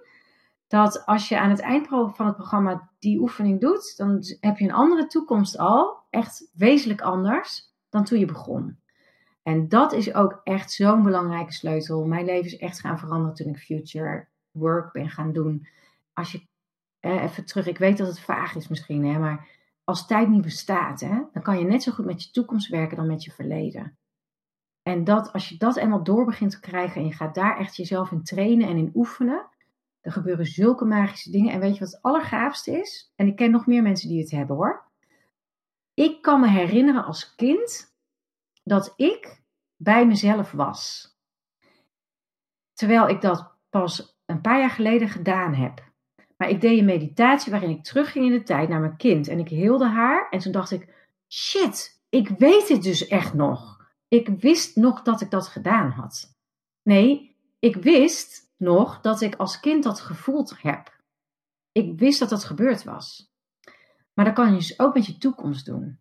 [0.68, 4.64] dat als je aan het eind van het programma die oefening doet, dan heb je
[4.64, 5.98] een andere toekomst al.
[6.10, 8.78] Echt wezenlijk anders dan toen je begon.
[9.42, 12.06] En dat is ook echt zo'n belangrijke sleutel.
[12.06, 15.66] Mijn leven is echt gaan veranderen toen ik future work ben gaan doen.
[16.12, 16.46] Als je
[17.00, 19.48] even terug, ik weet dat het vaag is misschien, hè, maar
[19.84, 22.96] als tijd niet bestaat, hè, dan kan je net zo goed met je toekomst werken
[22.96, 23.98] dan met je verleden.
[24.82, 27.76] En dat, als je dat eenmaal door begint te krijgen en je gaat daar echt
[27.76, 29.48] jezelf in trainen en in oefenen,
[30.00, 31.52] er gebeuren zulke magische dingen.
[31.52, 33.12] En weet je wat het allergaafste is?
[33.16, 34.84] En ik ken nog meer mensen die het hebben hoor.
[35.94, 37.89] Ik kan me herinneren als kind
[38.62, 39.42] dat ik
[39.76, 41.14] bij mezelf was.
[42.72, 45.88] Terwijl ik dat pas een paar jaar geleden gedaan heb.
[46.36, 49.28] Maar ik deed een meditatie waarin ik terugging in de tijd naar mijn kind.
[49.28, 50.28] En ik hielde haar.
[50.30, 50.94] En toen dacht ik:
[51.28, 53.88] shit, ik weet het dus echt nog.
[54.08, 56.38] Ik wist nog dat ik dat gedaan had.
[56.82, 60.98] Nee, ik wist nog dat ik als kind dat gevoeld heb.
[61.72, 63.32] Ik wist dat dat gebeurd was.
[64.14, 66.00] Maar dat kan je dus ook met je toekomst doen.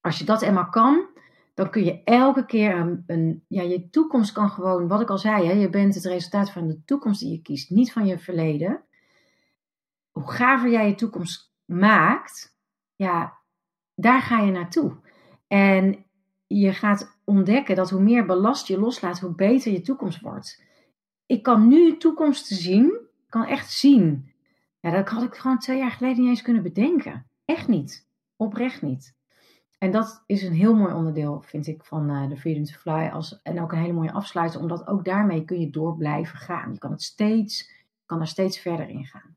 [0.00, 1.08] Als je dat eenmaal kan,
[1.54, 5.18] dan kun je elke keer een, een, ja, je toekomst kan gewoon, wat ik al
[5.18, 8.18] zei, hè, je bent het resultaat van de toekomst die je kiest, niet van je
[8.18, 8.84] verleden.
[10.10, 12.56] Hoe gaver jij je toekomst maakt,
[12.94, 13.38] ja,
[13.94, 14.96] daar ga je naartoe.
[15.46, 16.04] En
[16.46, 20.62] je gaat ontdekken dat hoe meer ballast je loslaat, hoe beter je toekomst wordt.
[21.26, 22.84] Ik kan nu toekomst zien,
[23.24, 24.32] ik kan echt zien.
[24.80, 27.26] Ja, dat had ik gewoon twee jaar geleden niet eens kunnen bedenken.
[27.44, 28.08] Echt niet.
[28.36, 29.14] Oprecht niet.
[29.84, 33.10] En dat is een heel mooi onderdeel, vind ik, van uh, de Freedom to Fly.
[33.12, 36.72] Als, en ook een hele mooie afsluiter, omdat ook daarmee kun je door blijven gaan.
[36.72, 37.70] Je kan het steeds,
[38.06, 39.36] kan er steeds verder in gaan.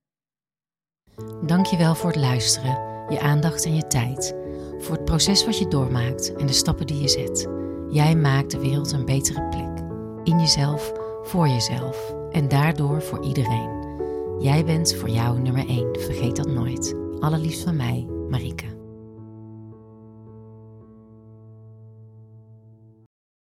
[1.45, 2.71] Dankjewel voor het luisteren,
[3.09, 4.35] je aandacht en je tijd.
[4.77, 7.47] Voor het proces wat je doormaakt en de stappen die je zet.
[7.89, 9.85] Jij maakt de wereld een betere plek.
[10.23, 13.95] In jezelf, voor jezelf en daardoor voor iedereen.
[14.39, 16.95] Jij bent voor jou nummer 1, vergeet dat nooit.
[17.19, 18.76] Allerliefst van mij, Marike.